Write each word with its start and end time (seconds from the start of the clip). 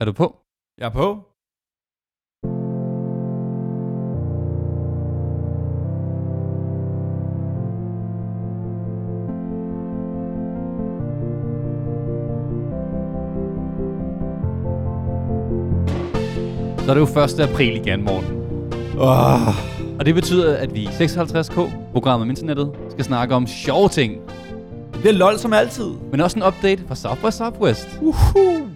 Er 0.00 0.04
du 0.04 0.12
på? 0.12 0.36
Jeg 0.78 0.86
er 0.86 0.90
på. 0.90 1.24
Så 16.84 16.90
er 16.90 16.94
det 16.94 17.00
jo 17.00 17.42
1. 17.44 17.50
april 17.50 17.76
igen, 17.76 18.04
morgen. 18.04 18.24
Oh. 18.98 19.98
Og 19.98 20.06
det 20.06 20.14
betyder, 20.14 20.56
at 20.56 20.74
vi 20.74 20.80
i 20.80 20.86
56K, 20.86 21.70
programmet 21.92 22.22
om 22.22 22.30
internettet, 22.30 22.72
skal 22.90 23.04
snakke 23.04 23.34
om 23.34 23.46
sjove 23.46 23.88
ting. 23.88 24.20
Det 24.92 25.00
bliver 25.00 25.12
lol 25.12 25.38
som 25.38 25.52
altid. 25.52 25.90
Men 26.10 26.20
også 26.20 26.38
en 26.38 26.42
update 26.42 26.82
fra 26.88 26.94
South 26.94 27.20
by 27.20 27.30
Southwest. 27.30 27.88
Uhuh. 28.02 28.67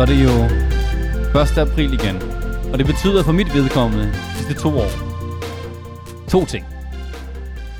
Så 0.00 0.04
er 0.04 0.08
det 0.08 0.24
jo 0.24 1.40
1. 1.40 1.58
april 1.58 1.92
igen. 1.92 2.16
Og 2.72 2.78
det 2.78 2.86
betyder 2.86 3.22
for 3.22 3.32
mit 3.32 3.54
vedkommende 3.54 4.04
de 4.04 4.36
sidste 4.36 4.54
to 4.54 4.68
år. 4.68 4.90
To 6.28 6.44
ting. 6.44 6.64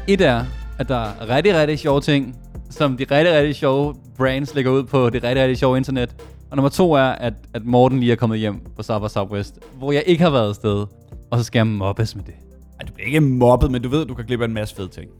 Et 0.08 0.20
er, 0.20 0.44
at 0.78 0.88
der 0.88 0.96
er 0.96 1.36
rigtig, 1.36 1.54
rigtig 1.54 1.78
sjove 1.78 2.00
ting, 2.00 2.36
som 2.70 2.96
de 2.96 3.04
rigtig, 3.10 3.34
rigtig 3.34 3.54
sjove 3.54 3.94
brands 4.16 4.54
lægger 4.54 4.70
ud 4.70 4.84
på 4.84 5.10
det 5.10 5.24
rigtig, 5.24 5.42
rigtig 5.42 5.58
sjove 5.58 5.76
internet. 5.76 6.14
Og 6.50 6.56
nummer 6.56 6.68
to 6.68 6.92
er, 6.92 7.02
at, 7.02 7.34
at 7.54 7.64
Morten 7.64 8.00
lige 8.00 8.12
er 8.12 8.16
kommet 8.16 8.38
hjem 8.38 8.60
på 8.76 8.82
South 8.82 9.04
by 9.04 9.08
Southwest, 9.08 9.58
hvor 9.78 9.92
jeg 9.92 10.02
ikke 10.06 10.22
har 10.22 10.30
været 10.30 10.48
afsted. 10.48 10.86
Og 11.30 11.38
så 11.38 11.44
skal 11.44 11.58
jeg 11.58 11.66
mobbes 11.66 12.16
med 12.16 12.24
det. 12.24 12.34
Ej, 12.80 12.86
du 12.86 12.92
bliver 12.92 13.06
ikke 13.06 13.20
mobbet, 13.20 13.70
men 13.70 13.82
du 13.82 13.88
ved, 13.88 14.02
at 14.02 14.08
du 14.08 14.14
kan 14.14 14.24
klippe 14.24 14.44
en 14.44 14.54
masse 14.54 14.76
fede 14.76 14.88
ting. 14.88 15.10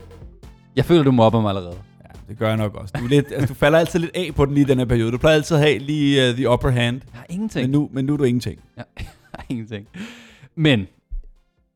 Jeg 0.75 0.85
føler, 0.85 1.03
du 1.03 1.11
mobber 1.11 1.41
mig 1.41 1.49
allerede. 1.49 1.75
Det 2.31 2.39
gør 2.39 2.47
jeg 2.47 2.57
nok 2.57 2.75
også. 2.75 2.93
Du, 2.99 3.05
er 3.05 3.09
lidt, 3.09 3.31
altså, 3.31 3.47
du 3.47 3.53
falder 3.53 3.79
altid 3.79 3.99
lidt 3.99 4.11
af 4.15 4.35
på 4.35 4.45
den 4.45 4.53
lige 4.53 4.63
i 4.63 4.67
den 4.67 4.77
her 4.77 4.85
periode. 4.85 5.11
Du 5.11 5.17
plejer 5.17 5.35
altid 5.35 5.55
at 5.55 5.61
have 5.63 5.77
lige 5.77 6.29
uh, 6.29 6.35
the 6.35 6.49
upper 6.49 6.69
hand. 6.69 7.01
Jeg 7.11 7.19
har 7.19 7.25
ingenting. 7.29 7.63
Men 7.63 7.71
nu, 7.71 7.89
men 7.93 8.05
nu 8.05 8.13
er 8.13 8.17
du 8.17 8.23
ingenting. 8.23 8.61
Ja, 8.77 8.83
jeg 8.99 9.07
har 9.33 9.45
ingenting. 9.49 9.87
Men 10.55 10.87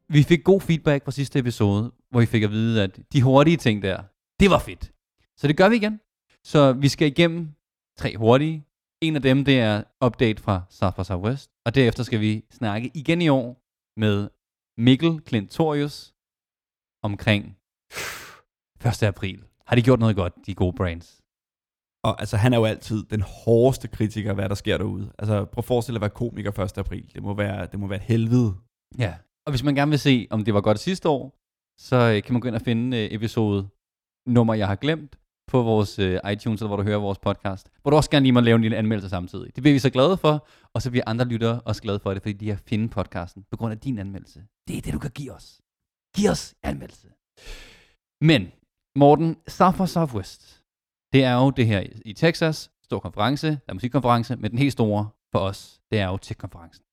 vi 0.10 0.24
fik 0.24 0.44
god 0.44 0.62
feedback 0.62 1.06
fra 1.06 1.12
sidste 1.12 1.40
episode, 1.40 1.92
hvor 2.12 2.20
vi 2.20 2.26
fik 2.26 2.44
at 2.44 2.52
vide, 2.52 2.84
at 2.84 3.00
de 3.14 3.22
hurtige 3.22 3.58
ting 3.58 3.82
der, 3.82 3.98
det 4.40 4.50
var 4.50 4.60
fedt. 4.60 4.92
Så 5.38 5.48
det 5.48 5.58
gør 5.58 5.70
vi 5.70 5.76
igen. 5.76 6.00
Så 6.44 6.74
vi 6.74 6.88
skal 6.88 7.08
igennem 7.08 7.50
tre 7.98 8.18
hurtige. 8.18 8.66
En 9.02 9.16
af 9.16 9.22
dem, 9.22 9.46
det 9.46 9.60
er 9.60 9.84
update 10.06 10.44
fra 10.44 10.62
South 10.70 10.96
by 10.96 11.04
Southwest. 11.04 11.52
Og 11.66 11.76
derefter 11.76 12.04
skal 12.04 12.20
vi 12.20 12.44
snakke 12.52 12.92
igen 12.94 13.22
i 13.22 13.30
år 13.30 13.62
med 14.00 14.30
Mikkel 14.78 15.20
Klintorius 15.20 16.14
omkring 17.04 17.58
1. 18.86 19.04
april. 19.04 19.44
Har 19.68 19.76
de 19.76 19.82
gjort 19.82 20.00
noget 20.00 20.16
godt, 20.16 20.34
de 20.46 20.56
gode 20.56 20.74
brands? 20.74 21.22
Og 22.04 22.20
altså, 22.20 22.38
han 22.38 22.54
er 22.54 22.58
jo 22.58 22.66
altid 22.66 23.04
den 23.04 23.22
hårdeste 23.22 23.88
kritiker 23.88 24.30
af, 24.30 24.36
hvad 24.36 24.50
der 24.50 24.56
sker 24.56 24.78
derude. 24.78 25.12
Altså, 25.20 25.46
prøv 25.46 25.60
at 25.60 25.66
forestille 25.66 26.00
dig 26.00 26.06
at 26.06 26.10
være 26.10 26.20
komiker 26.20 26.60
1. 26.60 26.78
april. 26.78 27.12
Det 27.14 27.24
må 27.24 27.34
være, 27.34 27.66
det 27.66 27.80
må 27.80 27.88
være 27.88 28.00
et 28.00 28.06
helvede. 28.06 28.54
Ja. 28.98 29.14
Og 29.46 29.52
hvis 29.52 29.64
man 29.64 29.76
gerne 29.76 29.90
vil 29.90 30.00
se, 30.00 30.28
om 30.30 30.44
det 30.44 30.54
var 30.54 30.62
godt 30.62 30.80
sidste 30.80 31.10
år, 31.10 31.24
så 31.80 31.96
øh, 31.96 32.24
kan 32.24 32.34
man 32.34 32.42
gå 32.42 32.48
ind 32.48 32.56
og 32.56 32.62
finde 32.62 32.98
øh, 32.98 33.08
episode 33.12 33.68
nummer, 34.28 34.54
jeg 34.54 34.68
har 34.68 34.76
glemt, 34.76 35.16
på 35.48 35.64
vores 35.64 36.00
øh, 36.00 36.20
iTunes, 36.32 36.62
eller 36.62 36.68
hvor 36.68 36.78
du 36.78 36.84
hører 36.84 36.98
vores 36.98 37.20
podcast. 37.20 37.70
Hvor 37.82 37.92
du 37.92 37.98
også 37.98 38.10
gerne 38.10 38.24
lige 38.24 38.34
må 38.34 38.40
lave 38.40 38.56
en 38.56 38.62
lille 38.62 38.78
anmeldelse 38.78 39.10
samtidig. 39.10 39.56
Det 39.56 39.64
bliver 39.64 39.74
vi 39.74 39.80
så 39.80 39.90
glade 39.90 40.18
for, 40.18 40.48
og 40.74 40.82
så 40.82 40.90
bliver 40.90 41.04
andre 41.08 41.26
lyttere 41.26 41.62
også 41.62 41.82
glade 41.82 42.00
for 42.00 42.14
det, 42.14 42.22
fordi 42.22 42.34
de 42.34 42.50
har 42.50 42.60
fundet 42.70 42.92
podcasten 42.92 43.46
på 43.52 43.58
grund 43.58 43.72
af 43.72 43.80
din 43.80 44.00
anmeldelse. 44.00 44.44
Det 44.68 44.78
er 44.78 44.82
det, 44.82 44.94
du 44.94 45.00
kan 45.00 45.12
give 45.12 45.34
os. 45.34 45.62
Giv 46.16 46.30
os 46.30 46.56
anmeldelse. 46.64 47.08
Men, 48.22 48.52
Morten, 48.96 49.38
South 49.48 49.78
by 49.78 49.86
Southwest, 49.86 50.64
det 51.14 51.24
er 51.24 51.34
jo 51.34 51.50
det 51.50 51.68
her 51.68 51.84
i 52.06 52.14
Texas, 52.14 52.72
stor 52.84 53.00
konference, 53.00 53.48
der 53.48 53.60
er 53.68 53.74
musikkonference, 53.74 54.36
men 54.36 54.52
den 54.52 54.60
helt 54.60 54.72
store 54.72 55.10
for 55.32 55.40
os, 55.40 55.82
det 55.92 56.00
er 56.00 56.08
jo 56.08 56.18
tech-konferencen. 56.18 56.84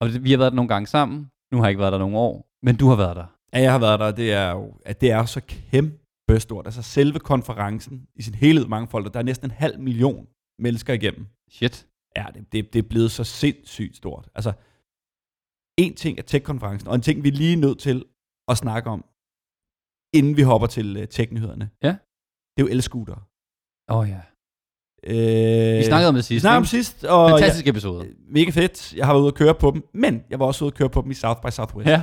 Og 0.00 0.24
vi 0.24 0.30
har 0.30 0.38
været 0.38 0.52
der 0.52 0.56
nogle 0.56 0.68
gange 0.68 0.86
sammen, 0.86 1.30
nu 1.52 1.58
har 1.58 1.64
jeg 1.64 1.70
ikke 1.70 1.80
været 1.80 1.92
der 1.92 1.98
nogle 1.98 2.18
år, 2.18 2.50
men 2.62 2.76
du 2.76 2.88
har 2.88 2.96
været 2.96 3.16
der. 3.16 3.26
Ja, 3.52 3.60
jeg 3.60 3.72
har 3.72 3.78
været 3.78 4.00
der, 4.00 4.10
det 4.10 4.32
er 4.32 4.50
jo, 4.50 4.74
at 4.84 5.00
det 5.00 5.10
er 5.10 5.24
så 5.24 5.40
kæmpe 5.48 6.40
stort. 6.40 6.66
Altså 6.66 6.82
selve 6.82 7.18
konferencen 7.18 8.06
i 8.14 8.22
sin 8.22 8.34
helhed 8.34 8.66
mange 8.66 8.88
folk, 8.88 9.14
der 9.14 9.18
er 9.18 9.24
næsten 9.24 9.46
en 9.46 9.50
halv 9.50 9.80
million 9.80 10.26
mennesker 10.58 10.94
igennem. 10.94 11.26
Shit. 11.50 11.86
Ja, 12.16 12.26
det, 12.34 12.52
det, 12.52 12.72
det 12.72 12.78
er 12.78 12.88
blevet 12.88 13.10
så 13.10 13.24
sindssygt 13.24 13.96
stort. 13.96 14.28
Altså, 14.34 14.52
en 15.76 15.94
ting 15.94 16.18
er 16.18 16.22
tech-konferencen, 16.22 16.88
og 16.88 16.94
en 16.94 17.00
ting, 17.00 17.24
vi 17.24 17.28
er 17.28 17.32
lige 17.32 17.56
nødt 17.56 17.78
til 17.78 18.04
at 18.48 18.56
snakke 18.56 18.90
om, 18.90 19.04
inden 20.12 20.36
vi 20.36 20.42
hopper 20.42 20.66
til 20.66 20.96
uh, 20.96 21.04
tech-nyhederne. 21.04 21.70
Ja. 21.82 21.88
Det 22.56 22.62
er 22.62 22.62
jo 22.62 22.68
el-scooter. 22.68 23.28
Åh 23.90 23.96
oh, 23.98 24.08
ja. 24.08 24.20
Øh, 25.04 25.78
Vi 25.78 25.84
snakkede 25.84 26.08
om 26.08 26.14
det 26.14 26.18
vi 26.18 26.22
sidst. 26.22 26.40
snakkede 26.40 26.56
om 26.56 26.62
ikke? 26.62 26.70
sidst, 26.70 27.04
og 27.04 27.30
Fantastisk 27.30 27.66
episode. 27.66 28.04
jeg, 28.04 28.12
mega 28.28 28.50
fedt. 28.50 28.94
Jeg 28.94 29.06
har 29.06 29.12
været 29.12 29.22
ude 29.22 29.28
at 29.28 29.34
køre 29.34 29.54
på 29.54 29.70
dem, 29.70 29.82
men 29.94 30.22
jeg 30.30 30.38
var 30.38 30.46
også 30.46 30.64
ude 30.64 30.70
at 30.72 30.74
køre 30.78 30.90
på 30.90 31.02
dem 31.02 31.10
i 31.10 31.14
South 31.14 31.40
by 31.40 31.50
Southwest. 31.50 31.88
Ja. 31.88 32.02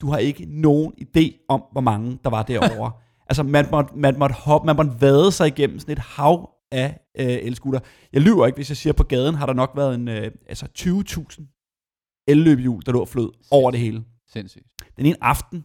Du 0.00 0.10
har 0.10 0.18
ikke 0.18 0.46
nogen 0.48 0.92
idé 1.02 1.44
om, 1.48 1.62
hvor 1.72 1.80
mange 1.80 2.18
der 2.24 2.30
var 2.30 2.42
derovre. 2.42 2.92
altså, 3.30 3.42
man 3.42 3.66
måtte, 3.70 3.94
man 3.96 4.18
måtte 4.18 4.34
hoppe, 4.34 4.66
man 4.66 4.76
måtte 4.76 4.92
vade 5.00 5.32
sig 5.32 5.46
igennem 5.46 5.78
sådan 5.78 5.92
et 5.92 5.98
hav 5.98 6.50
af 6.72 7.00
øh, 7.18 7.26
elskutter. 7.26 7.80
Jeg 8.12 8.20
lyver 8.22 8.46
ikke, 8.46 8.56
hvis 8.56 8.68
jeg 8.70 8.76
siger, 8.76 8.92
at 8.92 8.96
på 8.96 9.04
gaden 9.04 9.34
har 9.34 9.46
der 9.46 9.52
nok 9.52 9.70
været 9.76 9.94
en, 9.94 10.08
øh, 10.08 10.30
altså 10.48 10.66
20.000 10.78 12.24
elløbehjul, 12.28 12.82
der 12.86 12.92
lå 12.92 13.00
og 13.00 13.08
flød 13.08 13.30
over 13.50 13.70
det 13.70 13.80
hele. 13.80 14.04
Sindssygt. 14.32 14.66
Den 14.96 15.06
ene 15.06 15.16
aften, 15.24 15.64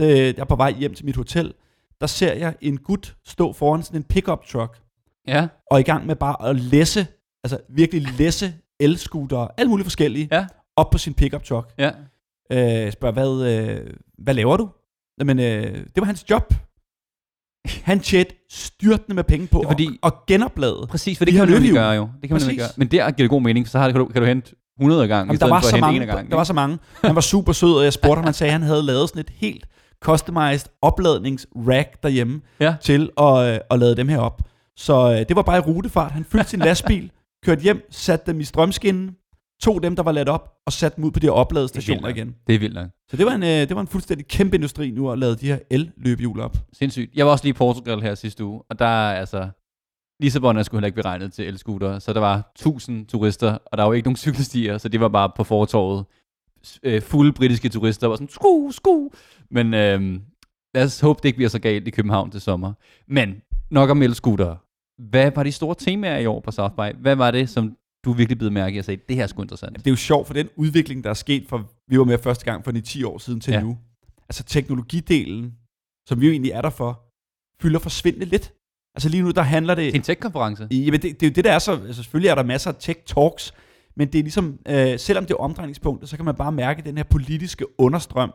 det, 0.00 0.16
jeg 0.36 0.38
er 0.38 0.44
på 0.44 0.56
vej 0.56 0.72
hjem 0.72 0.94
til 0.94 1.04
mit 1.06 1.16
hotel, 1.16 1.52
der 2.00 2.06
ser 2.06 2.32
jeg 2.34 2.54
en 2.60 2.76
gut 2.78 3.16
stå 3.26 3.52
foran 3.52 3.82
sådan 3.82 4.00
en 4.00 4.04
pickup 4.04 4.44
truck, 4.44 4.80
Ja. 5.28 5.48
og 5.70 5.80
i 5.80 5.82
gang 5.82 6.06
med 6.06 6.16
bare 6.16 6.48
at 6.48 6.56
læsse, 6.56 7.06
altså 7.44 7.58
virkelig 7.68 8.08
læsse 8.18 8.54
elskuter, 8.80 9.48
alle 9.58 9.68
mulige 9.70 9.84
forskellige, 9.84 10.28
Ja. 10.32 10.46
op 10.76 10.90
på 10.90 10.98
sin 10.98 11.14
pickup 11.14 11.44
truck. 11.44 11.72
Ja. 11.78 11.90
Øh, 12.52 12.92
spørger, 12.92 13.12
hvad, 13.12 13.52
øh, 13.58 13.86
hvad 14.18 14.34
laver 14.34 14.56
du? 14.56 14.68
Jamen, 15.20 15.38
øh, 15.38 15.74
det 15.76 15.96
var 15.96 16.04
hans 16.04 16.30
job. 16.30 16.54
Han 17.82 18.00
tjente 18.00 18.34
styrtende 18.50 19.14
med 19.14 19.24
penge 19.24 19.46
på 19.46 19.58
Det 19.58 19.64
er 19.64 19.68
fordi- 19.70 19.98
og, 20.02 20.12
og 20.12 20.26
genoplade. 20.26 20.86
Præcis, 20.90 21.18
for 21.18 21.24
det 21.24 21.32
De 21.32 21.36
kan 21.38 21.40
man 21.40 21.48
nemlig 21.48 21.60
løbehjul. 21.62 21.78
gøre 21.78 21.90
jo. 21.92 22.02
Det 22.02 22.28
kan 22.28 22.34
man 22.34 22.42
nemlig 22.42 22.46
Præcis. 22.46 22.58
gøre. 22.58 22.68
Men 22.76 22.88
der 22.88 23.10
giver 23.10 23.24
det 23.24 23.30
god 23.30 23.42
mening, 23.42 23.66
for 23.66 23.70
så 23.70 23.78
har 23.78 23.90
kan, 23.90 23.98
du, 24.00 24.06
kan 24.06 24.22
du 24.22 24.26
hente 24.28 24.54
100 24.80 25.08
gange, 25.08 25.14
i 25.14 25.18
Jamen, 25.18 25.28
der 25.30 25.36
stedet 25.36 25.50
var, 25.50 25.60
for 25.60 25.66
at 25.66 25.70
så 25.70 25.76
hente 25.76 25.80
mange, 25.86 26.06
gangen. 26.06 26.30
der 26.30 26.36
var 26.36 26.44
så 26.44 26.52
mange. 26.52 26.78
Han 27.04 27.14
var 27.14 27.20
super 27.20 27.52
sød, 27.52 27.74
og 27.74 27.84
jeg 27.84 27.92
spurgte 27.92 28.16
ham, 28.18 28.24
han 28.24 28.34
sagde, 28.34 28.48
at 28.48 28.52
han 28.60 28.62
havde 28.62 28.82
lavet 28.82 29.08
sådan 29.08 29.20
et 29.20 29.30
helt 29.30 29.66
customized 30.04 30.66
opladningsrack 30.82 32.02
derhjemme 32.02 32.40
Ja. 32.60 32.74
til 32.80 33.10
at, 33.18 33.54
øh, 33.54 33.58
at 33.70 33.78
lade 33.78 33.96
dem 33.96 34.08
her 34.08 34.18
op. 34.18 34.42
Så 34.76 35.10
øh, 35.12 35.18
det 35.28 35.36
var 35.36 35.42
bare 35.42 35.56
i 35.56 35.60
rutefart. 35.60 36.12
Han 36.12 36.24
fyldte 36.24 36.48
sin 36.50 36.58
lastbil, 36.68 37.10
kørte 37.44 37.60
hjem, 37.62 37.86
satte 37.90 38.32
dem 38.32 38.40
i 38.40 38.44
strømskinnen, 38.44 39.16
tog 39.62 39.82
dem, 39.82 39.96
der 39.96 40.02
var 40.02 40.12
ladt 40.12 40.28
op, 40.28 40.52
og 40.66 40.72
satte 40.72 40.96
dem 40.96 41.04
ud 41.04 41.10
på 41.10 41.18
de 41.20 41.26
her 41.26 41.32
opladestationer 41.32 42.08
igen. 42.08 42.34
Det 42.46 42.54
er 42.54 42.58
vildt 42.58 42.74
nok. 42.74 42.88
Så 43.10 43.16
det 43.16 43.26
var 43.26 43.32
en, 43.32 43.42
øh, 43.42 43.48
det 43.48 43.74
var 43.74 43.80
en 43.80 43.86
fuldstændig 43.88 44.26
kæmpe 44.26 44.56
industri 44.56 44.90
nu 44.90 45.10
at 45.10 45.18
lade 45.18 45.36
de 45.36 45.46
her 45.46 45.58
el-løbehjul 45.70 46.40
op. 46.40 46.56
Sindssygt. 46.72 47.10
Jeg 47.14 47.26
var 47.26 47.32
også 47.32 47.44
lige 47.44 47.50
i 47.50 47.52
Portugal 47.58 48.00
her 48.00 48.14
sidste 48.14 48.44
uge, 48.44 48.62
og 48.70 48.78
der 48.78 48.86
er 48.86 49.14
altså... 49.20 49.48
Lissabon 50.22 50.56
er 50.56 50.62
sgu 50.62 50.76
heller 50.76 50.86
ikke 50.86 51.02
beregnet 51.02 51.32
til 51.32 51.46
elskuter, 51.46 51.98
så 51.98 52.12
der 52.12 52.20
var 52.20 52.50
1000 52.56 53.06
turister, 53.06 53.58
og 53.66 53.78
der 53.78 53.84
var 53.84 53.88
jo 53.90 53.92
ikke 53.92 54.06
nogen 54.08 54.16
cykelstier, 54.16 54.78
så 54.78 54.88
det 54.88 55.00
var 55.00 55.08
bare 55.08 55.30
på 55.36 55.44
fortorvet. 55.44 56.04
Øh, 56.82 57.02
fulde 57.02 57.32
britiske 57.32 57.68
turister 57.68 58.06
var 58.06 58.16
sådan, 58.16 58.28
sku, 58.28 58.70
sku. 58.70 59.08
Men 59.50 59.74
øh, 59.74 60.20
lad 60.74 60.84
os 60.84 61.00
håbe, 61.00 61.18
det 61.22 61.24
ikke 61.24 61.36
bliver 61.36 61.48
så 61.48 61.58
galt 61.58 61.88
i 61.88 61.90
København 61.90 62.30
til 62.30 62.40
sommer. 62.40 62.72
Men 63.08 63.42
nok 63.70 63.90
om 63.90 64.02
elskuter. 64.02 64.56
Hvad 65.10 65.30
var 65.34 65.42
de 65.42 65.52
store 65.52 65.74
temaer 65.78 66.18
i 66.18 66.26
år 66.26 66.40
på 66.40 66.50
South 66.50 66.74
by? 66.74 66.96
Hvad 67.00 67.16
var 67.16 67.30
det, 67.30 67.48
som 67.48 67.76
du 68.04 68.12
virkelig 68.12 68.38
blev 68.38 68.52
mærke 68.52 68.76
i 68.76 68.78
og 68.78 68.84
sagde, 68.84 69.02
det 69.08 69.16
her 69.16 69.22
er 69.22 69.26
sgu 69.26 69.42
interessant? 69.42 69.76
Det 69.76 69.86
er 69.86 69.90
jo 69.90 69.96
sjovt, 69.96 70.26
for 70.26 70.34
den 70.34 70.48
udvikling, 70.56 71.04
der 71.04 71.10
er 71.10 71.14
sket 71.14 71.44
fra 71.48 71.62
vi 71.88 71.98
var 71.98 72.04
med 72.04 72.18
første 72.18 72.44
gang 72.44 72.64
for 72.64 72.72
10 72.72 73.04
år 73.04 73.18
siden 73.18 73.40
til 73.40 73.52
ja. 73.52 73.60
nu. 73.60 73.78
Altså 74.28 74.44
teknologidelen, 74.44 75.54
som 76.08 76.20
vi 76.20 76.26
jo 76.26 76.32
egentlig 76.32 76.52
er 76.52 76.62
der 76.62 76.70
for, 76.70 77.02
fylder 77.62 77.78
forsvindende 77.78 78.26
lidt. 78.26 78.52
Altså 78.94 79.08
lige 79.08 79.22
nu, 79.22 79.30
der 79.30 79.42
handler 79.42 79.74
det... 79.74 79.84
Det 79.84 79.94
er 79.94 79.98
en 79.98 80.02
tech-konference. 80.02 80.68
Jamen, 80.70 81.02
det, 81.02 81.20
det 81.20 81.22
er 81.22 81.30
jo 81.30 81.34
det, 81.34 81.44
der 81.44 81.52
er 81.52 81.58
så... 81.58 81.72
Altså, 81.72 82.02
selvfølgelig 82.02 82.28
er 82.28 82.34
der 82.34 82.42
masser 82.42 82.70
af 82.70 82.74
tech-talks, 82.74 83.52
men 84.00 84.08
det 84.08 84.18
er 84.18 84.22
ligesom... 84.22 84.58
Øh, 84.68 84.98
selvom 84.98 85.26
det 85.26 85.34
er 85.34 85.38
omdrejningspunktet, 85.38 86.08
så 86.08 86.16
kan 86.16 86.24
man 86.24 86.34
bare 86.34 86.52
mærke 86.52 86.82
den 86.82 86.96
her 86.96 87.04
politiske 87.04 87.80
understrøm. 87.80 88.32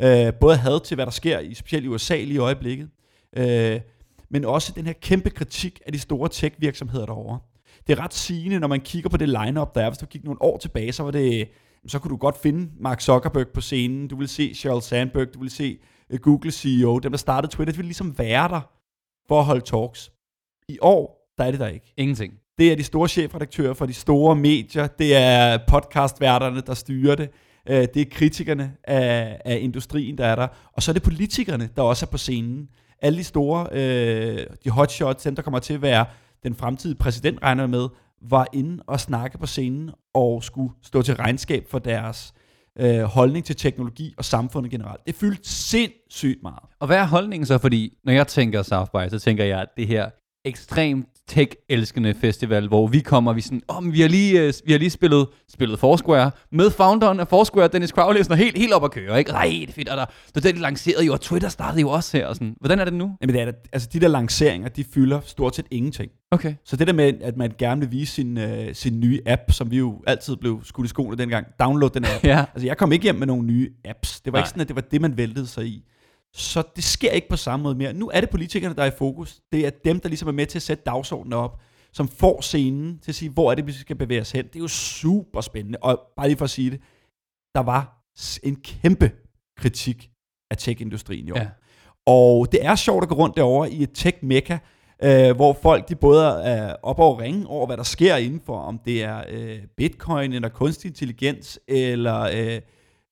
Øh, 0.00 0.34
både 0.40 0.56
had 0.56 0.84
til, 0.84 0.94
hvad 0.94 1.06
der 1.06 1.12
sker, 1.12 1.38
i 1.38 1.54
specielt 1.54 1.84
i 1.84 1.88
USA 1.88 2.16
lige 2.16 2.34
i 2.34 2.38
øjeblikket, 2.38 2.88
øh, 3.36 3.80
men 4.28 4.44
også 4.44 4.72
den 4.76 4.86
her 4.86 4.92
kæmpe 4.92 5.30
kritik 5.30 5.80
af 5.86 5.92
de 5.92 5.98
store 5.98 6.28
tech-virksomheder 6.28 7.06
derovre. 7.06 7.38
Det 7.86 7.98
er 7.98 8.04
ret 8.04 8.14
sigende, 8.14 8.58
når 8.58 8.68
man 8.68 8.80
kigger 8.80 9.10
på 9.10 9.16
det 9.16 9.28
lineup 9.28 9.74
der 9.74 9.82
er. 9.82 9.90
Hvis 9.90 9.98
du 9.98 10.06
kigger 10.06 10.26
nogle 10.26 10.42
år 10.42 10.58
tilbage, 10.58 10.92
så 10.92 11.02
var 11.02 11.10
det... 11.10 11.48
Så 11.86 11.98
kunne 11.98 12.10
du 12.10 12.16
godt 12.16 12.36
finde 12.42 12.70
Mark 12.80 13.00
Zuckerberg 13.00 13.48
på 13.48 13.60
scenen. 13.60 14.08
Du 14.08 14.16
vil 14.16 14.28
se 14.28 14.54
Sheryl 14.54 14.82
Sandberg. 14.82 15.34
Du 15.34 15.40
vil 15.40 15.50
se 15.50 15.78
øh, 16.10 16.20
Google 16.20 16.50
CEO. 16.50 16.98
Dem, 16.98 17.12
der 17.12 17.18
startede 17.18 17.52
Twitter, 17.52 17.72
de 17.72 17.76
ville 17.76 17.88
ligesom 17.88 18.18
være 18.18 18.48
der 18.48 18.60
for 19.28 19.38
at 19.38 19.44
holde 19.44 19.60
talks. 19.60 20.12
I 20.68 20.78
år, 20.80 21.32
der 21.38 21.44
er 21.44 21.50
det 21.50 21.60
der 21.60 21.68
ikke. 21.68 21.94
Ingenting. 21.96 22.39
Det 22.60 22.72
er 22.72 22.76
de 22.76 22.84
store 22.84 23.08
chefredaktører 23.08 23.74
for 23.74 23.86
de 23.86 23.94
store 23.94 24.36
medier, 24.36 24.86
det 24.86 25.16
er 25.16 25.58
podcastværterne, 25.68 26.60
der 26.66 26.74
styrer 26.74 27.14
det, 27.14 27.30
øh, 27.68 27.86
det 27.94 27.96
er 27.96 28.04
kritikerne 28.10 28.72
af, 28.84 29.40
af 29.44 29.58
industrien, 29.60 30.18
der 30.18 30.26
er 30.26 30.34
der, 30.34 30.48
og 30.72 30.82
så 30.82 30.90
er 30.90 30.92
det 30.92 31.02
politikerne, 31.02 31.68
der 31.76 31.82
også 31.82 32.06
er 32.06 32.10
på 32.10 32.18
scenen. 32.18 32.68
Alle 33.02 33.18
de 33.18 33.24
store, 33.24 33.66
øh, 33.72 34.46
de 34.64 34.70
hotshots, 34.70 35.22
dem 35.22 35.34
der 35.34 35.42
kommer 35.42 35.58
til 35.58 35.74
at 35.74 35.82
være 35.82 36.04
den 36.42 36.54
fremtidige 36.54 36.98
præsident, 36.98 37.38
regner 37.42 37.66
med, 37.66 37.88
var 38.22 38.46
inde 38.52 38.82
og 38.86 39.00
snakke 39.00 39.38
på 39.38 39.46
scenen 39.46 39.90
og 40.14 40.44
skulle 40.44 40.72
stå 40.82 41.02
til 41.02 41.14
regnskab 41.14 41.64
for 41.70 41.78
deres 41.78 42.34
øh, 42.78 43.02
holdning 43.02 43.44
til 43.44 43.56
teknologi 43.56 44.14
og 44.18 44.24
samfundet 44.24 44.70
generelt. 44.70 45.06
Det 45.06 45.14
fyldte 45.14 45.48
sindssygt 45.48 46.42
meget. 46.42 46.68
Og 46.80 46.86
hvad 46.86 46.96
er 46.96 47.06
holdningen 47.06 47.46
så? 47.46 47.58
Fordi 47.58 47.92
når 48.04 48.12
jeg 48.12 48.26
tænker 48.26 48.62
South 48.62 48.90
by, 48.90 49.08
så 49.08 49.18
tænker 49.18 49.44
jeg, 49.44 49.60
at 49.60 49.68
det 49.76 49.86
her 49.86 50.10
ekstremt 50.44 51.06
tech-elskende 51.30 52.14
festival, 52.20 52.68
hvor 52.68 52.86
vi 52.86 53.00
kommer, 53.00 53.32
vi 53.32 53.40
sådan, 53.40 53.62
oh, 53.68 53.92
vi 53.92 54.00
har 54.00 54.08
lige, 54.08 54.48
uh, 54.48 54.54
vi 54.66 54.72
har 54.72 54.78
lige 54.78 54.90
spillet, 54.90 55.26
spillet 55.48 55.78
Foursquare 55.78 56.30
med 56.52 56.70
founderen 56.70 57.20
af 57.20 57.28
Foursquare, 57.28 57.68
Dennis 57.68 57.90
Crowley, 57.90 58.22
sådan, 58.22 58.38
helt, 58.38 58.58
helt 58.58 58.72
op 58.72 58.84
at 58.84 58.90
køre, 58.90 59.18
ikke? 59.18 59.30
Nej, 59.30 59.44
det 59.44 59.68
er 59.68 59.72
fedt, 59.72 59.88
og 59.88 59.96
der, 59.96 60.04
der 60.34 60.40
det 60.40 60.58
lancerede 60.58 61.04
jo, 61.04 61.12
og 61.12 61.20
Twitter 61.20 61.48
startede 61.48 61.80
jo 61.80 61.88
også 61.88 62.16
her, 62.16 62.26
og 62.26 62.34
sådan. 62.34 62.54
Hvordan 62.60 62.78
er 62.78 62.84
det 62.84 62.94
nu? 62.94 63.16
Jamen 63.20 63.34
det 63.34 63.42
er, 63.42 63.52
altså 63.72 63.88
de 63.92 64.00
der 64.00 64.08
lanceringer, 64.08 64.68
de 64.68 64.84
fylder 64.94 65.20
stort 65.24 65.56
set 65.56 65.66
ingenting. 65.70 66.10
Okay. 66.30 66.54
Så 66.64 66.76
det 66.76 66.86
der 66.86 66.92
med, 66.92 67.12
at 67.22 67.36
man 67.36 67.52
gerne 67.58 67.80
vil 67.80 67.90
vise 67.92 68.14
sin, 68.14 68.36
uh, 68.38 68.44
sin 68.72 69.00
nye 69.00 69.20
app, 69.26 69.42
som 69.50 69.70
vi 69.70 69.78
jo 69.78 70.02
altid 70.06 70.36
blev 70.36 70.60
skudt 70.64 70.86
i 70.86 70.88
skoene 70.88 71.16
dengang, 71.16 71.46
download 71.60 71.90
den 71.90 72.04
app. 72.04 72.24
ja. 72.34 72.44
Altså 72.54 72.66
jeg 72.66 72.76
kom 72.76 72.92
ikke 72.92 73.02
hjem 73.02 73.14
med 73.14 73.26
nogle 73.26 73.46
nye 73.46 73.70
apps. 73.84 74.20
Det 74.20 74.32
var 74.32 74.38
Nej. 74.38 74.42
ikke 74.42 74.48
sådan, 74.48 74.60
at 74.60 74.68
det 74.68 74.76
var 74.76 74.82
det, 74.82 75.00
man 75.00 75.16
væltede 75.16 75.46
sig 75.46 75.66
i. 75.66 75.84
Så 76.34 76.62
det 76.76 76.84
sker 76.84 77.10
ikke 77.10 77.28
på 77.28 77.36
samme 77.36 77.62
måde 77.62 77.74
mere. 77.74 77.92
Nu 77.92 78.10
er 78.14 78.20
det 78.20 78.30
politikerne, 78.30 78.74
der 78.74 78.82
er 78.82 78.86
i 78.86 78.96
fokus. 78.98 79.40
Det 79.52 79.66
er 79.66 79.70
dem, 79.84 80.00
der 80.00 80.08
ligesom 80.08 80.28
er 80.28 80.32
med 80.32 80.46
til 80.46 80.58
at 80.58 80.62
sætte 80.62 80.84
dagsordenen 80.86 81.32
op, 81.32 81.60
som 81.92 82.08
får 82.08 82.40
scenen 82.40 82.98
til 82.98 83.10
at 83.10 83.14
sige, 83.14 83.30
hvor 83.30 83.50
er 83.50 83.54
det, 83.54 83.66
vi 83.66 83.72
skal 83.72 83.96
bevæge 83.96 84.20
os 84.20 84.30
hen. 84.30 84.46
Det 84.46 84.56
er 84.56 84.60
jo 84.60 84.68
super 84.68 85.40
spændende. 85.40 85.78
Og 85.82 86.00
bare 86.16 86.28
lige 86.28 86.36
for 86.36 86.44
at 86.44 86.50
sige 86.50 86.70
det, 86.70 86.80
der 87.54 87.60
var 87.60 88.06
en 88.42 88.56
kæmpe 88.56 89.12
kritik 89.56 90.10
af 90.50 90.56
tech-industrien 90.56 91.28
i 91.28 91.30
år. 91.30 91.38
Ja. 91.38 91.48
Og 92.06 92.52
det 92.52 92.64
er 92.64 92.74
sjovt 92.74 93.02
at 93.02 93.08
gå 93.08 93.14
rundt 93.14 93.36
derovre 93.36 93.70
i 93.70 93.82
et 93.82 93.90
tech-mekka, 93.94 94.58
øh, 95.02 95.36
hvor 95.36 95.58
folk 95.62 95.88
de 95.88 95.96
både 95.96 96.24
er 96.26 96.76
op 96.82 96.98
og 96.98 97.18
ringe 97.20 97.46
over, 97.46 97.66
hvad 97.66 97.76
der 97.76 97.82
sker 97.82 98.16
indenfor, 98.16 98.58
om 98.58 98.78
det 98.84 99.02
er 99.02 99.24
øh, 99.28 99.58
bitcoin, 99.76 100.32
eller 100.32 100.48
kunstig 100.48 100.88
intelligens, 100.88 101.60
eller 101.68 102.20
øh, 102.20 102.60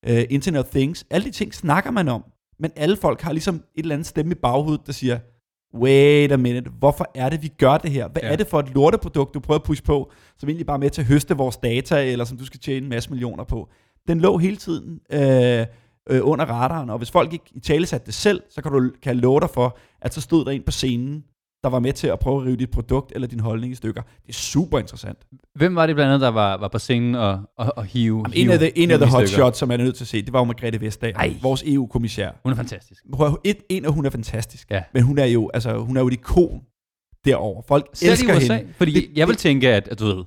øh, 0.05 0.25
Internet 0.29 0.59
of 0.59 0.69
Things. 0.69 1.05
Alle 1.09 1.25
de 1.25 1.31
ting 1.31 1.53
snakker 1.53 1.91
man 1.91 2.07
om, 2.07 2.23
men 2.59 2.71
alle 2.75 2.95
folk 2.97 3.21
har 3.21 3.31
ligesom 3.31 3.55
et 3.55 3.61
eller 3.75 3.95
andet 3.95 4.07
stemme 4.07 4.31
i 4.31 4.35
baghovedet, 4.35 4.87
der 4.87 4.93
siger, 4.93 5.19
wait 5.73 6.31
a 6.31 6.37
minute, 6.37 6.69
hvorfor 6.79 7.11
er 7.15 7.29
det, 7.29 7.43
vi 7.43 7.47
gør 7.47 7.77
det 7.77 7.91
her? 7.91 8.07
Hvad 8.07 8.21
Ja. 8.21 8.31
er 8.31 8.35
det 8.35 8.47
for 8.47 8.59
et 8.59 8.73
lorteprodukt, 8.73 9.33
du 9.33 9.39
prøver 9.39 9.59
at 9.59 9.63
pushe 9.65 9.83
på, 9.83 10.11
som 10.37 10.49
egentlig 10.49 10.65
bare 10.65 10.75
er 10.75 10.79
med 10.79 10.89
til 10.89 11.01
at 11.01 11.07
høste 11.07 11.37
vores 11.37 11.57
data, 11.57 12.11
eller 12.11 12.25
som 12.25 12.37
du 12.37 12.45
skal 12.45 12.59
tjene 12.59 12.83
en 12.83 12.89
masse 12.89 13.09
millioner 13.09 13.43
på? 13.43 13.69
Den 14.07 14.19
lå 14.21 14.37
hele 14.37 14.55
tiden 14.57 14.99
øh, 15.11 15.65
øh, 16.09 16.19
under 16.23 16.45
radaren, 16.45 16.89
og 16.89 16.97
hvis 16.97 17.11
folk 17.11 17.33
ikke 17.33 17.45
i 17.51 17.59
tale 17.59 17.85
satte 17.85 18.05
det 18.05 18.13
selv, 18.13 18.41
så 18.49 18.61
kan, 18.61 18.71
du, 18.71 18.91
kan 19.01 19.17
love 19.17 19.39
dig 19.39 19.49
for, 19.49 19.77
at 20.01 20.13
så 20.13 20.21
stod 20.21 20.45
der 20.45 20.51
en 20.51 20.63
på 20.63 20.71
scenen, 20.71 21.23
der 21.63 21.69
var 21.69 21.79
med 21.79 21.93
til 21.93 22.07
at 22.07 22.19
prøve 22.19 22.41
at 22.41 22.45
rive 22.47 22.55
dit 22.55 22.71
produkt 22.71 23.11
eller 23.15 23.27
din 23.27 23.39
holdning 23.39 23.71
i 23.73 23.75
stykker. 23.75 24.01
Det 24.01 24.29
er 24.29 24.33
super 24.33 24.79
interessant. 24.79 25.17
Hvem 25.55 25.75
var 25.75 25.85
det 25.85 25.95
blandt 25.95 26.09
andet, 26.09 26.21
der 26.21 26.27
var, 26.31 26.57
var 26.57 26.67
på 26.67 26.79
scenen 26.79 27.15
og, 27.15 27.39
og, 27.57 27.73
og 27.77 27.85
hive, 27.85 28.17
Jamen, 28.17 28.31
hive 28.33 28.43
en 28.45 28.49
af 28.51 28.59
de, 28.59 28.77
en 28.77 28.91
af 28.91 28.97
hive 28.97 29.05
the 29.05 29.09
i 29.09 29.11
hot 29.11 29.27
stykker? 29.27 29.43
shots, 29.43 29.57
som 29.59 29.67
man 29.67 29.79
er 29.79 29.83
nødt 29.83 29.95
til 29.95 30.03
at 30.03 30.07
se, 30.07 30.21
det 30.21 30.33
var 30.33 30.39
jo 30.39 30.43
Margrethe 30.45 30.81
Vestager, 30.81 31.15
Ej. 31.15 31.33
vores 31.41 31.63
EU-kommissær. 31.67 32.31
Hun 32.43 32.51
er 32.51 32.55
fantastisk. 32.55 33.03
Et, 33.43 33.57
en 33.69 33.85
af 33.85 33.93
hun 33.93 34.05
er 34.05 34.09
fantastisk, 34.09 34.71
Ja. 34.71 34.83
men 34.93 35.03
hun 35.03 35.17
er 35.17 35.25
jo, 35.25 35.49
altså, 35.53 35.77
hun 35.77 35.97
er 35.97 36.01
jo 36.01 36.07
et 36.07 36.13
ikon 36.13 36.61
derover. 37.25 37.61
Folk 37.67 37.89
Selv 37.93 38.11
elsker 38.11 38.33
i 38.33 38.37
USA, 38.37 38.57
hende. 38.57 38.73
fordi 38.77 38.91
Det- 38.93 39.09
jeg 39.15 39.27
vil 39.27 39.33
det- 39.33 39.39
tænke, 39.41 39.69
at, 39.69 39.87
at 39.87 39.99
du 39.99 40.05
ved, 40.05 40.23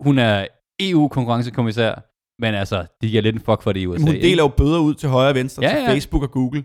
hun 0.00 0.18
er 0.18 0.46
EU-konkurrencekommissær, 0.80 1.94
men 2.42 2.54
altså, 2.54 2.86
de 3.02 3.08
giver 3.08 3.22
lidt 3.22 3.34
en 3.36 3.40
fuck 3.42 3.62
for 3.62 3.72
det 3.72 3.80
i 3.80 3.86
USA. 3.86 4.04
Hun 4.04 4.14
ikke? 4.14 4.26
deler 4.28 4.42
jo 4.42 4.48
bøder 4.48 4.78
ud 4.78 4.94
til 4.94 5.08
højre 5.08 5.28
og 5.28 5.34
venstre, 5.34 5.62
Ja, 5.62 5.68
til 5.70 5.78
ja. 5.82 5.92
Facebook 5.92 6.22
og 6.22 6.30
Google. 6.30 6.64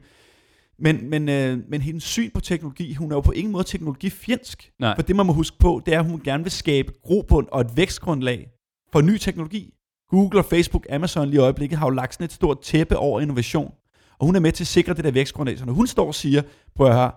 Men, 0.80 1.10
men, 1.10 1.30
øh, 1.30 1.60
men 1.70 1.82
hendes 1.82 2.04
syn 2.04 2.32
på 2.32 2.42
teknologi, 2.42 2.94
hun 2.94 3.12
er 3.12 3.16
jo 3.16 3.22
på 3.22 3.32
ingen 3.32 3.52
måde 3.52 3.64
teknologifjendsk. 3.64 4.72
Nej. 4.80 4.96
For 4.96 5.02
det, 5.02 5.16
man 5.16 5.26
må 5.26 5.34
huske 5.34 5.58
på, 5.58 5.82
det 5.86 5.94
er, 5.94 6.00
at 6.00 6.06
hun 6.06 6.22
gerne 6.24 6.44
vil 6.44 6.52
skabe 6.52 6.94
grobund 7.04 7.48
og 7.52 7.62
et 7.62 7.78
vækstgrundlag 7.78 8.50
for 8.92 9.02
ny 9.02 9.18
teknologi. 9.18 9.74
Google 10.10 10.40
og 10.40 10.46
Facebook, 10.46 10.86
Amazon 10.90 11.28
lige 11.28 11.36
i 11.36 11.40
øjeblikket 11.40 11.80
har 11.80 11.86
jo 11.86 11.90
lagt 11.90 12.14
sådan 12.14 12.26
et 12.26 12.32
stort 12.32 12.62
tæppe 12.62 12.98
over 12.98 13.22
innovation. 13.22 13.74
Og 14.20 14.26
hun 14.26 14.36
er 14.36 14.40
med 14.40 14.52
til 14.52 14.64
at 14.64 14.68
sikre 14.68 14.94
det 14.94 15.04
der 15.04 15.12
vækstgrundlag. 15.12 15.60
Så 15.60 15.66
når 15.66 15.74
hun 15.74 15.88
står 15.88 16.08
og 16.08 16.16
siger, 16.16 16.42
prøv 16.76 16.88
at 16.88 16.94
høre, 16.94 17.12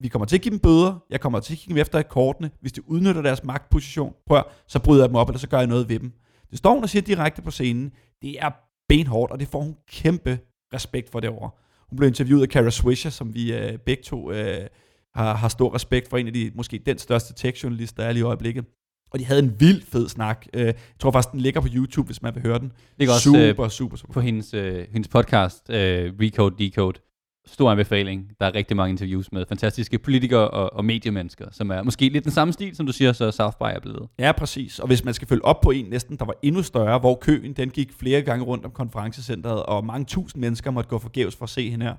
vi 0.00 0.08
kommer 0.08 0.26
til 0.26 0.36
at 0.36 0.42
give 0.42 0.50
dem 0.50 0.58
bøder, 0.58 1.04
jeg 1.10 1.20
kommer 1.20 1.40
til 1.40 1.52
at 1.54 1.58
kigge 1.58 1.74
dem 1.74 1.80
efter 1.80 1.98
i 1.98 2.02
kortene, 2.02 2.50
hvis 2.60 2.72
de 2.72 2.90
udnytter 2.90 3.22
deres 3.22 3.44
magtposition, 3.44 4.14
prøv 4.26 4.38
at, 4.38 4.44
så 4.66 4.78
bryder 4.78 5.02
jeg 5.02 5.08
dem 5.08 5.16
op, 5.16 5.28
eller 5.28 5.38
så 5.38 5.48
gør 5.48 5.58
jeg 5.58 5.66
noget 5.66 5.88
ved 5.88 5.98
dem. 5.98 6.12
Det 6.50 6.58
står 6.58 6.74
hun 6.74 6.82
og 6.82 6.88
siger 6.88 7.02
direkte 7.02 7.42
på 7.42 7.50
scenen. 7.50 7.92
Det 8.22 8.36
er 8.40 8.50
benhårdt, 8.88 9.32
og 9.32 9.40
det 9.40 9.48
får 9.48 9.60
hun 9.60 9.76
kæmpe 9.88 10.38
respekt 10.74 11.10
for 11.10 11.20
derovre. 11.20 11.50
Hun 11.90 11.96
blev 11.96 12.08
interviewet 12.08 12.42
af 12.42 12.48
Kara 12.48 12.70
Swisher, 12.70 13.10
som 13.10 13.34
vi 13.34 13.52
øh, 13.52 13.78
begge 13.78 14.02
to 14.02 14.32
øh, 14.32 14.66
har, 15.14 15.34
har 15.34 15.48
stor 15.48 15.74
respekt 15.74 16.10
for. 16.10 16.16
En 16.16 16.26
af 16.26 16.32
de, 16.32 16.50
måske 16.54 16.82
den 16.86 16.98
største 16.98 17.34
tech-journalist, 17.34 17.96
der 17.96 18.04
er 18.04 18.12
lige 18.12 18.20
i 18.20 18.24
øjeblikket. 18.24 18.64
Og 19.10 19.18
de 19.18 19.24
havde 19.24 19.42
en 19.42 19.60
vild 19.60 19.82
fed 19.82 20.08
snak. 20.08 20.46
Øh, 20.54 20.64
jeg 20.64 20.74
tror 20.98 21.10
faktisk, 21.10 21.32
den 21.32 21.40
ligger 21.40 21.60
på 21.60 21.68
YouTube, 21.74 22.06
hvis 22.06 22.22
man 22.22 22.34
vil 22.34 22.42
høre 22.42 22.58
den. 22.58 22.72
Ligger 22.98 23.14
også, 23.14 23.24
super, 23.24 23.40
øh, 23.40 23.48
super, 23.48 23.68
super, 23.68 23.96
super. 23.96 24.12
på 24.12 24.20
hendes, 24.20 24.54
øh, 24.54 24.86
hendes 24.92 25.08
podcast, 25.08 25.70
øh, 25.70 26.12
Recode 26.20 26.64
Decode. 26.64 27.00
Stor 27.48 27.70
anbefaling. 27.70 28.30
Der 28.40 28.46
er 28.46 28.54
rigtig 28.54 28.76
mange 28.76 28.90
interviews 28.90 29.32
med 29.32 29.44
fantastiske 29.48 29.98
politikere 29.98 30.48
og, 30.48 30.72
og 30.72 30.84
mediemennesker, 30.84 31.46
som 31.52 31.70
er 31.70 31.82
måske 31.82 32.08
lidt 32.08 32.24
den 32.24 32.32
samme 32.32 32.52
stil, 32.52 32.76
som 32.76 32.86
du 32.86 32.92
siger, 32.92 33.12
så 33.12 33.30
South 33.30 33.56
by 33.56 33.62
er 33.62 33.80
blevet. 33.80 34.08
Ja, 34.18 34.32
præcis. 34.32 34.78
Og 34.78 34.86
hvis 34.86 35.04
man 35.04 35.14
skal 35.14 35.28
følge 35.28 35.44
op 35.44 35.60
på 35.60 35.70
en 35.70 35.84
næsten, 35.84 36.16
der 36.16 36.24
var 36.24 36.34
endnu 36.42 36.62
større, 36.62 36.98
hvor 36.98 37.14
køen 37.14 37.52
den 37.52 37.70
gik 37.70 37.92
flere 37.92 38.22
gange 38.22 38.44
rundt 38.44 38.64
om 38.64 38.70
konferencecentret, 38.70 39.62
og 39.62 39.84
mange 39.84 40.04
tusind 40.04 40.40
mennesker 40.40 40.70
måtte 40.70 40.90
gå 40.90 40.98
forgæves 40.98 41.36
for 41.36 41.44
at 41.44 41.50
se 41.50 41.70
hende 41.70 41.86
her. 41.86 41.94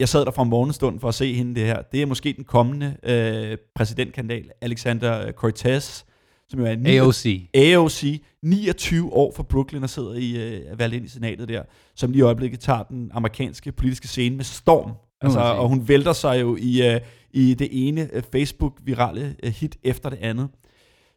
Jeg 0.00 0.08
sad 0.08 0.24
der 0.24 0.30
fra 0.30 0.44
morgenstunden 0.44 1.00
for 1.00 1.08
at 1.08 1.14
se 1.14 1.34
hende 1.34 1.54
det 1.54 1.66
her. 1.66 1.82
Det 1.82 2.02
er 2.02 2.06
måske 2.06 2.32
den 2.32 2.44
kommende 2.44 2.96
øh, 3.02 3.58
præsidentkandidat, 3.74 4.52
Alexander 4.60 5.26
øh, 5.26 5.32
Cortez, 5.32 6.04
som 6.48 6.60
jo 6.60 6.66
er 6.66 6.70
en 6.70 6.86
AOC. 6.86 7.26
AOC, 7.54 8.04
29 8.42 9.12
år 9.12 9.32
fra 9.36 9.42
Brooklyn 9.42 9.82
og 9.82 9.90
sidder 9.90 10.14
i, 10.14 10.36
øh, 10.36 10.78
valgt 10.78 10.96
ind 10.96 11.04
i 11.04 11.08
senatet 11.08 11.48
der, 11.48 11.62
som 11.94 12.10
lige 12.10 12.18
i 12.18 12.22
øjeblikket 12.22 12.60
tager 12.60 12.82
den 12.82 13.10
amerikanske 13.14 13.72
politiske 13.72 14.08
scene 14.08 14.36
med 14.36 14.44
storm. 14.44 14.92
Altså, 15.20 15.40
og 15.40 15.68
hun 15.68 15.88
vælter 15.88 16.12
sig 16.12 16.40
jo 16.40 16.56
i, 16.60 16.94
øh, 16.94 17.00
i 17.30 17.54
det 17.54 17.68
ene 17.88 18.08
øh, 18.12 18.22
Facebook-virale 18.32 19.36
øh, 19.42 19.52
hit 19.52 19.76
efter 19.82 20.10
det 20.10 20.18
andet. 20.18 20.48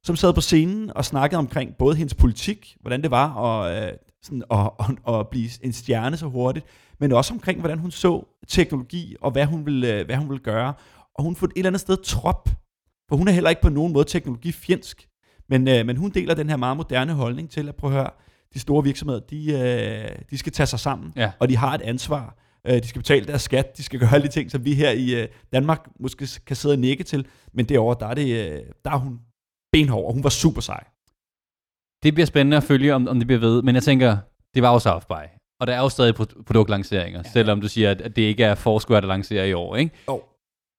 Som 0.03 0.15
sad 0.15 0.33
på 0.33 0.41
scenen 0.41 0.91
og 0.95 1.05
snakkede 1.05 1.39
omkring 1.39 1.75
både 1.79 1.95
hendes 1.95 2.13
politik, 2.13 2.75
hvordan 2.81 3.01
det 3.01 3.11
var 3.11 3.37
at, 3.37 3.83
øh, 3.83 3.97
sådan, 4.23 4.43
at, 4.51 4.71
at, 5.07 5.15
at 5.15 5.27
blive 5.27 5.49
en 5.61 5.73
stjerne 5.73 6.17
så 6.17 6.25
hurtigt, 6.25 6.65
men 6.99 7.11
også 7.11 7.33
omkring, 7.33 7.59
hvordan 7.59 7.79
hun 7.79 7.91
så 7.91 8.25
teknologi 8.47 9.15
og 9.21 9.31
hvad 9.31 9.45
hun 9.45 9.65
ville, 9.65 9.93
øh, 9.93 10.05
hvad 10.05 10.15
hun 10.15 10.29
ville 10.29 10.43
gøre. 10.43 10.73
Og 11.15 11.23
hun 11.23 11.35
får 11.35 11.47
et 11.47 11.51
eller 11.55 11.69
andet 11.69 11.81
sted 11.81 11.97
trop, 12.03 12.49
for 13.09 13.15
hun 13.15 13.27
er 13.27 13.31
heller 13.31 13.49
ikke 13.49 13.61
på 13.61 13.69
nogen 13.69 13.93
måde 13.93 14.05
teknologifjendsk. 14.05 15.07
Men, 15.49 15.67
øh, 15.67 15.85
men 15.85 15.97
hun 15.97 16.11
deler 16.11 16.33
den 16.33 16.49
her 16.49 16.57
meget 16.57 16.77
moderne 16.77 17.13
holdning 17.13 17.49
til 17.49 17.69
at 17.69 17.75
prøve 17.75 17.93
at 17.93 17.99
høre, 17.99 18.09
de 18.53 18.59
store 18.59 18.83
virksomheder, 18.83 19.19
de, 19.19 19.51
øh, 19.53 20.19
de 20.29 20.37
skal 20.37 20.51
tage 20.53 20.67
sig 20.67 20.79
sammen, 20.79 21.13
Ja. 21.15 21.31
og 21.39 21.49
de 21.49 21.57
har 21.57 21.73
et 21.75 21.81
ansvar. 21.81 22.35
Øh, 22.67 22.73
de 22.83 22.87
skal 22.87 23.01
betale 23.01 23.25
deres 23.25 23.41
skat, 23.41 23.77
de 23.77 23.83
skal 23.83 23.99
gøre 23.99 24.13
alle 24.13 24.27
de 24.27 24.31
ting, 24.31 24.51
som 24.51 24.65
vi 24.65 24.73
her 24.73 24.91
i 24.91 25.21
øh, 25.21 25.27
Danmark 25.53 25.87
måske 25.99 26.27
kan 26.45 26.55
sidde 26.55 26.73
og 26.73 26.79
nikke 26.79 27.03
til. 27.03 27.27
Men 27.53 27.65
derovre, 27.65 27.95
der 27.99 28.07
er, 28.07 28.13
det, 28.13 28.51
øh, 28.51 28.59
der 28.85 28.91
er 28.91 28.97
hun 28.97 29.19
benhård, 29.71 30.05
og 30.07 30.13
hun 30.13 30.23
var 30.23 30.29
super 30.29 30.61
sej. 30.61 30.83
Det 32.03 32.13
bliver 32.13 32.25
spændende 32.25 32.57
at 32.57 32.63
følge, 32.63 32.95
om, 32.95 33.07
om 33.07 33.17
det 33.19 33.27
bliver 33.27 33.39
ved, 33.39 33.61
men 33.61 33.75
jeg 33.75 33.83
tænker, 33.83 34.17
det 34.53 34.63
var 34.63 34.73
jo 34.73 34.79
South 34.79 35.05
by. 35.07 35.23
Og 35.59 35.67
der 35.67 35.73
er 35.73 35.79
jo 35.81 35.89
stadig 35.89 36.13
pro- 36.19 36.43
produktlanceringer, 36.43 37.21
ja. 37.25 37.29
selvom 37.31 37.61
du 37.61 37.67
siger, 37.67 37.91
at 37.91 38.15
det 38.15 38.21
ikke 38.21 38.43
er 38.43 38.55
Foursquare, 38.55 39.01
der 39.01 39.07
lancerer 39.07 39.45
i 39.45 39.53
år, 39.53 39.75
ikke? 39.75 39.91
Jo. 40.07 40.21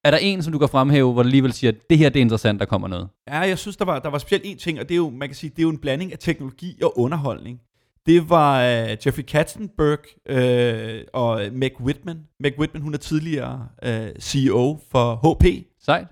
Er 0.08 0.10
der 0.10 0.18
en, 0.18 0.42
som 0.42 0.52
du 0.52 0.58
kan 0.58 0.68
fremhæve, 0.68 1.12
hvor 1.12 1.22
du 1.22 1.26
alligevel 1.26 1.52
siger, 1.52 1.72
at 1.72 1.76
det 1.90 1.98
her 1.98 2.08
det 2.08 2.20
er 2.20 2.20
interessant, 2.20 2.60
der 2.60 2.66
kommer 2.66 2.88
noget? 2.88 3.08
Ja, 3.28 3.38
jeg 3.38 3.58
synes, 3.58 3.76
der 3.76 3.84
var, 3.84 3.98
der 3.98 4.08
var 4.08 4.18
specielt 4.18 4.42
en 4.46 4.56
ting, 4.58 4.80
og 4.80 4.88
det 4.88 4.94
er 4.94 4.96
jo, 4.96 5.10
man 5.10 5.28
kan 5.28 5.36
sige, 5.36 5.50
det 5.50 5.58
er 5.58 5.62
jo 5.62 5.68
en 5.68 5.78
blanding 5.78 6.12
af 6.12 6.18
teknologi 6.18 6.78
og 6.82 6.98
underholdning. 6.98 7.60
Det 8.06 8.30
var 8.30 8.58
uh, 8.58 8.90
Jeffrey 9.06 9.22
Katzenberg 9.22 9.98
uh, 10.30 11.04
og 11.12 11.40
Meg 11.52 11.80
Whitman. 11.80 12.18
Meg 12.40 12.58
Whitman, 12.58 12.82
hun 12.82 12.94
er 12.94 12.98
tidligere 12.98 13.68
uh, 13.86 14.20
CEO 14.20 14.78
for 14.90 15.34
HP, 15.34 15.66
Sejt. 15.84 16.06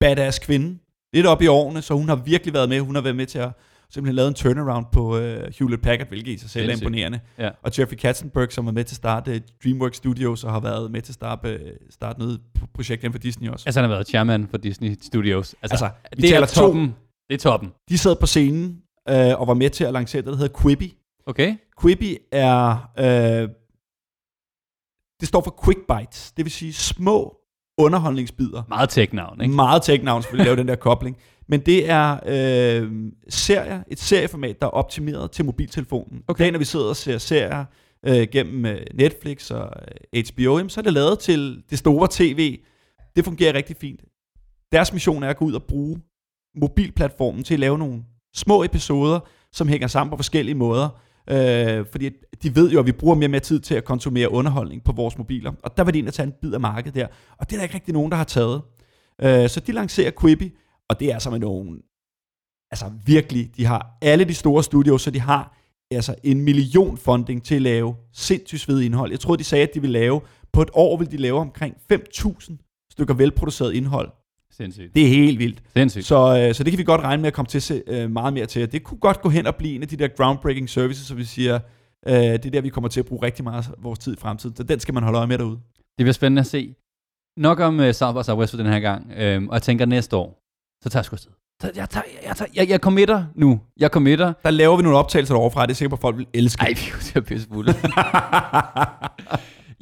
badass 0.00 0.38
kvinde. 0.38 0.78
Lidt 1.12 1.26
op 1.26 1.42
i 1.42 1.46
årene, 1.46 1.82
så 1.82 1.94
hun 1.94 2.08
har 2.08 2.16
virkelig 2.16 2.54
været 2.54 2.68
med. 2.68 2.80
Hun 2.80 2.94
har 2.94 3.02
været 3.02 3.16
med 3.16 3.26
til 3.26 3.38
at 3.38 3.50
simpelthen 3.90 4.14
lave 4.14 4.28
en 4.28 4.34
turnaround 4.34 4.86
på 4.92 5.16
uh, 5.16 5.22
Hewlett 5.58 5.82
Packard, 5.82 6.08
hvilket 6.08 6.32
i 6.32 6.38
sig 6.38 6.50
selv 6.50 6.68
er 6.70 6.72
imponerende. 6.76 7.20
Ja. 7.38 7.50
Og 7.62 7.78
Jeffrey 7.78 7.96
Katzenberg, 7.96 8.52
som 8.52 8.66
var 8.66 8.72
med 8.72 8.84
til 8.84 8.92
at 8.94 8.96
starte 8.96 9.30
uh, 9.34 9.40
DreamWorks 9.64 9.96
Studios, 9.96 10.44
og 10.44 10.52
har 10.52 10.60
været 10.60 10.90
med 10.90 11.02
til 11.02 11.10
at 11.10 11.14
starte, 11.14 11.54
uh, 11.54 11.70
starte 11.90 12.18
noget 12.18 12.40
pro- 12.58 12.66
projekt 12.74 13.04
inden 13.04 13.12
for 13.12 13.18
Disney 13.18 13.48
også. 13.48 13.62
Altså, 13.66 13.80
han 13.80 13.90
har 13.90 13.96
været 13.96 14.08
chairman 14.08 14.48
for 14.48 14.56
Disney 14.58 14.96
Studios. 15.02 15.54
Altså, 15.62 15.84
Altså, 15.84 15.90
vi 16.16 16.22
det 16.22 16.28
er 16.30 16.34
taler 16.34 16.46
to. 16.46 16.60
toppen. 16.60 16.94
Det 17.28 17.34
er 17.34 17.38
toppen. 17.38 17.72
De 17.88 17.98
sad 17.98 18.16
på 18.20 18.26
scenen 18.26 18.82
øh, 19.08 19.40
og 19.40 19.46
var 19.46 19.54
med 19.54 19.70
til 19.70 19.84
at 19.84 19.92
lancere 19.92 20.22
det, 20.22 20.28
der 20.32 20.36
hedder 20.36 20.60
Quibi. 20.62 20.96
Okay? 21.26 21.56
Quibi 21.82 22.16
er... 22.32 22.90
Øh, 22.98 23.48
det 25.20 25.28
står 25.28 25.40
for 25.40 25.60
Quick 25.64 25.78
Bites, 25.88 26.32
det 26.32 26.44
vil 26.44 26.52
sige 26.52 26.72
små 26.72 27.36
underholdningsbider. 27.78 28.62
Meget 28.68 28.88
tech-navn, 28.88 29.40
ikke? 29.40 29.54
Meget 29.54 29.82
tech-navn 29.82 30.22
selvfølgelig 30.22 30.44
lave 30.44 30.56
den 30.56 30.68
der 30.68 30.76
kobling. 30.76 31.16
Men 31.48 31.60
det 31.60 31.90
er 31.90 32.18
øh, 32.26 32.92
serier, 33.28 33.82
et 33.88 34.00
serieformat, 34.00 34.60
der 34.60 34.66
er 34.66 34.70
optimeret 34.70 35.30
til 35.30 35.44
mobiltelefonen. 35.44 36.22
Okay. 36.28 36.42
Dagen, 36.42 36.52
når 36.52 36.58
vi 36.58 36.64
sidder 36.64 36.86
og 36.86 36.96
ser 36.96 37.18
serier 37.18 37.64
øh, 38.06 38.28
gennem 38.32 38.66
øh, 38.66 38.80
Netflix 38.94 39.50
og 39.50 39.70
øh, 40.12 40.24
HBO, 40.32 40.56
jamen, 40.56 40.70
så 40.70 40.80
er 40.80 40.82
det 40.82 40.92
lavet 40.92 41.18
til 41.18 41.62
det 41.70 41.78
store 41.78 42.08
tv. 42.10 42.58
Det 43.16 43.24
fungerer 43.24 43.54
rigtig 43.54 43.76
fint. 43.76 44.00
Deres 44.72 44.92
mission 44.92 45.22
er 45.22 45.28
at 45.28 45.36
gå 45.36 45.44
ud 45.44 45.52
og 45.52 45.62
bruge 45.62 46.00
mobilplatformen 46.60 47.44
til 47.44 47.54
at 47.54 47.60
lave 47.60 47.78
nogle 47.78 48.04
små 48.34 48.64
episoder, 48.64 49.20
som 49.52 49.68
hænger 49.68 49.86
sammen 49.86 50.10
på 50.10 50.16
forskellige 50.16 50.54
måder. 50.54 50.88
Øh, 51.30 51.86
fordi 51.92 52.10
de 52.42 52.56
ved 52.56 52.70
jo, 52.70 52.80
at 52.80 52.86
vi 52.86 52.92
bruger 52.92 53.14
mere 53.14 53.26
og 53.26 53.30
mere 53.30 53.40
tid 53.40 53.60
til 53.60 53.74
at 53.74 53.84
konsumere 53.84 54.30
underholdning 54.30 54.84
på 54.84 54.92
vores 54.92 55.18
mobiler. 55.18 55.52
Og 55.62 55.76
der 55.76 55.84
var 55.84 55.90
de 55.90 55.98
ind 55.98 56.08
at 56.08 56.14
tage 56.14 56.26
en 56.26 56.34
bid 56.40 56.52
af 56.54 56.60
markedet 56.60 56.94
der. 56.94 57.06
Og 57.38 57.50
det 57.50 57.56
er 57.56 57.58
der 57.58 57.62
ikke 57.62 57.74
rigtig 57.74 57.94
nogen, 57.94 58.10
der 58.10 58.16
har 58.16 58.24
taget. 58.24 58.62
Øh, 59.22 59.48
så 59.48 59.60
de 59.60 59.72
lancerer 59.72 60.10
Quibi, 60.20 60.52
og 60.88 61.00
det 61.00 61.10
er 61.10 61.14
altså 61.14 61.30
med 61.30 61.38
nogen, 61.38 61.78
altså 62.70 62.92
virkelig, 63.06 63.56
de 63.56 63.64
har 63.64 63.98
alle 64.02 64.24
de 64.24 64.34
store 64.34 64.62
studios, 64.62 65.02
så 65.02 65.10
de 65.10 65.20
har 65.20 65.56
altså 65.90 66.14
en 66.24 66.40
million 66.40 66.96
funding 66.96 67.44
til 67.44 67.54
at 67.54 67.62
lave 67.62 67.94
sindssygt 68.12 68.60
svedigt 68.60 68.86
indhold. 68.86 69.10
Jeg 69.10 69.20
tror, 69.20 69.36
de 69.36 69.44
sagde, 69.44 69.62
at 69.62 69.74
de 69.74 69.80
vil 69.80 69.90
lave, 69.90 70.20
på 70.52 70.62
et 70.62 70.70
år 70.72 70.96
vil 70.96 71.10
de 71.10 71.16
lave 71.16 71.38
omkring 71.38 71.76
5.000 71.92 72.88
stykker 72.92 73.14
velproduceret 73.14 73.74
indhold. 73.74 74.10
Sindssygt. 74.56 74.94
Det 74.94 75.02
er 75.04 75.08
helt 75.08 75.38
vildt. 75.38 75.62
Sindssygt. 75.76 76.04
Så, 76.04 76.38
øh, 76.38 76.54
så 76.54 76.64
det 76.64 76.72
kan 76.72 76.78
vi 76.78 76.84
godt 76.84 77.00
regne 77.00 77.20
med 77.22 77.26
at 77.26 77.34
komme 77.34 77.46
til 77.46 77.58
at 77.58 77.62
se 77.62 77.82
øh, 77.86 78.10
meget 78.10 78.34
mere 78.34 78.46
til. 78.46 78.72
Det 78.72 78.82
kunne 78.82 78.98
godt 78.98 79.20
gå 79.20 79.28
hen 79.28 79.46
og 79.46 79.56
blive 79.56 79.74
en 79.74 79.82
af 79.82 79.88
de 79.88 79.96
der 79.96 80.08
groundbreaking 80.08 80.70
services, 80.70 81.06
som 81.06 81.16
vi 81.16 81.24
siger, 81.24 81.58
øh, 82.06 82.14
det 82.14 82.46
er 82.46 82.50
der, 82.50 82.60
vi 82.60 82.68
kommer 82.68 82.88
til 82.88 83.00
at 83.00 83.06
bruge 83.06 83.22
rigtig 83.22 83.44
meget 83.44 83.68
af 83.68 83.74
vores 83.78 83.98
tid 83.98 84.12
i 84.12 84.16
fremtiden. 84.20 84.56
Så 84.56 84.62
den 84.62 84.80
skal 84.80 84.94
man 84.94 85.02
holde 85.02 85.18
øje 85.18 85.26
med 85.26 85.38
derude. 85.38 85.58
Det 85.76 86.04
bliver 86.04 86.12
spændende 86.12 86.40
at 86.40 86.46
se. 86.46 86.74
Nok 87.36 87.60
om 87.60 87.78
uh, 87.80 87.90
South 87.90 88.18
by 88.18 88.22
Southwest 88.22 88.50
for 88.52 88.56
den 88.56 88.66
her 88.66 88.80
gang. 88.80 89.12
Øhm, 89.16 89.48
og 89.48 89.54
jeg 89.54 89.62
tænker 89.62 89.86
næste 89.86 90.16
år, 90.16 90.42
så 90.82 90.88
tager 90.88 91.00
jeg 91.00 91.04
sgu 91.04 91.14
afsted. 91.14 91.30
Så 91.62 91.70
jeg, 91.76 91.90
tager, 91.90 92.04
jeg, 92.26 92.36
tager, 92.36 92.50
jeg, 92.54 92.68
jeg 92.68 92.78
committer 92.78 93.24
nu. 93.34 93.60
Jeg 93.76 93.90
committer. 93.90 94.32
Der 94.42 94.50
laver 94.50 94.76
vi 94.76 94.82
nogle 94.82 94.98
optagelser 94.98 95.34
overfra, 95.34 95.66
det 95.66 95.70
er 95.70 95.74
sikker 95.74 95.90
på, 95.90 95.94
at 95.96 96.00
folk 96.00 96.16
vil 96.16 96.26
elske. 96.34 96.62
Ej, 96.62 96.68
vi 96.68 97.12
er 97.14 97.20
pisse 97.20 97.48
fulde. 97.52 97.74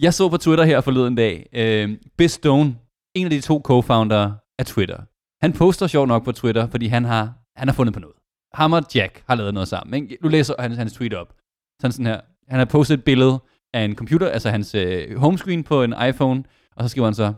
jeg 0.04 0.14
så 0.14 0.28
på 0.28 0.36
Twitter 0.36 0.64
her 0.64 0.80
forleden 0.80 1.14
dag, 1.14 1.48
øh, 1.52 1.90
Biz 2.18 2.32
Stone, 2.32 2.76
en 3.14 3.26
af 3.26 3.30
de 3.30 3.40
to 3.40 3.62
co-founder 3.68 4.43
af 4.58 4.66
Twitter. 4.66 5.00
Han 5.44 5.52
poster 5.52 5.86
sjov 5.86 6.06
nok 6.06 6.24
på 6.24 6.32
Twitter, 6.32 6.66
fordi 6.66 6.86
han 6.86 7.04
har, 7.04 7.34
han 7.56 7.68
har 7.68 7.74
fundet 7.74 7.94
på 7.94 8.00
noget. 8.00 8.16
Ham 8.52 8.72
og 8.72 8.82
Jack 8.94 9.24
har 9.28 9.34
lavet 9.34 9.54
noget 9.54 9.68
sammen. 9.68 10.02
Ikke? 10.02 10.18
Nu 10.22 10.28
læser 10.28 10.54
han 10.58 10.72
hans 10.72 10.92
tweet 10.92 11.14
op. 11.14 11.34
Sådan 11.80 11.92
sådan 11.92 12.06
her. 12.06 12.20
Han 12.48 12.58
har 12.58 12.64
postet 12.64 12.98
et 12.98 13.04
billede 13.04 13.42
af 13.74 13.80
en 13.84 13.96
computer, 13.96 14.28
altså 14.28 14.50
hans 14.50 14.74
øh, 14.74 15.16
homescreen 15.16 15.64
på 15.64 15.82
en 15.82 15.94
iPhone, 16.08 16.44
og 16.76 16.84
så 16.84 16.88
skriver 16.88 17.06
han 17.06 17.14
så, 17.14 17.32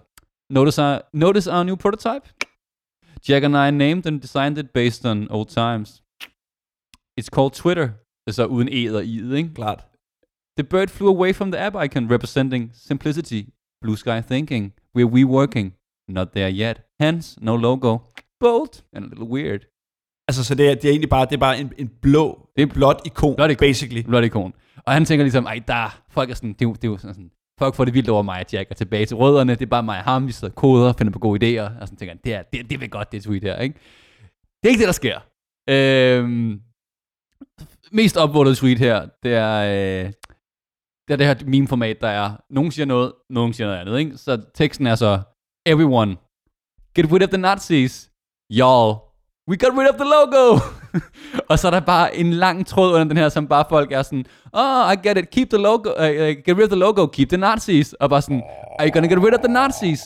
Notice 0.50 0.82
our, 0.82 1.00
notice 1.12 1.52
our 1.52 1.62
new 1.62 1.76
prototype? 1.76 2.24
Jack 3.28 3.44
and 3.44 3.56
I 3.56 3.70
named 3.70 4.06
and 4.06 4.20
designed 4.20 4.58
it 4.58 4.70
based 4.70 5.06
on 5.06 5.30
old 5.30 5.46
times. 5.46 6.02
It's 7.20 7.30
called 7.36 7.52
Twitter. 7.52 7.86
Det 8.22 8.28
er 8.28 8.32
så 8.32 8.46
uden 8.46 8.68
e 8.68 8.96
og 8.96 9.02
i'et, 9.02 9.34
ikke? 9.34 9.54
Klart. 9.54 9.86
The 10.58 10.64
bird 10.64 10.88
flew 10.88 11.08
away 11.08 11.32
from 11.34 11.52
the 11.52 11.60
app 11.66 11.76
icon, 11.84 12.10
representing 12.10 12.70
simplicity, 12.74 13.42
blue 13.82 13.96
sky 13.96 14.20
thinking. 14.30 14.72
We're 14.98 15.12
we 15.16 15.24
working, 15.24 15.74
not 16.08 16.28
there 16.28 16.52
yet. 16.52 16.80
Hence, 17.00 17.38
no 17.44 17.56
logo. 17.56 17.98
Bold 18.40 18.82
and 18.92 19.04
a 19.04 19.08
little 19.08 19.26
weird. 19.26 19.60
Altså, 20.28 20.44
så 20.44 20.54
det 20.54 20.70
er, 20.70 20.74
det 20.74 20.84
er 20.84 20.90
egentlig 20.90 21.08
bare, 21.10 21.24
det 21.26 21.32
er 21.32 21.38
bare 21.38 21.58
en, 21.60 21.72
en 21.78 21.88
blå, 22.02 22.48
Det 22.56 22.62
er 22.62 22.66
blåt 22.66 23.00
ikon, 23.06 23.36
blåt 23.36 23.50
ikon. 23.50 23.60
basically. 23.60 24.02
Blot 24.02 24.24
ikon. 24.24 24.52
Og 24.86 24.92
han 24.92 25.04
tænker 25.04 25.24
ligesom, 25.24 25.46
ej, 25.46 25.62
der, 25.68 26.02
folk 26.10 26.30
er 26.30 26.34
sådan, 26.34 26.52
det 26.52 26.62
er, 26.62 26.68
jo- 26.68 26.74
det 26.74 26.84
er 26.84 26.88
jo 26.88 26.96
sådan, 26.98 27.30
folk 27.58 27.74
får 27.74 27.84
det 27.84 27.94
vildt 27.94 28.08
over 28.08 28.22
mig 28.22 28.44
Jack, 28.52 28.70
og 28.70 28.76
tilbage 28.76 29.06
til 29.06 29.16
rødderne, 29.16 29.52
det 29.54 29.62
er 29.62 29.66
bare 29.66 29.82
mig 29.82 29.98
og 29.98 30.04
ham, 30.04 30.26
vi 30.26 30.32
sidder 30.32 30.52
og 30.52 30.56
koder, 30.56 30.92
finder 30.92 31.12
på 31.12 31.18
gode 31.18 31.38
idéer, 31.60 31.80
og 31.80 31.88
sådan 31.88 31.96
tænker 31.96 32.10
han, 32.14 32.20
det 32.24 32.34
er, 32.34 32.42
det, 32.42 32.70
det 32.70 32.80
vil 32.80 32.90
godt, 32.90 33.12
det 33.12 33.22
tweet 33.22 33.42
her, 33.42 33.58
ikke? 33.58 33.74
Det 34.62 34.64
er 34.64 34.68
ikke 34.68 34.80
det, 34.80 34.86
der 34.86 34.92
sker. 34.92 35.18
Øhm, 35.70 36.60
mest 37.92 38.16
upvoted 38.16 38.54
tweet 38.54 38.78
her, 38.78 39.08
det 39.22 39.34
er, 39.34 39.56
øh, 40.04 40.12
det 41.08 41.12
er 41.12 41.16
det 41.16 41.26
her 41.26 41.46
meme-format, 41.46 42.00
der 42.00 42.08
er, 42.08 42.36
nogen 42.50 42.70
siger 42.70 42.86
noget, 42.86 43.12
nogen 43.30 43.52
siger 43.52 43.66
noget 43.66 43.80
andet, 43.80 43.98
ikke? 43.98 44.16
Så 44.16 44.42
teksten 44.54 44.86
er 44.86 44.94
så, 44.94 45.20
everyone, 45.66 46.16
get 46.94 47.12
rid 47.12 47.22
of 47.22 47.30
the 47.30 47.38
Nazis, 47.38 48.10
y'all, 48.48 49.06
we 49.48 49.56
got 49.56 49.76
rid 49.76 49.88
of 49.88 49.96
the 49.96 50.04
logo. 50.04 50.60
og 51.50 51.58
så 51.58 51.66
er 51.66 51.70
der 51.70 51.80
bare 51.80 52.16
en 52.16 52.32
lang 52.32 52.66
tråd 52.66 52.92
under 52.92 53.04
den 53.04 53.16
her, 53.16 53.28
som 53.28 53.48
bare 53.48 53.64
folk 53.68 53.92
er 53.92 54.02
sådan, 54.02 54.24
oh, 54.52 54.92
I 54.92 55.08
get 55.08 55.18
it, 55.18 55.30
keep 55.30 55.50
the 55.50 55.58
logo, 55.58 55.90
uh, 55.90 56.10
uh, 56.22 56.44
get 56.44 56.56
rid 56.56 56.62
of 56.62 56.68
the 56.68 56.78
logo, 56.78 57.06
keep 57.06 57.28
the 57.28 57.36
Nazis. 57.36 57.92
Og 57.92 58.10
bare 58.10 58.22
sådan, 58.22 58.42
are 58.78 58.88
you 58.88 58.92
gonna 58.92 59.08
get 59.08 59.18
rid 59.18 59.34
of 59.34 59.40
the 59.40 59.52
Nazis? 59.52 60.00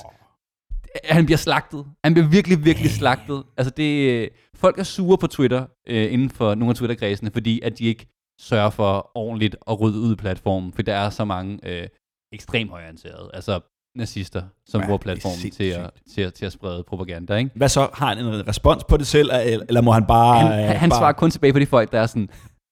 Han 1.04 1.24
bliver 1.24 1.38
slagtet. 1.38 1.86
Han 2.04 2.14
bliver 2.14 2.28
virkelig, 2.28 2.64
virkelig 2.64 2.90
slagtet. 2.90 3.42
Altså 3.56 3.70
det, 3.70 4.10
øh, 4.10 4.28
folk 4.54 4.78
er 4.78 4.82
sure 4.82 5.18
på 5.18 5.26
Twitter, 5.26 5.66
øh, 5.88 6.12
inden 6.12 6.30
for 6.30 6.54
nogle 6.54 6.70
af 6.70 6.76
Twitter-kredsene, 6.76 7.30
fordi 7.30 7.60
at 7.60 7.78
de 7.78 7.84
ikke 7.84 8.06
sørger 8.40 8.70
for 8.70 9.10
ordentligt 9.14 9.56
at 9.66 9.80
rydde 9.80 9.98
ud 9.98 10.12
i 10.12 10.16
platformen, 10.16 10.72
for 10.72 10.82
der 10.82 10.94
er 10.94 11.10
så 11.10 11.24
mange 11.24 11.58
øh, 11.62 11.88
ekstremt 12.32 12.70
højorienterede, 12.70 13.30
altså 13.34 13.60
nazister, 13.96 14.42
som 14.66 14.80
Ja, 14.80 14.86
bruger 14.86 14.98
platformen 14.98 15.50
til 15.50 15.64
at, 15.64 15.90
til, 16.14 16.20
at, 16.20 16.34
til 16.34 16.46
at 16.46 16.52
sprede 16.52 16.84
propaganda, 16.88 17.36
ikke? 17.36 17.50
Hvad 17.54 17.68
så? 17.68 17.88
Har 17.94 18.14
han 18.14 18.18
en 18.18 18.48
respons 18.48 18.84
på 18.84 18.96
det 18.96 19.06
selv, 19.06 19.30
eller, 19.68 19.80
må 19.80 19.92
han 19.92 20.06
bare... 20.06 20.38
han, 20.38 20.64
øh, 20.64 20.80
han, 20.80 20.90
bare... 20.90 20.98
svarer 20.98 21.12
kun 21.12 21.30
tilbage 21.30 21.52
på 21.52 21.58
de 21.58 21.66
folk, 21.66 21.92
der 21.92 22.00
er 22.00 22.06
sådan, 22.06 22.28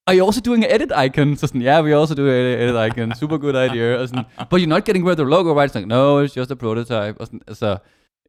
Are 0.06 0.18
you 0.18 0.26
also 0.26 0.40
doing 0.40 0.64
an 0.64 0.74
edit 0.74 0.92
icon? 1.06 1.36
Så 1.36 1.46
sådan, 1.46 1.62
yeah, 1.62 1.84
we 1.84 1.96
also 2.00 2.14
do 2.14 2.22
an 2.22 2.60
edit 2.60 2.76
icon. 2.86 3.14
Super 3.14 3.38
good 3.38 3.54
idea. 3.70 3.96
Og 3.96 4.08
sådan, 4.08 4.24
But 4.50 4.60
you're 4.60 4.66
not 4.66 4.84
getting 4.84 5.06
rid 5.06 5.12
of 5.12 5.16
the 5.16 5.30
logo, 5.30 5.60
right? 5.60 5.72
Sådan, 5.72 5.88
no, 5.88 6.24
it's 6.24 6.36
just 6.36 6.50
a 6.50 6.54
prototype. 6.54 7.20
Og 7.20 7.26
sådan, 7.26 7.40
altså, 7.48 7.76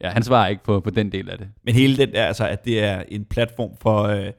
ja, 0.01 0.09
han 0.09 0.23
svarer 0.23 0.47
ikke 0.47 0.63
på, 0.63 0.79
på 0.79 0.89
den 0.89 1.11
del 1.11 1.29
af 1.29 1.37
det. 1.37 1.47
Men 1.65 1.75
hele 1.75 1.97
den 1.97 2.11
der, 2.11 2.25
altså, 2.25 2.47
at 2.47 2.65
det 2.65 2.83
er 2.83 3.03
en 3.07 3.25
platform 3.25 3.71
for, 3.81 4.03
øh, 4.03 4.31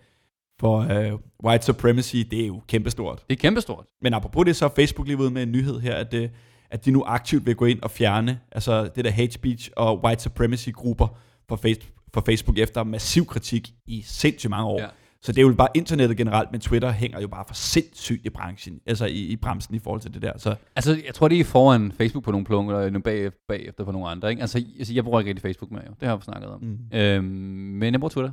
for 0.60 0.78
øh, 0.78 1.12
white 1.44 1.64
supremacy, 1.64 2.16
det 2.16 2.42
er 2.42 2.46
jo 2.46 2.62
kæmpestort. 2.68 3.22
Det 3.30 3.36
er 3.36 3.40
kæmpestort. 3.40 3.84
Men 4.02 4.14
apropos 4.14 4.44
det, 4.44 4.56
så 4.56 4.64
er 4.64 4.68
Facebook 4.76 5.06
lige 5.06 5.18
ude 5.18 5.30
med 5.30 5.42
en 5.42 5.52
nyhed 5.52 5.80
her, 5.80 5.94
at, 5.94 6.14
øh, 6.14 6.28
at 6.70 6.84
de 6.84 6.90
nu 6.90 7.02
aktivt 7.06 7.46
vil 7.46 7.54
gå 7.56 7.64
ind 7.64 7.80
og 7.82 7.90
fjerne 7.90 8.40
altså 8.52 8.90
det 8.96 9.04
der 9.04 9.10
hate 9.10 9.32
speech 9.32 9.70
og 9.76 10.04
white 10.04 10.22
supremacy 10.22 10.68
grupper 10.74 11.18
for, 11.48 11.56
face, 11.56 11.80
for 12.14 12.22
Facebook 12.26 12.58
efter 12.58 12.84
massiv 12.84 13.26
kritik 13.26 13.72
i 13.86 14.02
sindssygt 14.06 14.50
mange 14.50 14.66
år. 14.66 14.80
Ja. 14.80 14.86
Så 15.22 15.32
det 15.32 15.38
er 15.38 15.46
jo 15.46 15.54
bare 15.54 15.68
internettet 15.74 16.16
generelt, 16.16 16.52
men 16.52 16.60
Twitter 16.60 16.90
hænger 16.90 17.20
jo 17.20 17.28
bare 17.28 17.44
for 17.46 17.54
sindssygt 17.54 18.26
i 18.26 18.30
branchen, 18.30 18.80
altså 18.86 19.06
i, 19.06 19.18
i 19.18 19.36
bremsen 19.36 19.74
i 19.74 19.78
forhold 19.78 20.00
til 20.00 20.14
det 20.14 20.22
der. 20.22 20.32
Så 20.38 20.54
Altså, 20.76 21.02
jeg 21.06 21.14
tror, 21.14 21.28
de 21.28 21.40
er 21.40 21.44
foran 21.44 21.92
Facebook 21.92 22.24
på 22.24 22.30
nogle 22.30 22.46
punkter, 22.46 22.76
og 22.76 22.82
nogle 22.92 23.02
bag, 23.02 23.30
bagefter 23.48 23.84
på 23.84 23.92
nogle 23.92 24.08
andre. 24.08 24.30
Ikke? 24.30 24.42
Altså, 24.42 24.64
altså, 24.78 24.94
jeg 24.94 25.04
bruger 25.04 25.20
ikke 25.20 25.28
rigtig 25.28 25.42
Facebook 25.42 25.70
med, 25.70 25.80
jo. 25.88 25.94
Det 26.00 26.08
har 26.08 26.16
vi 26.16 26.22
snakket 26.22 26.50
om. 26.50 26.60
mm. 26.62 26.98
Øhm, 26.98 27.24
men 27.24 27.92
jeg 27.94 28.00
bruger 28.00 28.10
Twitter. 28.10 28.30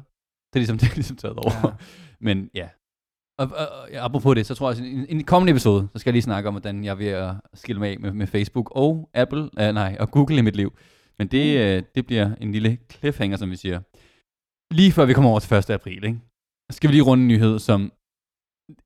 Det 0.54 0.56
er 0.56 0.60
ligesom, 0.60 0.78
det 0.82 0.90
er 0.90 0.96
ligesom 0.96 1.16
taget 1.18 1.38
over. 1.38 1.52
Ja. 1.64 1.70
Men 2.22 2.50
ja. 2.56 2.68
Og, 3.38 3.48
og, 3.48 3.68
og 3.68 3.90
apropos 3.94 4.36
det, 4.36 4.46
så 4.46 4.56
tror 4.56 4.72
jeg, 4.72 4.80
at 4.80 4.86
i 4.86 4.92
en, 4.94 5.06
en 5.10 5.24
kommende 5.24 5.52
episode, 5.52 5.88
så 5.94 6.00
skal 6.00 6.10
jeg 6.10 6.14
lige 6.14 6.22
snakke 6.22 6.48
om, 6.50 6.54
hvordan 6.54 6.84
jeg 6.84 6.92
er 6.92 6.96
ved 6.96 7.08
at 7.08 7.36
skille 7.54 7.80
mig 7.80 7.90
af 7.92 8.00
med, 8.00 8.12
med 8.14 8.28
Facebook 8.28 8.72
og 8.76 9.10
Apple, 9.14 9.42
uh, 9.44 9.50
nej, 9.74 9.98
og 10.00 10.12
Google 10.12 10.38
i 10.38 10.42
mit 10.42 10.56
liv. 10.56 10.78
Men 11.18 11.28
det, 11.28 11.78
uh, 11.78 11.84
det 11.96 12.06
bliver 12.06 12.36
en 12.42 12.52
lille 12.52 12.78
cliffhanger, 12.92 13.38
som 13.38 13.52
vi 13.52 13.56
siger. 13.56 13.82
Lige 14.74 14.92
før 14.92 15.06
vi 15.06 15.14
kommer 15.14 15.30
over 15.32 15.40
til 15.40 15.56
1. 15.58 15.70
april, 15.70 16.04
ikke? 16.06 16.20
skal 16.72 16.88
vi 16.88 16.94
lige 16.94 17.02
runde 17.04 17.22
en 17.22 17.28
nyhed, 17.28 17.60
som 17.60 17.92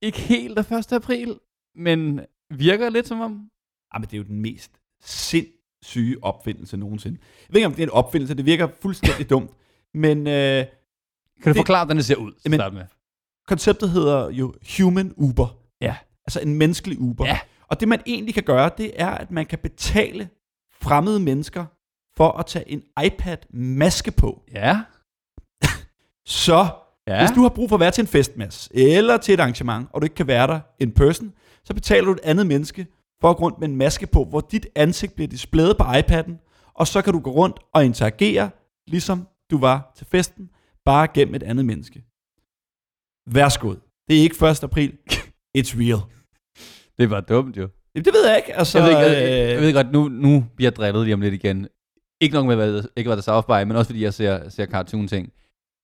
ikke 0.02 0.20
helt 0.20 0.60
er 0.60 0.78
1. 0.78 0.94
april, 0.94 1.40
men 1.76 2.20
virker 2.54 2.90
lidt 2.90 3.08
som 3.08 3.20
om, 3.20 3.50
Ah, 3.94 4.02
men 4.02 4.08
det 4.10 4.14
er 4.14 4.18
jo 4.18 4.24
den 4.24 4.42
mest 4.42 4.72
sindssyge 5.04 6.24
opfindelse 6.24 6.78
nogensinde. 6.78 7.20
Jeg 7.22 7.54
ved 7.54 7.60
ikke, 7.60 7.66
om 7.66 7.72
det 7.74 7.80
er 7.84 7.88
en 7.88 7.92
opfindelse, 7.94 8.36
det 8.38 8.46
virker 8.46 8.68
fuldstændig 8.82 9.30
dumt, 9.34 9.52
men 9.94 10.18
øh, 10.18 10.24
kan 10.24 10.66
du 11.46 11.50
Det- 11.50 11.56
forklare, 11.56 11.86
hvordan 11.86 11.98
det 11.98 12.06
ser 12.06 12.16
ud? 12.16 12.32
Jamen, 12.46 12.58
starte 12.60 12.76
med? 12.76 12.86
Konceptet 13.48 13.90
hedder 13.90 14.30
jo 14.30 14.54
Human 14.78 15.14
Uber. 15.18 15.58
Ja. 15.82 15.96
Altså 16.28 16.40
en 16.40 16.56
menneskelig 16.56 17.00
Uber. 17.00 17.26
Ja. 17.26 17.40
Og 17.68 17.80
det 17.80 17.88
man 17.88 18.02
egentlig 18.06 18.34
kan 18.34 18.44
gøre, 18.44 18.72
det 18.78 18.92
er, 18.96 19.10
at 19.10 19.32
man 19.32 19.46
kan 19.46 19.60
betale 19.60 20.30
fremmede 20.82 21.20
mennesker 21.20 21.66
for 22.18 22.32
at 22.32 22.46
tage 22.46 22.70
en 22.72 22.84
iPad-maske 23.06 24.12
på. 24.12 24.42
Ja. 24.54 24.82
Så 26.26 26.68
Ja. 27.08 27.20
hvis 27.22 27.32
du 27.36 27.42
har 27.42 27.50
brug 27.50 27.70
for 27.70 27.76
at 27.76 27.80
være 27.80 27.92
til 27.92 28.02
en 28.02 28.08
festmasse, 28.08 28.70
eller 28.76 29.18
til 29.18 29.34
et 29.34 29.40
arrangement, 29.40 29.88
og 29.94 30.02
du 30.02 30.06
ikke 30.06 30.16
kan 30.16 30.28
være 30.28 30.48
der 30.48 30.60
in 30.80 30.92
person, 30.92 31.34
så 31.66 31.74
betaler 31.74 32.06
du 32.06 32.12
et 32.12 32.20
andet 32.24 32.48
menneske 32.48 32.88
for 33.22 33.30
at 33.30 33.38
gå 33.38 33.44
rundt 33.44 33.60
med 33.60 33.70
en 33.70 33.76
maske 33.76 34.08
på, 34.08 34.24
hvor 34.26 34.42
dit 34.42 34.68
ansigt 34.76 35.16
bliver 35.16 35.28
displayet 35.28 35.78
på 35.78 35.84
iPad'en, 35.84 36.72
og 36.74 36.88
så 36.88 37.02
kan 37.02 37.14
du 37.14 37.20
gå 37.20 37.32
rundt 37.32 37.60
og 37.74 37.86
interagere, 37.86 38.50
ligesom 38.88 39.28
du 39.52 39.58
var 39.58 39.92
til 39.98 40.08
festen, 40.08 40.50
bare 40.86 41.08
gennem 41.14 41.36
et 41.36 41.44
andet 41.44 41.66
menneske. 41.66 42.04
Værsgo. 43.26 43.74
Det 44.08 44.18
er 44.18 44.22
ikke 44.22 44.48
1. 44.50 44.64
april. 44.64 44.98
It's 45.58 45.80
real. 45.80 46.02
Det 47.00 47.10
var 47.10 47.22
dumt 47.22 47.58
jo. 47.58 47.70
Jamen, 47.96 48.06
det 48.06 48.14
ved 48.14 48.28
jeg 48.28 48.38
ikke. 48.38 48.56
Altså, 48.56 48.80
jeg, 48.80 48.88
ved, 48.88 48.92
ikke, 48.92 49.22
jeg, 49.22 49.50
jeg 49.50 49.56
øh, 49.56 49.62
ved 49.62 49.74
godt, 49.74 49.92
nu, 49.92 50.08
nu 50.08 50.46
bliver 50.56 50.72
jeg 50.72 50.76
drillet 50.76 51.04
lige 51.04 51.14
om 51.14 51.22
lidt 51.22 51.34
igen. 51.34 51.68
Ikke 52.22 52.36
nok 52.36 52.46
med, 52.46 52.56
hvad, 52.56 52.84
ikke 52.96 53.08
hvad 53.08 53.18
der 53.18 53.24
South 53.24 53.48
Park, 53.48 53.68
men 53.68 53.78
også 53.78 53.90
fordi 53.90 54.04
jeg 54.04 54.14
ser, 54.14 54.50
ser 54.50 54.66
cartoon-ting. 54.66 55.34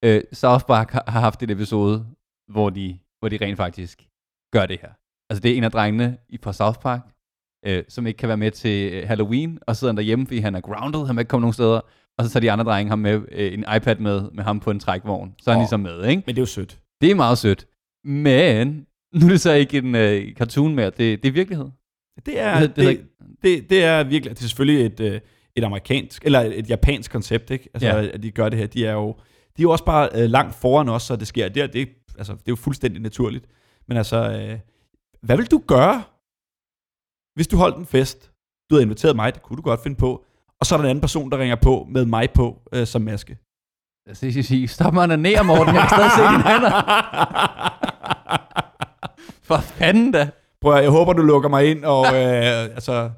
Uh, 0.06 0.18
South 0.34 0.66
Park 0.66 0.92
har, 0.92 1.20
haft 1.20 1.44
et 1.44 1.52
episode, 1.52 2.06
hvor 2.52 2.70
de, 2.70 3.00
hvor 3.20 3.30
de 3.30 3.38
rent 3.42 3.58
faktisk 3.58 4.08
gør 4.54 4.66
det 4.66 4.80
her. 4.82 4.90
Altså 5.30 5.42
det 5.42 5.52
er 5.52 5.56
en 5.56 5.64
af 5.64 5.72
drengene 5.72 6.18
i 6.30 6.38
på 6.38 6.54
South 6.54 6.80
Park, 6.80 7.02
øh, 7.66 7.84
som 7.90 8.08
ikke 8.08 8.18
kan 8.18 8.28
være 8.28 8.38
med 8.38 8.52
til 8.52 8.94
øh, 8.94 9.08
Halloween, 9.08 9.60
og 9.68 9.76
sidder 9.76 9.92
han 9.92 9.98
derhjemme, 9.98 10.26
fordi 10.28 10.40
han 10.40 10.56
er 10.56 10.62
grounded, 10.62 11.06
han 11.06 11.16
må 11.16 11.20
ikke 11.20 11.30
komme 11.30 11.42
nogen 11.42 11.54
steder, 11.54 11.82
og 12.18 12.26
så 12.26 12.30
tager 12.30 12.42
de 12.42 12.52
andre 12.52 12.66
drenge 12.66 12.90
ham 12.90 13.00
med 13.00 13.22
øh, 13.32 13.54
en 13.54 13.66
iPad 13.76 13.96
med, 13.96 14.32
med 14.32 14.44
ham 14.44 14.60
på 14.60 14.72
en 14.72 14.80
trækvogn. 14.80 15.36
Så 15.42 15.50
er 15.50 15.54
han 15.54 15.60
Åh. 15.60 15.64
ligesom 15.64 15.80
med, 15.80 16.06
ikke? 16.06 16.24
Men 16.26 16.36
det 16.36 16.42
er 16.42 16.42
jo 16.42 16.46
sødt. 16.46 16.80
Det 17.02 17.12
er 17.12 17.16
meget 17.16 17.38
sødt. 17.38 17.68
Men 18.06 18.86
nu 19.14 19.26
er 19.26 19.30
det 19.30 19.42
så 19.42 19.54
ikke 19.54 19.78
en 19.78 19.96
øh, 19.96 20.34
cartoon 20.34 20.76
mere, 20.76 20.90
det, 20.90 21.24
det 21.24 21.26
er 21.26 21.32
virkelighed. 21.32 21.66
Det 22.26 22.40
er, 22.40 22.60
Det- 22.60 22.76
det, 22.76 23.08
det- 23.44 23.70
det, 23.70 23.84
er 23.84 24.04
virkelig, 24.04 24.30
det 24.38 24.44
er 24.44 24.48
selvfølgelig 24.48 24.86
et, 24.86 25.00
øh, 25.00 25.22
et 25.56 25.64
amerikansk, 25.64 26.26
eller 26.26 26.40
et 26.40 26.70
japansk 26.70 27.12
koncept, 27.12 27.50
ikke? 27.50 27.70
Altså, 27.74 27.88
Ja. 27.88 28.08
at 28.08 28.24
de 28.24 28.32
gør 28.32 28.50
det 28.50 28.60
her. 28.60 28.68
De 28.68 28.86
er 28.86 28.94
jo, 28.94 29.08
de 29.58 29.62
er 29.62 29.64
jo 29.64 29.72
også 29.72 29.86
bare 29.86 30.10
øh, 30.16 30.30
langt 30.30 30.56
foran 30.56 30.90
os, 30.90 31.04
så 31.04 31.16
det 31.16 31.28
sker. 31.28 31.50
Det, 31.50 31.64
er- 31.64 31.68
det, 31.68 31.90
altså, 32.18 32.34
det 32.34 32.40
er 32.40 32.44
jo 32.50 32.56
fuldstændig 32.56 33.02
naturligt. 33.02 33.46
Men 33.88 33.98
altså, 33.98 34.18
øh, 34.18 34.60
hvad 35.22 35.38
vil 35.38 35.46
du 35.52 35.64
gøre, 35.68 36.04
hvis 37.36 37.48
du 37.48 37.58
holdt 37.58 37.78
en 37.78 37.86
fest? 37.86 38.32
Du 38.70 38.76
havde 38.76 38.84
inviteret 38.84 39.16
mig, 39.16 39.34
det 39.34 39.42
kunne 39.42 39.58
du 39.58 39.62
godt 39.62 39.84
finde 39.84 39.98
på. 39.98 40.26
Og 40.60 40.66
så 40.66 40.76
er 40.76 40.78
der 40.78 40.84
en 40.84 40.90
anden 40.90 41.02
person, 41.02 41.32
der 41.32 41.38
ringer 41.38 41.56
på 41.56 41.88
med 41.90 42.06
mig 42.06 42.30
på 42.32 42.62
øh, 42.74 42.88
som 42.88 43.02
maske. 43.02 43.38
Jeg 44.08 44.16
skal 44.16 44.44
sige, 44.44 44.68
stop 44.68 44.94
mig 44.94 45.12
og 45.12 45.20
ned, 45.20 45.44
Morten, 45.44 45.76
jeg 45.76 45.82
kan 45.82 45.90
stadig 45.90 46.12
se 46.12 46.22
dine 46.22 46.44
hænder. 46.44 46.72
For 49.44 49.58
fanden 49.58 50.12
da. 50.12 50.30
Prøv 50.62 50.74
at, 50.74 50.84
jeg 50.84 50.92
håber, 50.92 51.14
du 51.14 51.22
lukker 51.22 51.50
mig 51.50 51.72
ind, 51.72 51.84
og 51.84 52.06
øh, 52.16 52.64
altså, 52.64 53.10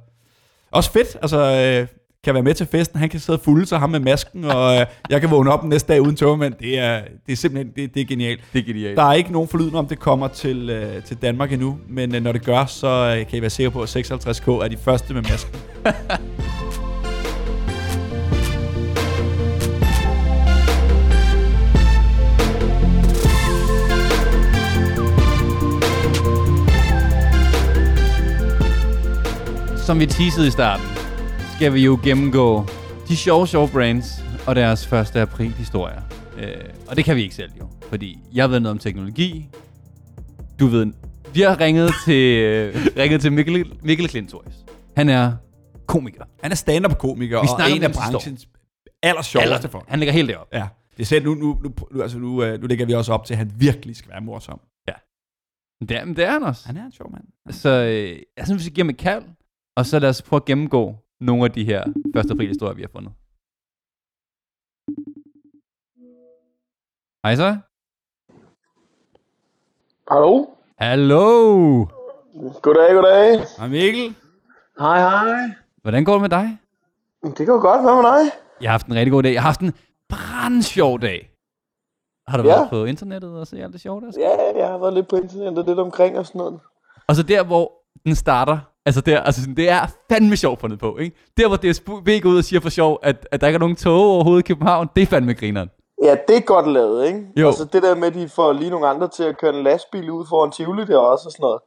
også 0.72 0.92
fedt, 0.92 1.18
altså, 1.22 1.38
øh, 1.38 1.88
kan 2.24 2.34
være 2.34 2.44
med 2.44 2.54
til 2.54 2.68
festen, 2.68 3.00
han 3.00 3.10
kan 3.10 3.20
sidde 3.20 3.40
fuld 3.44 3.66
sig 3.66 3.80
ham 3.80 3.90
med 3.90 4.00
masken, 4.00 4.46
og 4.46 4.80
øh, 4.80 4.86
jeg 5.10 5.22
kan 5.22 5.32
vågne 5.32 5.52
op 5.52 5.64
næste 5.64 5.94
dag 5.94 6.02
uden 6.02 6.16
tømmermænd, 6.16 6.54
det 6.60 6.80
er, 6.80 7.02
det 7.26 7.32
er 7.32 7.36
simpelthen, 7.36 7.74
det, 7.76 7.94
det 7.94 8.02
er 8.02 8.06
genialt. 8.06 8.42
Det 8.54 8.60
er 8.60 8.66
genialt. 8.66 8.98
Der 8.98 9.04
er 9.04 9.14
ikke 9.14 9.32
nogen 9.32 9.48
forlydende 9.48 9.80
om, 9.80 9.88
det 9.88 10.00
kommer 10.00 10.28
til, 10.28 10.70
øh, 10.70 11.04
til 11.04 11.18
Danmark 11.18 11.52
endnu, 11.52 11.78
men 11.90 12.16
øh, 12.16 12.24
når 12.24 12.32
det 12.32 12.46
gør, 12.46 12.66
så 12.66 13.16
øh, 13.18 13.28
kan 13.28 13.38
I 13.38 13.42
være 13.42 13.50
sikre 13.50 13.72
på, 13.72 13.82
at 13.82 13.98
56K 13.98 14.52
er 14.52 14.68
de 14.68 14.78
første 14.78 15.14
med 15.14 15.22
masken. 15.22 15.56
Som 29.90 30.00
vi 30.00 30.06
teasede 30.06 30.48
i 30.48 30.52
starten, 30.52 30.86
skal 31.56 31.74
vi 31.74 31.86
jo 31.86 32.00
gennemgå 32.04 32.66
de 33.08 33.18
sjove, 33.18 33.48
sjove 33.48 33.70
brands 33.74 34.24
og 34.48 34.56
deres 34.56 34.94
1. 34.94 35.16
april 35.16 35.52
historier. 35.52 36.02
Øh, 36.38 36.54
og 36.88 36.96
det 36.96 37.06
kan 37.06 37.16
vi 37.16 37.22
ikke 37.22 37.36
selv 37.36 37.52
jo, 37.60 37.68
fordi 37.90 38.20
jeg 38.34 38.50
ved 38.50 38.60
noget 38.60 38.72
om 38.72 38.80
teknologi. 38.80 39.50
Du 40.60 40.68
ved, 40.68 40.94
vi 41.34 41.42
har 41.42 41.60
ringet 41.60 41.92
til, 42.06 42.44
øh, 42.44 42.76
ringet 43.02 43.22
til 43.22 43.34
Mikkel, 43.34 43.80
Mikkel 43.82 44.08
Klintorius. 44.08 44.66
Han 44.98 45.10
er 45.10 45.34
komiker. 45.86 46.24
Han 46.44 46.52
er 46.52 46.56
stand-up-komiker, 46.56 47.38
og 47.38 47.72
en 47.72 47.84
af 47.84 47.92
branchens 47.92 48.48
allersjoveste 49.04 49.70
folk. 49.70 49.90
Han 49.90 50.00
ligger 50.00 50.14
helt 50.14 50.30
deroppe. 50.30 50.58
Ja, 50.58 50.68
det 50.98 51.04
er 51.04 51.08
selv, 51.08 51.26
nu, 51.26 51.34
nu, 51.34 51.60
nu, 51.64 51.74
nu, 51.92 52.02
altså 52.02 52.18
nu, 52.18 52.44
øh, 52.44 52.62
nu 52.62 52.68
lægger 52.68 52.86
vi 52.86 52.94
også 52.94 53.14
op 53.14 53.26
til, 53.26 53.34
at 53.34 53.38
han 53.38 53.52
virkelig 53.56 53.96
skal 53.96 54.12
være 54.12 54.22
morsom. 54.22 54.60
Det 55.82 55.92
er, 55.92 56.06
men 56.06 56.16
det 56.16 56.26
er 56.26 56.32
han 56.32 56.44
også. 56.44 56.68
Han 56.68 56.78
er 56.78 56.86
en 56.86 56.92
sjov 56.92 57.12
mand. 57.12 57.54
Så 57.54 57.70
øh, 57.70 58.20
jeg 58.38 58.46
synes, 58.46 58.66
vi 58.66 58.70
giver 58.70 58.86
ham 58.86 58.90
et 58.90 58.98
kald, 58.98 59.24
og 59.80 59.86
så 59.86 60.00
lad 60.00 60.10
os 60.10 60.22
prøve 60.22 60.38
at 60.40 60.46
gennemgå 60.46 60.96
nogle 61.20 61.44
af 61.46 61.52
de 61.52 61.64
her 61.66 61.84
1. 62.16 62.32
april 62.32 62.48
historier, 62.48 62.74
vi 62.76 62.82
har 62.82 62.90
fundet. 62.96 63.12
Hej 67.24 67.36
så. 67.36 67.58
Hallo? 70.12 70.46
Hallo. 70.78 71.86
Goddag, 72.62 72.94
goddag. 72.94 73.40
Hej 73.58 73.68
Mikkel. 73.68 74.16
Hej, 74.80 75.00
hej. 75.00 75.50
Hvordan 75.82 76.04
går 76.06 76.14
det 76.14 76.22
med 76.22 76.30
dig? 76.30 76.58
Det 77.38 77.48
går 77.48 77.60
godt. 77.62 77.82
Hvad 77.82 77.96
med 77.96 78.04
dig? 78.12 78.32
Jeg 78.62 78.70
har 78.70 78.74
haft 78.74 78.88
en 78.88 78.96
rigtig 78.96 79.12
god 79.12 79.24
dag. 79.24 79.34
Jeg 79.34 79.42
har 79.42 79.48
haft 79.50 79.62
en 79.62 79.74
brandsjov 80.10 81.00
dag. 81.00 81.32
Har 82.28 82.38
du 82.38 82.44
Ja. 82.44 82.50
været 82.56 82.70
på 82.70 82.86
internettet 82.86 83.40
og 83.40 83.48
se 83.48 83.64
alt 83.64 83.74
det 83.74 83.82
sjove 83.82 84.02
der? 84.02 84.08
er? 84.08 84.12
Ja, 84.20 84.60
jeg 84.60 84.68
har 84.68 84.78
været 84.78 84.94
lidt 84.94 85.08
på 85.08 85.16
internettet, 85.16 85.66
lidt 85.66 85.80
omkring 85.80 86.18
og 86.18 86.26
sådan 86.26 86.40
noget. 86.40 86.60
Og 87.08 87.16
så 87.16 87.24
der, 87.24 87.44
hvor 87.44 87.72
den 88.06 88.16
starter, 88.16 88.60
altså 88.90 89.02
der, 89.02 89.20
altså 89.20 89.42
sådan, 89.42 89.56
det 89.56 89.70
er 89.70 89.82
fandme 90.12 90.38
sjovt 90.38 90.60
fundet 90.60 90.80
på, 90.80 90.98
ikke? 90.98 91.16
Der, 91.38 91.48
hvor 91.48 91.58
DSB 91.58 91.90
går 92.24 92.30
ud 92.30 92.38
og 92.38 92.44
siger 92.44 92.60
for 92.60 92.70
sjov, 92.70 93.00
at, 93.04 93.28
at 93.32 93.42
der 93.42 93.48
ikke 93.48 93.56
er 93.56 93.60
nogen 93.60 93.76
tog 93.76 94.02
overhovedet 94.02 94.44
i 94.44 94.48
København, 94.48 94.88
det 94.96 95.02
er 95.02 95.06
fandme 95.06 95.34
grineren. 95.34 95.70
Ja, 96.04 96.16
det 96.28 96.38
er 96.38 96.42
godt 96.42 96.68
lavet, 96.72 97.08
ikke? 97.08 97.20
Jo. 97.38 97.48
Og 97.48 97.54
så 97.54 97.66
det 97.74 97.84
der 97.84 97.96
med, 97.96 98.08
at 98.08 98.14
de 98.14 98.30
får 98.30 98.54
lige 98.54 98.70
nogle 98.70 98.88
andre 98.88 99.08
til 99.08 99.24
at 99.24 99.38
køre 99.38 99.56
en 99.58 99.64
lastbil 99.64 100.12
ud 100.12 100.26
foran 100.30 100.52
Tivoli 100.52 100.86
der 100.86 100.98
også 100.98 101.26
og 101.28 101.32
sådan 101.32 101.42
noget. 101.44 101.60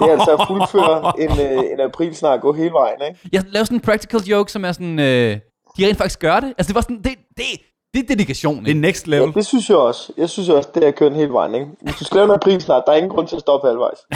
Det 0.00 0.08
er 0.08 0.12
altså 0.12 0.30
at 0.36 0.46
fuldføre 0.46 1.12
en, 1.20 1.30
øh, 1.58 1.64
en 1.72 1.80
aprilsnak 1.80 2.40
gå 2.40 2.52
hele 2.52 2.70
vejen, 2.72 2.96
ikke? 3.08 3.28
Jeg 3.32 3.42
lavede 3.48 3.66
sådan 3.66 3.76
en 3.76 3.80
practical 3.80 4.20
joke, 4.20 4.52
som 4.52 4.64
er 4.64 4.72
sådan, 4.72 4.98
øh, 4.98 5.38
de 5.78 5.86
rent 5.86 5.96
faktisk 5.98 6.20
gør 6.20 6.40
det. 6.40 6.48
Altså 6.58 6.68
det 6.68 6.74
var 6.74 6.80
sådan, 6.80 6.96
det, 7.02 7.12
det, 7.36 7.44
det 7.94 8.02
er 8.02 8.06
dedikation, 8.08 8.56
Det 8.58 8.64
er 8.64 8.68
ikke? 8.68 8.80
next 8.80 9.08
Ja, 9.08 9.10
level. 9.18 9.34
det 9.34 9.46
synes 9.46 9.68
jeg 9.70 9.76
også. 9.76 10.12
Jeg 10.16 10.28
synes 10.30 10.48
også, 10.48 10.68
det 10.74 10.84
er 10.84 10.88
at 10.88 10.94
køre 10.94 11.08
en 11.08 11.14
hele 11.14 11.32
vejen, 11.32 11.54
ikke? 11.54 11.66
Hvis 11.82 11.94
du 11.94 12.04
skal 12.04 12.16
lave 12.16 12.24
en 12.24 12.30
aprilsnak, 12.34 12.82
der 12.86 12.92
er 12.92 12.96
ingen 12.96 13.10
grund 13.10 13.28
til 13.28 13.36
at 13.36 13.40
stoppe 13.40 13.66
halvvejs. 13.68 13.98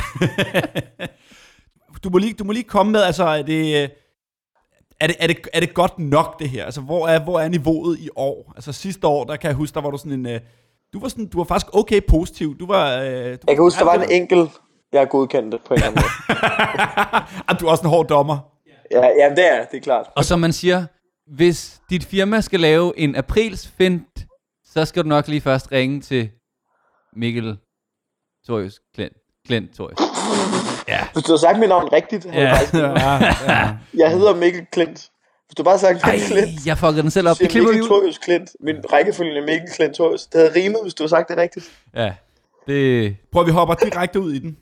du, 2.05 2.11
må 2.11 2.19
lige, 2.19 2.33
du 2.33 2.45
må 2.45 2.53
lige 2.53 2.64
komme 2.64 2.93
med, 2.93 3.03
altså, 3.03 3.25
er 3.25 3.43
det, 3.43 3.83
øh, 3.83 3.88
er 5.01 5.07
det, 5.07 5.17
er 5.21 5.27
det, 5.27 5.49
er 5.53 5.61
det 5.61 5.75
godt 5.75 5.99
nok, 5.99 6.38
det 6.38 6.49
her? 6.49 6.64
Altså, 6.64 6.81
hvor 6.81 7.09
er, 7.09 7.19
hvor 7.19 7.40
er 7.40 7.49
niveauet 7.49 7.99
i 7.99 8.09
år? 8.17 8.53
Altså, 8.57 8.73
sidste 8.73 9.07
år, 9.07 9.25
der 9.25 9.37
kan 9.37 9.49
jeg 9.49 9.57
huske, 9.57 9.75
der 9.75 9.81
var 9.81 9.90
du 9.90 9.99
sådan 9.99 10.12
en... 10.12 10.27
Øh, 10.27 10.40
du 10.93 11.01
var, 11.01 11.09
sådan, 11.09 11.27
du 11.27 11.38
var 11.38 11.45
faktisk 11.45 11.77
okay 11.77 12.01
positiv. 12.09 12.59
Du 12.59 12.67
var... 12.67 12.99
Øh, 13.01 13.07
du, 13.07 13.11
Jeg 13.12 13.38
kan 13.49 13.59
huske, 13.59 13.79
der 13.79 13.85
var 13.85 13.95
en 13.95 14.11
enkelt, 14.11 14.51
jeg 14.93 15.09
godkendte 15.09 15.59
på 15.67 15.75
en 15.75 15.83
eller 15.83 15.87
anden 15.87 16.03
måde. 16.03 16.38
ah, 17.49 17.61
du 17.61 17.67
er 17.67 17.71
også 17.71 17.83
en 17.83 17.90
hård 17.90 18.09
dommer. 18.09 18.38
Ja, 18.90 19.07
ja 19.07 19.31
det 19.31 19.53
er 19.53 19.64
det 19.64 19.77
er 19.77 19.81
klart. 19.81 20.07
Og 20.17 20.25
som 20.25 20.40
man 20.40 20.53
siger, 20.53 20.85
hvis 21.27 21.81
dit 21.90 22.05
firma 22.05 22.40
skal 22.40 22.61
lave 22.61 22.99
en 22.99 23.17
aprils 23.17 23.69
fint, 23.69 24.27
så 24.64 24.85
skal 24.85 25.03
du 25.03 25.09
nok 25.09 25.29
lige 25.29 25.40
først 25.40 25.73
ringe 25.73 26.01
til 26.01 26.31
Mikkel 27.17 27.59
Torius 28.47 28.81
Klint. 28.95 29.17
Klint 29.47 29.75
Torius. 29.75 30.13
Hvis 31.12 31.24
du 31.24 31.32
har 31.32 31.37
sagt 31.37 31.58
mit 31.58 31.68
navn 31.68 31.92
rigtigt, 31.92 32.30
havde 32.30 32.48
jeg 32.48 32.68
ja, 32.72 32.88
ja. 33.52 33.76
Jeg 33.94 34.10
hedder 34.10 34.34
Mikkel 34.34 34.66
Klint. 34.72 35.10
Hvis 35.46 35.54
du 35.56 35.62
bare 35.62 35.78
sagt 35.78 36.02
Ej, 36.02 36.12
Mikkel 36.12 36.28
Klint, 36.28 36.66
jeg 36.66 36.78
fuckede 36.78 37.02
den 37.02 37.10
selv 37.10 37.28
op. 37.28 37.38
Det 37.38 37.50
klipper 37.50 37.70
vi 37.70 37.76
Mikkel 37.76 37.92
ud. 37.92 38.00
Torius 38.00 38.18
Klint. 38.18 38.50
Min 38.60 38.76
rækkefølge 38.92 39.38
er 39.38 39.46
Mikkel 39.46 39.70
Klint 39.76 39.94
Torius. 39.94 40.26
Det 40.26 40.40
havde 40.40 40.54
rimet, 40.54 40.78
hvis 40.82 40.94
du 40.94 41.02
har 41.02 41.08
sagt 41.08 41.28
det 41.28 41.37
rigtigt. 41.37 41.70
Ja, 41.94 42.14
det... 42.66 43.16
Prøv, 43.32 43.42
at 43.42 43.46
vi 43.46 43.52
hopper 43.52 43.74
direkte 43.74 44.20
ud 44.20 44.32
i 44.32 44.38
den. 44.38 44.56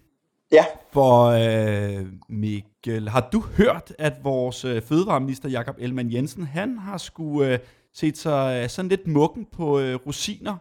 Ja. 0.53 0.64
For 0.92 1.25
øh, 1.27 2.07
Mikkel, 2.29 3.09
har 3.09 3.29
du 3.33 3.44
hørt, 3.57 3.92
at 3.98 4.12
vores 4.22 4.64
øh, 4.64 4.83
fødevareminister 4.83 5.48
Jakob 5.48 5.77
Ellemann 5.79 6.12
Jensen, 6.12 6.46
han 6.46 6.79
har 6.79 6.98
skulle 6.98 7.53
øh, 7.53 7.59
set 7.94 8.18
sig 8.18 8.62
øh, 8.62 8.68
sådan 8.68 8.88
lidt 8.88 9.07
mukken 9.07 9.46
på 9.57 9.81
øh, 9.81 9.98
rosiner 10.07 10.57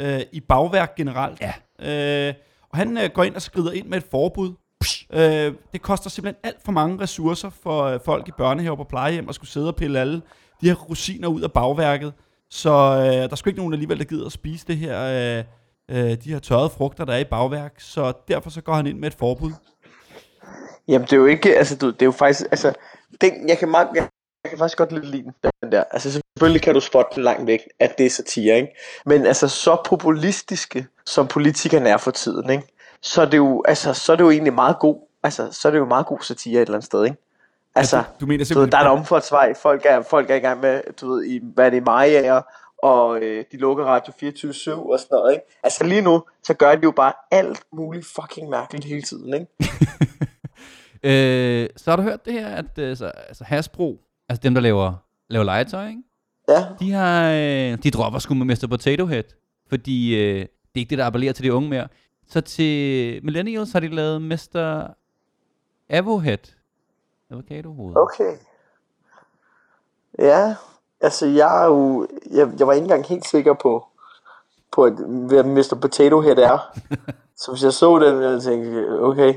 øh, 0.00 0.20
i 0.32 0.40
bagværk 0.40 0.94
generelt. 0.96 1.40
Ja. 1.40 2.28
Øh, 2.28 2.34
og 2.72 2.78
han 2.78 2.98
øh, 2.98 3.10
går 3.14 3.24
ind 3.24 3.34
og 3.34 3.42
skrider 3.42 3.72
ind 3.72 3.86
med 3.86 3.98
et 3.98 4.04
forbud. 4.10 4.52
Øh, 5.12 5.54
det 5.72 5.82
koster 5.82 6.10
simpelthen 6.10 6.40
alt 6.44 6.62
for 6.64 6.72
mange 6.72 7.00
ressourcer 7.00 7.50
for 7.62 7.82
øh, 7.82 8.00
folk 8.04 8.28
i 8.28 8.32
børnehaver 8.38 8.76
på 8.76 8.84
plejehjem 8.84 9.28
at 9.28 9.34
skulle 9.34 9.50
sidde 9.50 9.68
og 9.68 9.76
pille 9.76 10.00
alle 10.00 10.22
de 10.60 10.68
her 10.68 10.74
rosiner 10.74 11.28
ud 11.28 11.40
af 11.40 11.52
bagværket. 11.52 12.12
Så 12.50 12.70
øh, 12.70 13.30
der 13.30 13.36
skulle 13.36 13.52
ikke 13.52 13.60
nogen 13.60 13.72
alligevel, 13.72 13.98
der 13.98 14.04
gider 14.04 14.26
at 14.26 14.32
spise 14.32 14.66
det 14.66 14.76
her, 14.76 15.02
øh, 15.02 15.44
øh, 15.90 16.16
de 16.24 16.32
her 16.32 16.38
tørrede 16.38 16.70
frugter, 16.70 17.04
der 17.04 17.12
er 17.12 17.18
i 17.18 17.24
bagværk. 17.24 17.74
Så 17.78 18.12
derfor 18.28 18.50
så 18.50 18.60
går 18.60 18.74
han 18.74 18.86
ind 18.86 18.98
med 18.98 19.08
et 19.08 19.14
forbud. 19.14 19.52
Jamen, 20.88 21.04
det 21.04 21.12
er 21.12 21.16
jo 21.16 21.26
ikke, 21.26 21.58
altså, 21.58 21.76
du, 21.76 21.86
det 21.86 22.02
er 22.02 22.06
jo 22.06 22.12
faktisk, 22.12 22.42
altså, 22.50 22.72
den, 23.20 23.48
jeg 23.48 23.58
kan 23.58 23.68
meget, 23.68 23.88
jeg, 23.94 24.08
jeg 24.44 24.50
kan 24.50 24.58
faktisk 24.58 24.78
godt 24.78 24.92
lidt 24.92 25.08
lide 25.08 25.22
den, 25.22 25.50
den 25.62 25.72
der. 25.72 25.84
Altså, 25.90 26.10
selvfølgelig 26.12 26.62
kan 26.62 26.74
du 26.74 26.80
spotte 26.80 27.14
den 27.14 27.22
langt 27.24 27.46
væk, 27.46 27.60
at 27.80 27.98
det 27.98 28.06
er 28.06 28.10
satire, 28.10 28.56
ikke? 28.56 28.76
Men 29.06 29.26
altså, 29.26 29.48
så 29.48 29.76
populistiske, 29.84 30.86
som 31.10 31.26
politikerne 31.26 31.88
er 31.88 31.96
for 31.96 32.10
tiden, 32.10 32.50
ikke? 32.50 32.64
Så 33.02 33.22
er 33.22 33.26
det 33.26 33.36
jo, 33.36 33.62
altså, 33.68 33.94
så 33.94 34.12
er 34.12 34.16
det 34.16 34.24
jo 34.24 34.30
egentlig 34.30 34.52
meget 34.52 34.78
god, 34.78 34.96
altså, 35.22 35.48
så 35.52 35.68
er 35.68 35.72
det 35.72 35.78
jo 35.78 35.84
meget 35.84 36.06
god 36.06 36.18
satire 36.20 36.62
et 36.62 36.66
eller 36.66 36.74
andet 36.74 36.86
sted, 36.86 37.04
ikke? 37.04 37.16
Altså, 37.74 37.96
du, 37.96 38.02
du 38.20 38.26
mener 38.26 38.38
du 38.38 38.38
ved, 38.38 38.44
simpelthen... 38.44 38.72
der 38.72 38.78
er 38.78 38.82
en 38.82 38.98
omfartsvej, 38.98 39.54
folk 39.54 39.82
er, 39.84 40.02
folk 40.02 40.30
er 40.30 40.34
i 40.34 40.38
gang 40.38 40.60
med, 40.60 40.80
du 41.00 41.08
ved, 41.12 41.24
i, 41.24 41.40
hvad 41.54 41.66
er 41.66 41.70
det, 41.70 41.82
Maja 41.86 42.40
og 42.82 43.22
øh, 43.22 43.44
de 43.52 43.56
lukker 43.56 43.84
Radio 43.84 44.12
24 44.20 44.92
og 44.92 45.00
sådan 45.00 45.14
noget, 45.14 45.32
ikke? 45.32 45.44
Altså 45.62 45.84
lige 45.84 46.02
nu, 46.02 46.22
så 46.42 46.54
gør 46.54 46.74
de 46.74 46.80
jo 46.82 46.90
bare 46.90 47.12
alt 47.30 47.62
muligt 47.72 48.06
fucking 48.06 48.48
mærkeligt 48.50 48.84
hele 48.84 49.02
tiden, 49.02 49.34
ikke? 49.34 49.46
Øh, 51.02 51.68
så 51.76 51.90
har 51.90 51.96
du 51.96 52.02
hørt 52.02 52.24
det 52.24 52.32
her, 52.32 52.48
at 52.48 52.78
øh, 52.78 52.96
så, 52.96 53.06
altså 53.06 53.44
Hasbro, 53.44 54.00
altså 54.28 54.40
dem, 54.42 54.54
der 54.54 54.60
laver, 54.60 54.94
laver 55.30 55.44
legetøj, 55.44 55.88
ikke? 55.88 56.02
Ja, 56.48 56.64
De, 56.80 56.92
har, 56.92 57.30
øh, 57.30 57.78
de 57.82 57.90
dropper 57.90 58.18
sgu 58.18 58.34
med 58.34 58.46
Mr. 58.46 58.66
Potato 58.70 59.06
Head, 59.06 59.24
fordi 59.68 60.16
øh, 60.16 60.46
det 60.74 60.80
er 60.80 60.82
ikke 60.82 60.90
det, 60.90 60.98
der 60.98 61.06
appellerer 61.06 61.32
til 61.32 61.44
de 61.44 61.54
unge 61.54 61.68
mere. 61.68 61.88
Så 62.28 62.40
til 62.40 63.24
Millennials 63.24 63.72
har 63.72 63.80
de 63.80 63.88
lavet 63.88 64.22
Mr. 64.22 64.86
Avohead. 65.88 66.54
Avocado 67.30 67.72
hoved. 67.72 67.96
okay. 67.96 68.36
Ja, 70.18 70.54
altså 71.00 71.26
jeg 71.26 71.62
er 71.62 71.66
jo, 71.66 72.08
jeg, 72.30 72.50
jeg 72.58 72.66
var 72.66 72.72
ikke 72.72 72.84
engang 72.84 73.06
helt 73.06 73.26
sikker 73.26 73.54
på, 73.54 73.86
på 74.72 74.84
at, 74.84 74.92
hvad 74.92 75.44
Mr. 75.44 75.78
Potato 75.80 76.20
Head 76.20 76.38
er. 76.38 76.78
så 77.40 77.52
hvis 77.52 77.64
jeg 77.64 77.72
så 77.72 77.98
den, 77.98 78.22
jeg 78.22 78.42
tænkte, 78.42 78.98
okay. 79.00 79.34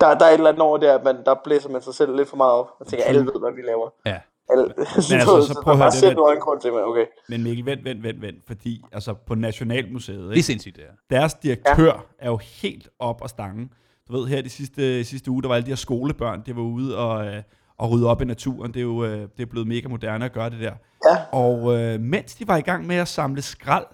Der, 0.00 0.18
der 0.18 0.24
er 0.24 0.30
et 0.30 0.34
eller 0.34 0.48
andet 0.48 0.62
over 0.62 0.78
der, 0.78 0.94
at 0.94 1.04
man, 1.04 1.24
der 1.24 1.34
blæser 1.44 1.68
man 1.68 1.82
sig 1.82 1.94
selv 1.94 2.16
lidt 2.16 2.28
for 2.28 2.36
meget 2.36 2.52
op. 2.52 2.70
Og 2.78 2.86
tænker, 2.86 3.04
alle 3.04 3.26
ved, 3.26 3.40
hvad 3.40 3.52
vi 3.52 3.62
laver. 3.62 3.90
Ja. 4.06 4.20
Alle, 4.50 4.64
altså, 4.96 5.44
så 5.54 5.60
prøv 5.64 5.72
at 5.72 5.78
høre 5.78 5.90
det, 5.90 6.02
men- 6.04 6.16
nu 6.16 6.30
en 6.30 6.40
grund 6.40 6.60
til 6.60 6.72
mig, 6.72 6.84
okay. 6.84 7.04
Men 7.28 7.42
Mikkel, 7.42 7.66
vent, 7.66 7.84
vent, 7.84 8.02
vent, 8.02 8.22
vent, 8.22 8.36
fordi 8.46 8.82
altså 8.92 9.14
på 9.26 9.34
Nationalmuseet, 9.34 10.18
Det 10.18 10.26
er 10.26 10.30
ikke? 10.32 10.42
sindssygt, 10.42 10.76
det 10.76 10.84
her. 10.84 11.16
deres 11.18 11.34
direktør 11.34 11.84
ja. 12.20 12.26
er 12.26 12.30
jo 12.30 12.36
helt 12.36 12.88
op 12.98 13.22
og 13.22 13.30
stangen. 13.30 13.70
Du 14.08 14.16
ved, 14.18 14.26
her 14.26 14.42
de 14.42 14.48
sidste, 14.48 15.04
sidste 15.04 15.30
uge, 15.30 15.42
der 15.42 15.48
var 15.48 15.54
alle 15.54 15.66
de 15.66 15.70
her 15.70 15.76
skolebørn, 15.76 16.42
der 16.46 16.54
var 16.54 16.62
ude 16.62 16.98
og, 16.98 17.26
øh, 17.26 17.42
og 17.78 17.90
rydde 17.90 18.06
op 18.08 18.22
i 18.22 18.24
naturen. 18.24 18.72
Det 18.74 18.80
er 18.80 18.84
jo 18.84 19.04
øh, 19.04 19.20
det 19.36 19.42
er 19.42 19.46
blevet 19.46 19.68
mega 19.68 19.88
moderne 19.88 20.24
at 20.24 20.32
gøre 20.32 20.50
det 20.50 20.60
der. 20.60 20.72
Ja. 21.10 21.16
Og 21.32 21.78
øh, 21.80 22.00
mens 22.00 22.34
de 22.34 22.48
var 22.48 22.56
i 22.56 22.60
gang 22.60 22.86
med 22.86 22.96
at 22.96 23.08
samle 23.08 23.42
skrald, 23.42 23.86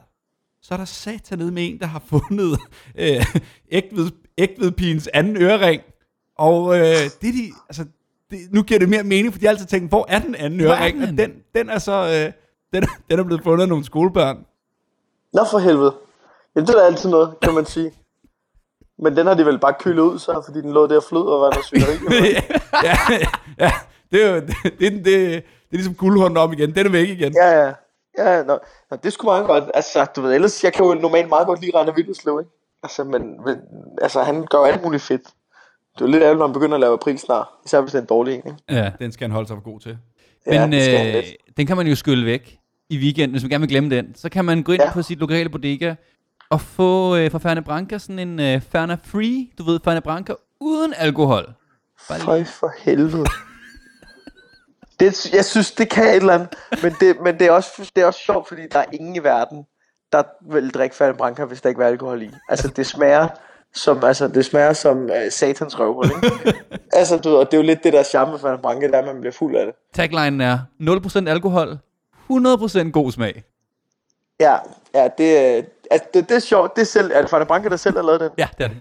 så 0.62 0.74
er 0.74 0.78
der 0.78 0.84
sat 0.84 1.34
ned 1.38 1.50
med 1.50 1.68
en, 1.70 1.78
der 1.80 1.86
har 1.86 2.02
fundet 2.12 2.58
øh, 2.98 3.24
ægtved, 3.70 4.10
ægtvedpigens 4.38 5.08
anden 5.14 5.36
ørering. 5.42 5.82
Og 6.38 6.74
øh, 6.78 6.82
det 7.20 7.28
er 7.28 7.32
de, 7.32 7.52
altså, 7.68 7.84
det, 8.30 8.38
nu 8.50 8.62
giver 8.62 8.78
det 8.80 8.88
mere 8.88 9.02
mening, 9.02 9.32
for 9.32 9.38
de 9.40 9.46
har 9.46 9.50
altid 9.50 9.66
tænkt, 9.66 9.88
hvor 9.88 10.06
er 10.08 10.18
den 10.18 10.34
anden 10.34 10.60
er 10.60 10.66
ørering? 10.66 11.00
den 11.00 11.08
Og 11.08 11.18
den, 11.18 11.32
den 11.54 11.70
er 11.70 11.78
så, 11.78 11.92
øh, 11.92 12.32
den, 12.74 12.88
den 13.10 13.18
er 13.18 13.24
blevet 13.24 13.42
fundet 13.42 13.62
af 13.62 13.68
nogle 13.68 13.84
skolebørn. 13.84 14.46
Nå 15.32 15.44
for 15.50 15.58
helvede. 15.58 15.94
Jamen, 16.56 16.66
det 16.66 16.76
er 16.76 16.82
altid 16.82 17.10
noget, 17.10 17.34
kan 17.42 17.54
man 17.54 17.66
sige. 17.66 17.92
Men 18.98 19.16
den 19.16 19.26
har 19.26 19.34
de 19.34 19.46
vel 19.46 19.58
bare 19.58 19.74
kølet 19.80 20.02
ud, 20.02 20.18
så, 20.18 20.42
fordi 20.46 20.60
den 20.60 20.72
lå 20.72 20.86
der 20.86 20.96
og 20.96 21.04
flød 21.08 21.22
og 21.22 21.40
var 21.40 21.50
noget 21.50 21.64
svineri. 21.64 21.96
ja, 22.88 22.96
ja, 23.58 23.72
det 24.12 24.24
er 24.24 24.30
jo, 24.30 24.40
det, 24.40 24.56
det, 24.62 24.92
det, 24.92 25.04
det 25.04 25.36
er 25.72 25.76
ligesom 25.76 25.94
guldhånden 25.94 26.36
om 26.36 26.52
igen. 26.52 26.74
Den 26.74 26.86
er 26.86 26.90
væk 26.90 27.08
igen. 27.08 27.32
ja, 27.36 27.64
ja. 27.64 27.72
Ja, 28.18 28.42
nå, 28.42 28.58
nå, 28.90 28.96
det 28.96 29.12
skulle 29.12 29.28
meget 29.28 29.46
godt. 29.46 29.64
Altså, 29.74 30.06
du 30.16 30.20
ved, 30.20 30.34
ellers, 30.34 30.64
jeg 30.64 30.72
kan 30.72 30.84
jo 30.84 30.94
normalt 30.94 31.28
meget 31.28 31.46
godt 31.46 31.60
lide 31.60 31.78
Rainer 31.78 31.92
Vildeslev, 31.92 32.38
ikke? 32.40 32.50
Altså, 32.82 33.04
men, 33.04 33.44
men, 33.44 33.56
altså, 34.02 34.22
han 34.22 34.46
gør 34.50 34.58
alt 34.58 34.82
muligt 34.82 35.02
fedt. 35.02 35.22
Det 35.98 36.00
er 36.00 36.06
lidt 36.06 36.22
ærgerligt, 36.22 36.38
når 36.38 36.46
han 36.46 36.52
begynder 36.52 36.74
at 36.74 36.80
lave 36.80 36.92
april 36.92 37.18
snart. 37.18 37.46
Især 37.64 37.80
hvis 37.80 37.92
det 37.92 37.98
er 37.98 38.02
en 38.02 38.08
dårlig 38.08 38.34
en, 38.34 38.36
ikke? 38.46 38.54
Ja. 38.70 38.90
Den 38.98 39.12
skal 39.12 39.24
han 39.24 39.32
holde 39.32 39.48
sig 39.48 39.56
for 39.56 39.62
god 39.62 39.80
til. 39.80 39.98
Ja, 40.46 40.60
Men 40.60 40.72
det 40.72 40.82
skal 40.82 40.98
han 40.98 41.16
øh, 41.16 41.22
den 41.56 41.66
kan 41.66 41.76
man 41.76 41.86
jo 41.86 41.94
skylle 41.94 42.26
væk 42.26 42.58
i 42.88 42.98
weekenden, 42.98 43.30
hvis 43.30 43.42
man 43.42 43.50
gerne 43.50 43.62
vil 43.62 43.68
glemme 43.68 43.96
den. 43.96 44.14
Så 44.14 44.28
kan 44.28 44.44
man 44.44 44.62
gå 44.62 44.72
ind 44.72 44.82
ja. 44.82 44.92
På 44.92 45.02
sit 45.02 45.18
lokale 45.18 45.48
bodega 45.48 45.94
og 46.50 46.60
få 46.60 47.16
øh, 47.16 47.30
fra 47.30 47.38
Ferne 47.38 47.62
Branca 47.62 47.98
sådan 47.98 48.18
en 48.18 48.40
øh, 48.40 48.60
Ferna 48.60 48.96
Free, 49.04 49.48
du 49.58 49.64
ved, 49.64 49.80
Ferne 49.84 50.00
Branca 50.00 50.34
uden 50.60 50.94
alkohol. 50.96 51.54
Bare 52.08 52.20
Føj 52.20 52.44
for 52.44 52.72
helvede. 52.78 53.24
Det, 55.00 55.34
jeg 55.34 55.44
synes, 55.44 55.72
det 55.72 55.88
kan 55.90 56.04
et 56.04 56.16
eller 56.16 56.34
andet. 56.34 56.48
Men, 56.82 56.94
det, 57.00 57.16
men 57.20 57.38
det, 57.38 57.46
er 57.46 57.50
også, 57.50 57.90
det 57.96 58.02
er 58.02 58.06
også 58.06 58.20
sjovt, 58.20 58.48
fordi 58.48 58.62
der 58.72 58.78
er 58.78 58.84
ingen 58.92 59.16
i 59.16 59.18
verden, 59.18 59.66
der 60.12 60.22
vil 60.52 60.70
drikke 60.70 60.96
Fanta 60.96 61.16
Branca, 61.16 61.44
hvis 61.44 61.60
der 61.60 61.68
ikke 61.68 61.82
er 61.82 61.86
alkohol 61.86 62.22
i. 62.22 62.30
Altså, 62.48 62.68
det 62.68 62.86
smager 62.86 63.28
som, 63.74 64.04
altså, 64.04 64.28
det 64.28 64.44
smager 64.44 64.72
som 64.72 65.04
uh, 65.04 65.10
satans 65.30 65.78
røvhul, 65.80 66.04
ikke? 66.04 66.58
altså, 66.98 67.18
du 67.18 67.36
og 67.36 67.46
det 67.50 67.54
er 67.54 67.58
jo 67.58 67.66
lidt 67.66 67.84
det 67.84 67.92
der 67.92 68.02
charme 68.02 68.30
med 68.30 68.38
Fanta 68.38 68.62
Branca, 68.62 68.86
der 68.88 68.94
er, 68.94 68.98
at 68.98 69.06
man 69.06 69.20
bliver 69.20 69.32
fuld 69.32 69.56
af 69.56 69.66
det. 69.66 69.74
Taglinen 69.94 70.40
er 70.40 70.58
0% 70.80 71.28
alkohol, 71.28 71.78
100% 72.30 72.90
god 72.90 73.12
smag. 73.12 73.42
Ja, 74.40 74.56
ja, 74.94 75.08
det, 75.18 75.56
øh, 75.58 75.64
altså, 75.90 76.08
det, 76.14 76.28
det 76.28 76.34
er 76.34 76.38
sjovt. 76.40 76.76
Det 76.76 76.82
er, 76.82 76.86
selv, 76.86 77.10
er 77.14 77.20
det 77.20 77.30
Fanta 77.30 77.44
Branca, 77.44 77.68
der 77.68 77.76
selv 77.76 77.96
har 77.96 78.02
lavet 78.02 78.20
den? 78.20 78.30
Ja, 78.38 78.48
det 78.58 78.64
er 78.64 78.68
det. 78.68 78.76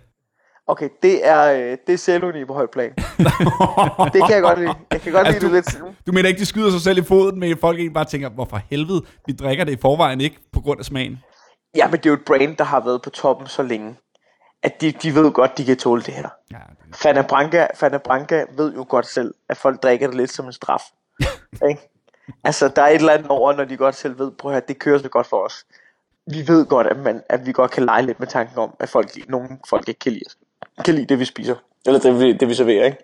Okay, 0.68 0.90
det 1.02 1.28
er, 1.28 1.44
øh, 1.54 1.78
det 1.88 1.94
er 1.94 1.98
selvuni 1.98 2.46
på 2.46 2.54
højt 2.54 2.70
plan. 2.70 2.94
det 4.14 4.22
kan 4.26 4.36
jeg 4.36 4.42
godt 4.42 4.60
lide. 4.60 4.74
Jeg 4.92 5.02
kan 5.02 5.12
godt 5.12 5.28
Altså, 5.28 5.48
lide 5.48 5.56
det 5.56 5.66
lidt. 5.82 6.06
Du 6.08 6.12
mener 6.12 6.28
ikke, 6.30 6.40
de 6.40 6.46
skyder 6.46 6.72
sig 6.72 6.82
selv 6.82 6.98
i 6.98 7.02
foden, 7.02 7.40
men 7.40 7.58
folk 7.58 7.78
egentlig 7.78 7.94
bare 7.94 8.06
tænker, 8.06 8.30
hvorfor 8.30 8.62
helvede, 8.70 9.02
vi 9.28 9.34
drikker 9.34 9.64
det 9.64 9.72
i 9.72 9.82
forvejen 9.82 10.22
ikke, 10.22 10.38
på 10.54 10.60
grund 10.60 10.80
af 10.80 10.86
smagen. 10.86 11.20
Ja, 11.76 11.88
men 11.88 11.98
det 11.98 12.06
er 12.06 12.10
jo 12.10 12.14
et 12.14 12.26
brand, 12.26 12.58
der 12.58 12.64
har 12.64 12.80
været 12.80 13.02
på 13.02 13.10
toppen 13.10 13.48
så 13.48 13.64
længe, 13.64 13.96
at 14.64 14.82
de, 14.82 14.92
de 14.92 15.16
ved 15.16 15.32
godt, 15.32 15.58
de 15.58 15.66
kan 15.66 15.78
tåle 15.78 16.02
det 16.02 16.14
her. 16.14 16.30
Ja, 16.52 16.58
Fanta 16.96 17.22
Branca, 17.22 17.68
Fanta 17.76 17.98
Branca 17.98 18.46
ved 18.58 18.74
jo 18.74 18.86
godt 18.90 19.06
selv, 19.06 19.34
at 19.50 19.58
folk 19.58 19.84
drikker 19.84 20.08
det 20.08 20.18
lidt 20.18 20.32
som 20.32 20.46
en 20.46 20.54
straf. 20.54 20.82
ikke? 21.70 21.90
Altså, 22.44 22.68
der 22.68 22.82
er 22.82 22.88
et 22.88 22.96
eller 22.96 23.14
andet 23.14 23.28
over, 23.28 23.54
når 23.54 23.66
de 23.66 23.78
godt 23.78 23.96
selv 23.96 24.20
ved, 24.20 24.32
prøv 24.32 24.54
at 24.54 24.68
det 24.68 24.80
kører 24.80 24.98
så 24.98 25.10
godt 25.10 25.28
for 25.28 25.46
os. 25.46 25.66
Vi 26.28 26.48
ved 26.48 26.66
godt, 26.66 26.88
at, 26.88 26.98
man, 26.98 27.22
at 27.30 27.46
vi 27.46 27.52
godt 27.52 27.72
kan 27.72 27.86
lege 27.86 28.06
lidt 28.06 28.20
med 28.20 28.28
tanken 28.28 28.58
om, 28.58 28.76
at 28.80 28.90
folk, 28.90 29.30
nogle 29.30 29.50
folk 29.70 29.88
ikke 29.88 30.00
kan 30.00 30.12
lide, 30.12 30.26
kan 30.86 30.96
lide 30.96 31.06
det, 31.06 31.20
vi 31.20 31.26
spiser. 31.26 31.56
Eller 31.86 32.00
det, 32.00 32.20
vi, 32.20 32.34
det, 32.34 32.48
vi 32.48 32.54
serverer, 32.54 32.86
ikke? 32.86 32.98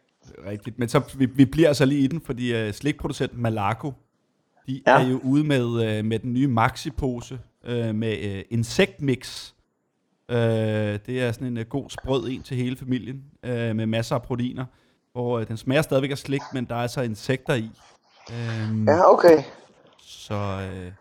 rigtigt. 0.48 0.80
Men 0.80 0.90
så, 0.90 1.02
vi, 1.18 1.26
vi 1.26 1.46
bliver 1.46 1.68
altså 1.68 1.86
lige 1.86 2.02
i 2.02 2.08
den, 2.08 2.22
fordi 2.22 2.68
uh, 2.68 2.74
slikproducenten 2.74 3.42
Malaco, 3.42 3.94
de. 4.68 4.82
Ja. 4.88 5.02
er 5.02 5.08
jo 5.08 5.20
ude 5.24 5.44
med, 5.44 5.66
uh, 5.66 6.06
med 6.06 6.20
den 6.20 6.34
nye 6.34 6.48
Maxi-pose 6.48 7.40
uh, 7.70 7.96
med 7.96 8.36
uh, 8.36 8.42
insektmix. 8.50 9.52
Uh, 10.30 10.36
det 10.36 11.10
er 11.24 11.32
sådan 11.32 11.48
en 11.48 11.58
uh, 11.58 11.64
god 11.70 11.90
sprød 11.90 12.28
en 12.30 12.44
til 12.44 12.58
hele 12.58 12.76
familien, 12.78 13.24
uh, 13.44 13.50
med 13.76 13.86
masser 13.86 14.16
af 14.16 14.22
proteiner, 14.22 14.66
hvor 15.12 15.40
uh, 15.40 15.48
den 15.48 15.58
smager 15.58 15.82
stadigvæk 15.82 16.12
af 16.12 16.18
slik, 16.18 16.42
men 16.54 16.66
der 16.66 16.76
er 16.76 16.80
altså 16.82 17.02
insekter 17.02 17.54
i. 17.54 17.70
Um, 18.30 18.88
ja. 18.88 19.14
Okay. 19.14 19.44
Så 20.00 20.34
uh, 20.36 20.92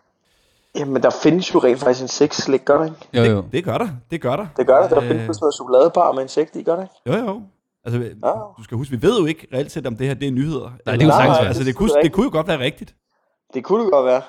Jamen, 0.81 1.03
der 1.03 1.11
findes 1.23 1.55
jo 1.55 1.59
rent 1.59 1.79
faktisk 1.81 2.03
insektslik, 2.03 2.64
gør 2.64 2.79
der 2.79 2.85
ikke? 2.85 2.97
Jo, 3.14 3.23
jo. 3.37 3.45
det 3.53 3.64
gør 3.64 3.79
der, 3.79 3.88
det 4.11 4.21
gør 4.21 4.37
der. 4.37 4.47
Det 4.57 4.67
gør 4.67 4.81
der. 4.81 4.88
Der 4.88 4.97
Øh, 5.03 5.09
findes 5.09 5.25
sådan 5.25 5.38
noget 5.41 5.55
chokoladebar 5.55 6.12
med 6.12 6.23
insekt 6.23 6.57
i, 6.57 6.62
gør 6.62 6.77
der 6.77 6.83
ikke? 6.83 6.95
Jo, 7.07 7.27
jo. 7.27 7.43
Altså, 7.85 8.01
Ja. 8.25 8.33
du 8.59 8.64
skal 8.64 8.77
huske, 8.77 8.91
vi 8.97 9.03
ved 9.03 9.21
jo 9.21 9.27
ikke 9.27 9.47
reelt 9.53 9.73
set, 9.73 9.87
om 9.87 9.97
det 9.97 10.07
her 10.07 10.14
det 10.14 10.29
er 10.29 10.33
nyheder. 10.33 10.71
Nej, 10.87 10.97
det 10.97 11.03
er 11.03 11.07
jo 11.07 11.12
sagtens. 11.12 11.38
Altså, 11.47 11.61
det, 11.61 11.67
det 11.67 11.77
kunne, 11.77 11.91
det 12.03 12.12
kunne 12.12 12.25
jo 12.25 12.31
godt 12.33 12.49
være 12.49 12.59
rigtigt. 12.59 12.95
Det 13.55 13.64
kunne 13.64 13.85
det 13.85 13.93
godt 13.93 14.07
være. 14.07 14.23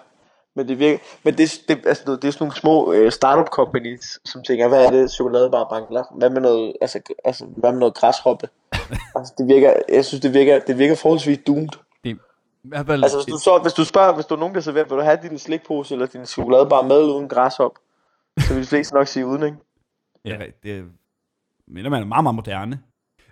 Men 0.56 0.68
det 0.68 0.80
virker, 0.80 1.00
men 1.24 1.38
det, 1.38 1.62
det, 1.68 1.86
altså, 1.86 2.04
det 2.16 2.24
er 2.24 2.32
sådan 2.32 2.44
nogle 2.44 2.56
små 2.56 2.94
øh, 2.94 3.12
startup 3.12 3.48
companies, 3.48 4.20
som 4.26 4.44
tænker, 4.44 4.68
hvad 4.68 4.86
er 4.86 4.92
det, 4.92 5.12
chokoladebar 5.12 5.68
bankler? 5.70 6.04
Hvad 6.18 6.30
med 6.30 6.42
noget, 6.42 6.74
altså, 6.82 7.00
altså, 7.26 7.46
hvad 7.46 7.72
med 7.72 7.80
noget 7.80 7.94
græshoppe? 7.94 8.50
altså, 9.16 9.34
det 9.38 9.48
virker, 9.48 9.74
jeg 9.90 10.06
synes, 10.06 10.22
det 10.22 10.34
virker, 10.34 10.60
det 10.60 10.78
virker 10.78 10.96
forholdsvis 10.96 11.40
doomed. 11.48 11.70
Det, 12.04 12.12
er 12.12 12.16
i 12.64 12.68
hvert 12.70 12.86
fald, 12.86 13.04
Altså, 13.04 13.18
hvis 13.18 13.34
du, 13.34 13.38
så, 13.38 13.60
hvis 13.62 13.74
du 13.74 13.86
spørger, 13.86 14.14
hvis 14.16 14.26
du 14.26 14.36
er 14.36 14.40
nogen, 14.40 14.56
der 14.56 14.62
serverer, 14.62 14.84
vil 14.84 14.98
du 14.98 15.04
have 15.04 15.20
din 15.22 15.38
slikpose 15.38 15.94
eller 15.94 16.06
din 16.06 16.26
chokoladebar 16.26 16.82
med 16.82 17.00
eller 17.00 17.14
uden 17.14 17.30
græshop? 17.30 17.72
Så 18.40 18.54
vil 18.54 18.64
de 18.64 18.68
fleste 18.68 18.96
nok 18.96 19.08
sige 19.08 19.26
uden, 19.26 19.44
ikke? 19.44 19.58
Ja, 20.26 20.38
det 20.64 20.86
mener 21.68 21.90
man 21.90 22.02
er 22.02 22.06
meget, 22.06 22.24
meget 22.24 22.36
moderne. 22.36 22.80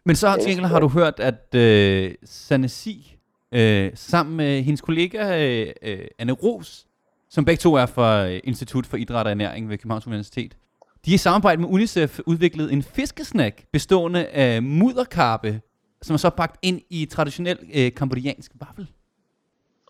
Men 0.05 0.15
så 0.15 0.35
til 0.35 0.49
gengæld 0.49 0.65
har 0.65 0.79
du 0.79 0.87
hørt, 0.87 1.19
at 1.19 1.55
øh, 1.55 2.15
Sanesi, 2.23 3.17
øh, 3.51 3.91
sammen 3.95 4.37
med 4.37 4.61
hendes 4.61 4.81
kollega 4.81 5.45
øh, 5.45 5.73
øh, 5.81 6.07
Anne 6.19 6.33
Ros, 6.33 6.86
som 7.29 7.45
begge 7.45 7.61
to 7.61 7.73
er 7.73 7.85
fra 7.85 8.27
øh, 8.27 8.39
Institut 8.43 8.85
for 8.85 8.97
Idræt 8.97 9.25
og 9.25 9.31
Ernæring 9.31 9.69
ved 9.69 9.77
Københavns 9.77 10.07
Universitet, 10.07 10.57
de 11.05 11.13
i 11.13 11.17
samarbejde 11.17 11.61
med 11.61 11.69
UNICEF 11.69 12.19
udviklet 12.25 12.73
en 12.73 12.83
fiskesnack 12.83 13.65
bestående 13.73 14.25
af 14.25 14.63
mudderkarpe, 14.63 15.61
som 16.01 16.13
er 16.13 16.17
så 16.17 16.29
bagt 16.29 16.57
ind 16.61 16.81
i 16.89 17.05
traditionel 17.05 17.57
øh, 17.73 17.91
kambodjansk 17.93 18.51
vaffel. 18.59 18.87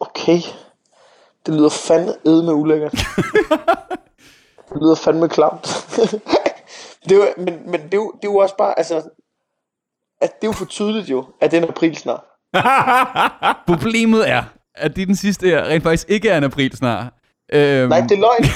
Okay. 0.02 0.40
Det 1.46 1.54
lyder 1.54 1.70
fandme 1.70 2.14
med 2.26 2.54
ulækkert. 2.54 2.92
det 4.70 4.82
lyder 4.82 4.96
fandme 4.96 5.30
klamt. 5.30 5.64
det 7.10 7.12
er 7.12 7.16
jo, 7.16 7.28
men, 7.38 7.72
men 7.72 7.82
det, 7.82 7.94
er 7.94 7.98
jo, 7.98 8.12
det 8.12 8.28
er 8.28 8.32
jo 8.32 8.38
også 8.38 8.56
bare, 8.58 8.78
altså, 8.78 8.96
at 10.22 10.42
det 10.42 10.44
er 10.44 10.48
jo 10.48 10.52
for 10.52 10.66
tydeligt 10.66 11.10
jo, 11.10 11.26
at 11.42 11.52
det 11.52 11.58
er 11.58 11.62
en 11.64 11.70
april 11.70 11.96
snart. 11.98 12.24
Problemet 13.74 14.30
er, 14.30 14.44
at 14.76 14.96
det 14.96 15.02
er 15.02 15.06
den 15.06 15.16
sidste 15.16 15.48
her 15.48 15.64
rent 15.64 15.84
faktisk 15.84 16.10
ikke 16.10 16.30
er 16.30 16.38
en 16.38 16.44
april 16.44 16.78
snart. 16.78 17.14
Øhm, 17.54 17.90
Nej, 17.90 18.00
det 18.00 18.12
er 18.12 18.22
løgn. 18.22 18.46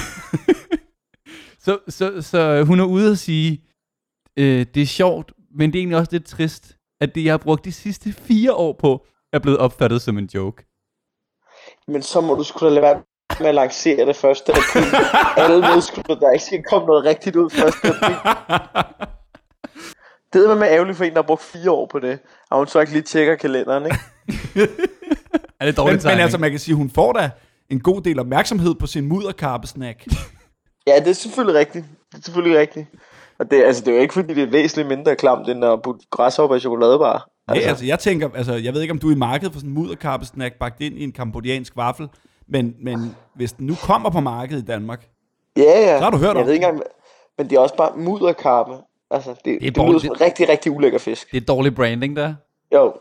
Så, 1.64 1.78
så, 1.88 2.22
så 2.22 2.64
hun 2.64 2.80
er 2.80 2.84
ude 2.84 3.10
og 3.10 3.18
sige, 3.18 3.64
øh, 4.36 4.66
det 4.74 4.82
er 4.82 4.86
sjovt, 4.86 5.32
men 5.54 5.72
det 5.72 5.78
er 5.78 5.80
egentlig 5.80 5.98
også 5.98 6.12
lidt 6.12 6.26
trist, 6.26 6.76
at 7.00 7.14
det, 7.14 7.24
jeg 7.24 7.32
har 7.32 7.38
brugt 7.38 7.64
de 7.64 7.72
sidste 7.72 8.12
fire 8.12 8.54
år 8.54 8.72
på, 8.72 9.06
er 9.32 9.38
blevet 9.38 9.58
opfattet 9.58 10.02
som 10.02 10.18
en 10.18 10.28
joke. 10.34 10.64
Men 11.88 12.02
så 12.02 12.20
må 12.20 12.34
du 12.34 12.44
sgu 12.44 12.66
da 12.66 12.70
lade 12.70 12.82
være 12.82 13.02
med 13.40 13.48
at 13.48 13.54
lancere 13.54 14.06
det 14.06 14.16
første 14.16 14.52
april. 14.52 14.84
Alle 15.42 15.56
ved 15.56 15.80
sgu 15.80 16.02
da, 16.08 16.14
der 16.14 16.30
ikke 16.30 16.44
skal 16.44 16.62
komme 16.62 16.86
noget 16.86 17.04
rigtigt 17.04 17.36
ud 17.36 17.50
første 17.50 17.88
april. 17.88 18.16
Det 20.32 20.50
er 20.50 20.54
med 20.54 20.68
ærgerligt 20.68 20.96
for 20.96 21.04
en, 21.04 21.10
der 21.10 21.18
har 21.18 21.26
brugt 21.26 21.42
fire 21.42 21.70
år 21.70 21.86
på 21.86 21.98
det. 21.98 22.18
Og 22.50 22.58
hun 22.58 22.66
så 22.66 22.80
ikke 22.80 22.92
lige 22.92 23.02
tjekker 23.02 23.34
kalenderen, 23.34 23.84
ikke? 23.84 23.98
Er 25.60 25.66
det 25.66 25.68
Men, 25.68 25.74
dårligt 25.74 26.04
men 26.04 26.20
altså, 26.20 26.38
man 26.38 26.50
kan 26.50 26.60
sige, 26.60 26.74
hun 26.74 26.90
får 26.90 27.12
da 27.12 27.30
en 27.72 27.80
god 27.80 28.00
del 28.00 28.18
opmærksomhed 28.18 28.74
på 28.74 28.86
sin 28.86 29.04
mudderkarpesnack. 29.08 30.06
Ja, 30.86 30.96
det 30.98 31.08
er 31.08 31.12
selvfølgelig 31.12 31.58
rigtigt. 31.60 31.84
Det 32.12 32.18
er 32.18 32.22
selvfølgelig 32.22 32.58
rigtigt. 32.58 32.86
Og 33.38 33.50
det, 33.50 33.62
altså, 33.64 33.84
det 33.84 33.90
er 33.90 33.94
jo 33.94 34.02
ikke, 34.02 34.14
fordi 34.14 34.34
det 34.34 34.42
er 34.42 34.50
væsentligt 34.50 34.88
mindre 34.88 35.16
klamt, 35.16 35.48
end 35.48 35.64
at 35.64 35.82
putte 35.82 36.06
græshopper 36.10 36.56
i 36.56 36.60
chokoladebar. 36.60 37.28
Altså. 37.48 37.62
Ja, 37.62 37.68
altså, 37.68 37.84
jeg 37.84 37.98
tænker, 37.98 38.28
altså, 38.34 38.54
jeg 38.54 38.74
ved 38.74 38.80
ikke, 38.80 38.92
om 38.92 38.98
du 38.98 39.08
er 39.08 39.12
i 39.14 39.18
markedet 39.18 39.52
for 39.52 39.60
sådan 39.60 39.70
en 39.70 39.74
mudderkarpesnack 39.74 40.58
bagt 40.58 40.80
ind 40.80 40.98
i 40.98 41.04
en 41.04 41.12
kambodjansk 41.12 41.76
vaffel, 41.76 42.08
men, 42.48 42.74
men 42.84 43.16
hvis 43.34 43.52
den 43.52 43.66
nu 43.66 43.74
kommer 43.82 44.10
på 44.10 44.20
markedet 44.20 44.62
i 44.62 44.64
Danmark, 44.64 45.08
Ja, 45.56 45.62
ja. 45.62 45.98
Så 45.98 46.04
har 46.04 46.10
du 46.10 46.16
hørt 46.16 46.34
jeg 46.34 46.36
om 46.40 46.46
ved 46.46 46.52
ikke 46.54 46.66
engang, 46.66 46.82
men 47.38 47.50
det 47.50 47.56
er 47.56 47.60
også 47.60 47.76
bare 47.76 47.92
mudderkarpe. 47.96 48.72
Altså, 49.10 49.30
det, 49.30 49.44
det, 49.44 49.62
det 49.62 49.76
dårligt. 49.76 49.92
lyder 49.92 49.98
som 49.98 50.08
en 50.10 50.20
rigtig, 50.20 50.48
rigtig 50.48 50.72
ulækker 50.72 50.98
fisk. 50.98 51.30
Det 51.32 51.36
er 51.36 51.44
dårlig 51.46 51.74
branding 51.74 52.16
der. 52.16 52.34
Jo, 52.74 52.94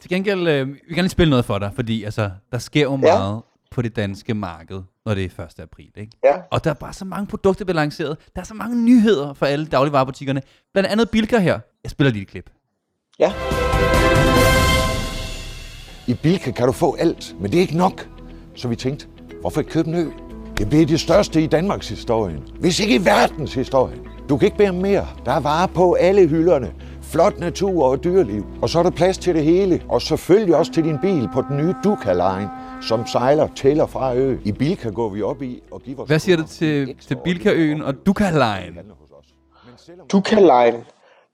Til 0.00 0.10
gengæld, 0.10 0.48
øh, 0.48 0.68
vi 0.68 0.94
kan 0.94 1.04
lige 1.04 1.08
spille 1.08 1.30
noget 1.30 1.44
for 1.44 1.58
dig, 1.58 1.70
fordi 1.74 2.04
altså, 2.04 2.30
der 2.52 2.58
sker 2.58 2.82
jo 2.82 2.96
meget 2.96 3.42
på 3.76 3.82
det 3.82 3.96
danske 3.96 4.34
marked, 4.34 4.82
når 5.06 5.14
det 5.14 5.38
er 5.38 5.44
1. 5.44 5.60
april. 5.60 5.90
Ikke? 5.96 6.18
ja. 6.24 6.34
Og 6.50 6.64
der 6.64 6.70
er 6.70 6.74
bare 6.74 6.92
så 6.92 7.04
mange 7.04 7.26
produkter 7.26 7.64
blevet 7.64 7.76
lanceret. 7.76 8.16
Der 8.34 8.40
er 8.40 8.44
så 8.44 8.54
mange 8.54 8.84
nyheder 8.84 9.34
for 9.34 9.46
alle 9.46 9.66
dagligvarerbutikkerne. 9.66 10.42
Blandt 10.72 10.90
andet 10.90 11.10
Bilka 11.10 11.38
her. 11.38 11.58
Jeg 11.84 11.90
spiller 11.90 12.12
lige 12.12 12.22
et 12.22 12.28
klip. 12.28 12.50
Ja. 13.18 13.32
I 16.06 16.14
Bilka 16.14 16.50
kan 16.50 16.66
du 16.66 16.72
få 16.72 16.96
alt, 16.98 17.36
men 17.40 17.50
det 17.50 17.56
er 17.56 17.60
ikke 17.60 17.76
nok. 17.76 18.08
Så 18.54 18.68
vi 18.68 18.76
tænkte, 18.76 19.06
hvorfor 19.40 19.60
ikke 19.60 19.70
købe 19.70 19.88
en 19.88 19.94
ø? 19.94 20.10
Det 20.58 20.68
bliver 20.68 20.86
det 20.86 21.00
største 21.00 21.42
i 21.42 21.46
Danmarks 21.46 21.88
historie. 21.88 22.42
Hvis 22.60 22.80
ikke 22.80 22.94
i 22.94 23.04
verdens 23.04 23.54
historie. 23.54 23.96
Du 24.28 24.36
kan 24.36 24.46
ikke 24.46 24.58
bære 24.58 24.72
mere. 24.72 25.06
Der 25.24 25.32
er 25.32 25.40
varer 25.40 25.66
på 25.66 25.92
alle 25.92 26.28
hylderne. 26.28 26.72
Flot 27.02 27.38
natur 27.38 27.84
og 27.84 28.04
dyreliv. 28.04 28.46
Og 28.62 28.68
så 28.68 28.78
er 28.78 28.82
der 28.82 28.90
plads 28.90 29.18
til 29.18 29.34
det 29.34 29.44
hele. 29.44 29.82
Og 29.88 30.02
selvfølgelig 30.02 30.56
også 30.56 30.72
til 30.72 30.84
din 30.84 30.98
bil 31.02 31.28
på 31.32 31.42
den 31.48 31.56
nye 31.56 31.74
Duca 31.84 32.12
Line, 32.12 32.50
som 32.82 33.06
sejler 33.06 33.48
til 33.56 33.80
og 33.80 33.90
fra 33.90 34.14
ø. 34.14 34.36
I 34.44 34.52
Bilka 34.52 34.90
går 34.90 35.08
vi 35.08 35.22
op 35.22 35.42
i 35.42 35.62
og 35.70 35.82
giver 35.82 36.04
Hvad 36.04 36.18
siger 36.18 36.36
du 36.36 36.46
til, 36.46 36.96
til 37.00 37.16
Bilka-øen 37.24 37.82
og 37.82 37.94
Duca 38.06 38.30
Line. 38.30 38.82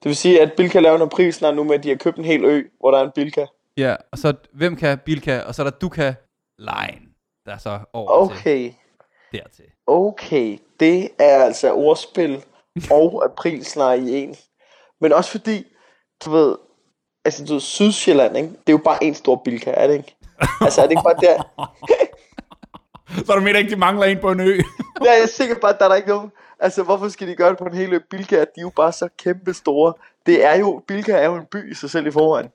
Det 0.03 0.09
vil 0.09 0.15
sige, 0.15 0.41
at 0.41 0.51
Bilka 0.57 0.79
laver 0.79 0.97
noget 0.97 1.11
pris 1.11 1.35
snart 1.35 1.55
nu 1.55 1.63
med, 1.63 1.75
at 1.75 1.83
de 1.83 1.89
har 1.89 1.95
købt 1.95 2.17
en 2.17 2.25
hel 2.25 2.45
ø, 2.45 2.63
hvor 2.79 2.91
der 2.91 2.99
er 2.99 3.03
en 3.03 3.11
Bilka. 3.15 3.45
Ja, 3.77 3.95
og 4.11 4.17
så 4.17 4.33
hvem 4.53 4.75
kan 4.75 4.99
Bilka, 5.05 5.39
og 5.39 5.55
så 5.55 5.61
er 5.63 5.69
der 5.69 5.77
Duka-Line, 5.77 7.01
der 7.45 7.51
er 7.53 7.57
så 7.57 7.79
over 7.93 8.29
til 8.29 8.37
Okay. 8.37 8.71
dertil. 9.31 9.65
Okay, 9.87 10.57
det 10.79 11.09
er 11.19 11.43
altså 11.43 11.73
ordspil 11.73 12.43
og 12.91 13.25
aprilsnar 13.25 13.93
i 13.93 14.23
en. 14.23 14.35
Men 15.01 15.13
også 15.13 15.31
fordi, 15.31 15.65
du 16.25 16.31
ved, 16.31 16.55
altså 17.25 17.45
du 17.45 17.53
ved, 17.53 17.61
Sydsjælland, 17.61 18.37
ikke? 18.37 18.49
det 18.49 18.67
er 18.67 18.73
jo 18.73 18.81
bare 18.83 19.03
en 19.03 19.13
stor 19.13 19.41
bilka, 19.45 19.73
er 19.77 19.87
det 19.87 19.93
ikke? 19.93 20.15
Altså 20.61 20.81
er 20.81 20.85
det 20.85 20.91
ikke 20.91 21.03
bare 21.03 21.21
der? 21.21 21.43
Så 23.25 23.33
du 23.33 23.41
mener 23.41 23.59
ikke, 23.59 23.71
de 23.71 23.75
mangler 23.75 24.05
en 24.05 24.19
på 24.19 24.31
en 24.31 24.39
ø? 24.39 24.57
Jeg 25.03 25.21
er 25.23 25.27
sikker 25.27 25.55
på, 25.61 25.67
at 25.67 25.79
der 25.79 25.89
er 25.89 25.95
ikke 25.95 26.09
nogen... 26.09 26.31
Altså 26.59 26.83
hvorfor 26.83 27.09
skal 27.09 27.27
de 27.27 27.35
gøre 27.35 27.49
det 27.49 27.57
på 27.57 27.65
en 27.65 27.73
hel 27.73 27.93
ø? 27.93 27.99
Bilka, 28.09 28.35
de 28.35 28.41
er 28.41 28.61
jo 28.61 28.71
bare 28.75 28.91
så 28.91 29.09
kæmpe 29.17 29.53
store. 29.53 29.93
Det 30.25 30.45
er 30.45 30.55
jo, 30.55 30.83
Bilka 30.87 31.11
er 31.11 31.25
jo 31.25 31.35
en 31.35 31.45
by 31.45 31.71
i 31.71 31.73
sig 31.73 31.89
selv 31.89 32.07
i 32.07 32.11
forvejen. 32.11 32.49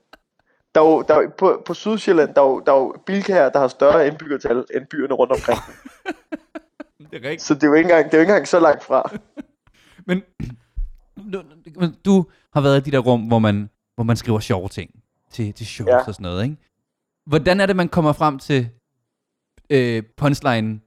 Der 0.75 0.81
er 0.81 0.85
jo, 0.85 1.01
der 1.01 1.15
er 1.15 1.21
jo, 1.21 1.31
på, 1.37 1.61
på 1.65 1.73
Sydsjælland, 1.73 2.33
der 2.33 2.41
er 2.41 2.45
jo, 2.45 2.59
der 2.65 2.71
er 2.73 2.77
jo 2.77 2.95
Bilkaer, 3.05 3.49
der 3.49 3.59
har 3.59 3.67
større 3.67 4.07
indbyggertal 4.07 4.65
end 4.75 4.85
byerne 4.85 5.13
rundt 5.13 5.31
omkring. 5.33 5.59
det 7.11 7.25
er 7.25 7.29
rigtigt. 7.29 7.41
Så 7.41 7.53
det 7.53 7.63
er 7.63 7.67
jo 7.67 7.73
ikke 7.73 7.89
engang, 7.89 8.05
det 8.05 8.13
er 8.13 8.17
jo 8.17 8.21
ikke 8.21 8.31
engang 8.31 8.47
så 8.47 8.59
langt 8.59 8.83
fra. 8.83 9.11
Men 10.07 10.23
du, 11.33 11.41
du 12.05 12.25
har 12.53 12.61
været 12.61 12.87
i 12.87 12.89
de 12.89 12.91
der 12.91 12.99
rum, 12.99 13.21
hvor 13.21 13.39
man, 13.39 13.69
hvor 13.95 14.03
man 14.03 14.17
skriver 14.17 14.39
sjove 14.39 14.69
ting 14.69 14.91
til, 15.31 15.53
til 15.53 15.65
shows 15.65 15.87
Ja. 15.87 15.97
og 15.97 16.13
sådan 16.13 16.23
noget, 16.23 16.43
ikke? 16.43 16.57
Hvordan 17.29 17.59
er 17.61 17.65
det, 17.65 17.75
man 17.75 17.89
kommer 17.89 18.13
frem 18.13 18.39
til 18.39 18.69
øh, 19.69 20.03
punchline, 20.17 20.79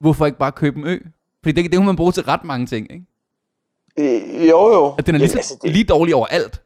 hvorfor 0.00 0.26
ikke 0.26 0.38
bare 0.38 0.52
købe 0.52 0.78
en 0.78 0.86
ø? 0.86 0.98
Fordi 1.42 1.62
det, 1.62 1.70
det 1.70 1.76
kunne 1.78 1.86
man 1.86 1.96
bruge 1.96 2.12
til 2.12 2.22
ret 2.22 2.44
mange 2.44 2.66
ting, 2.66 2.92
ikke? 2.92 3.06
Øh, 3.98 4.48
jo 4.48 4.72
jo. 4.72 4.94
At 4.98 5.06
den 5.06 5.14
er 5.14 5.18
lige, 5.18 5.28
Jamen, 5.28 5.28
så, 5.28 5.38
altså, 5.38 5.58
det- 5.62 5.70
lige 5.72 5.84
dårlig 5.84 6.14
overalt. 6.14 6.62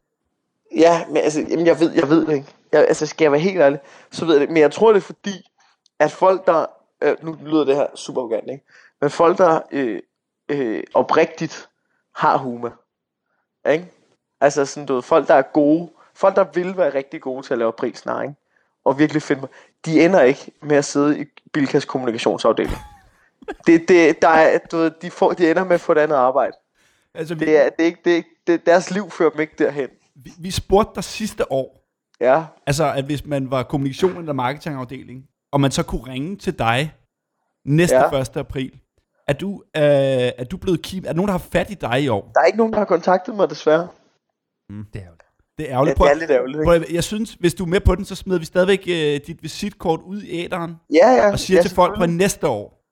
Ja, 0.77 1.05
men 1.09 1.17
altså, 1.17 1.41
jamen, 1.51 1.67
jeg 1.67 1.81
ved, 1.81 1.93
jeg 1.93 2.09
ved 2.09 2.27
det 2.27 2.33
ikke. 2.35 2.47
Jeg, 2.73 2.81
altså, 2.89 3.07
skal 3.07 3.25
jeg 3.25 3.33
være 3.33 3.41
helt 3.41 3.59
ærlig, 3.61 3.79
så 4.11 4.25
ved 4.25 4.35
jeg 4.35 4.41
det. 4.41 4.49
Men 4.49 4.57
jeg 4.63 4.73
tror, 4.73 4.93
det 4.93 4.97
er 4.97 5.03
fordi, 5.03 5.51
at 5.99 6.11
folk, 6.11 6.47
der... 6.47 6.67
Øh, 7.03 7.17
nu 7.25 7.37
lyder 7.45 7.65
det 7.65 7.77
her 7.77 7.87
super 7.95 8.21
arrogant, 8.21 8.51
ikke? 8.51 8.65
Men 9.01 9.11
folk, 9.11 9.39
der 9.39 9.61
øh, 9.73 10.01
øh, 10.49 10.83
oprigtigt 10.95 11.69
har 12.17 12.37
humor. 12.39 12.73
Ikke? 13.71 13.93
Altså 14.41 14.67
sådan, 14.67 14.87
du 14.87 14.95
ved, 14.95 15.03
folk, 15.03 15.29
der 15.29 15.35
er 15.35 15.43
gode. 15.43 15.91
Folk, 16.15 16.37
der 16.37 16.45
vil 16.55 16.77
være 16.77 16.95
rigtig 16.95 17.21
gode 17.21 17.47
til 17.47 17.53
at 17.55 17.59
lave 17.59 17.73
prisen, 17.73 18.11
ikke? 18.23 18.35
Og 18.85 18.99
virkelig 18.99 19.23
finde 19.23 19.41
på. 19.41 19.49
De 19.85 20.05
ender 20.05 20.21
ikke 20.23 20.53
med 20.63 20.77
at 20.77 20.85
sidde 20.85 21.21
i 21.21 21.25
Bilkas 21.53 21.85
kommunikationsafdeling. 21.85 22.77
Det, 23.67 23.89
det, 23.89 24.23
der 24.23 24.29
er, 24.29 24.59
du 24.59 24.77
ved, 24.77 24.91
de, 25.03 25.11
får, 25.11 25.33
de 25.33 25.51
ender 25.51 25.65
med 25.65 25.75
at 25.75 25.81
få 25.81 25.93
et 25.93 25.99
andet 25.99 26.17
arbejde. 26.17 26.53
Altså, 27.15 27.35
vi, 27.35 27.45
Det 27.45 27.65
er, 27.65 27.71
det 27.71 27.81
er 27.81 27.85
ikke, 27.85 28.01
det 28.05 28.13
er 28.13 28.17
ikke, 28.17 28.29
det, 28.47 28.67
deres 28.67 28.91
liv 28.91 29.11
fører 29.11 29.31
dem 29.31 29.41
ikke 29.41 29.55
derhen. 29.59 29.89
vi, 30.15 30.33
vi 30.39 30.51
spurgte 30.51 30.93
dig 30.95 31.05
sidste 31.05 31.53
år, 31.53 31.81
Ja, 32.21 32.45
altså 32.67 32.93
at 32.93 33.05
hvis 33.05 33.27
man 33.27 33.51
var 33.51 33.63
kommunikation 33.63 34.17
eller 34.19 34.33
marketingafdeling, 34.33 35.25
og 35.53 35.61
man 35.61 35.71
så 35.71 35.83
kunne 35.83 36.07
ringe 36.13 36.37
til 36.37 36.59
dig 36.59 36.95
næste 37.65 37.97
Ja. 37.97 38.17
ja. 38.17 38.21
1. 38.21 38.37
april, 38.37 38.81
er 39.29 39.33
du, 39.33 39.63
øh, 39.77 39.83
er 39.83 40.45
du 40.45 40.57
blevet 40.57 40.83
keep, 40.83 41.05
er 41.05 41.09
der 41.09 41.15
nogen, 41.15 41.29
der 41.29 41.33
har 41.33 41.47
fat 41.53 41.71
i 41.71 41.75
dig 41.75 42.03
i 42.03 42.09
år? 42.09 42.31
der 42.35 42.41
er 42.41 42.45
ikke 42.45 42.59
nogen, 42.59 42.73
der 42.73 42.79
har 42.79 42.87
kontaktet 42.87 43.35
mig, 43.35 43.51
desværre. 43.51 43.89
Det 44.93 45.03
er 45.03 45.07
jo 45.07 45.15
det. 45.59 45.65
Er 45.65 45.69
Ja, 45.69 45.75
ærgerligt. 45.75 45.99
det 45.99 46.11
er 46.11 46.15
lidt 46.15 46.31
ærgerligt, 46.31 46.83
ikke? 46.83 46.95
Jeg 46.95 47.05
synes, 47.05 47.35
hvis 47.35 47.55
du 47.55 47.65
er 47.65 47.69
med 47.69 47.81
på 47.81 47.95
den, 47.95 48.05
så 48.05 48.15
smider 48.15 48.39
vi 48.39 48.45
stadigvæk 48.45 48.85
øh, 48.89 49.21
dit 49.27 49.43
visitkort 49.43 50.01
ud 50.07 50.23
i 50.23 50.45
æderen, 50.45 50.75
Ja, 50.93 51.09
ja. 51.11 51.33
og 51.33 51.39
siger 51.39 51.59
ja, 51.59 51.63
til 51.63 51.75
folk 51.75 51.99
på 51.99 52.07
næste 52.07 52.49
år. 52.49 52.85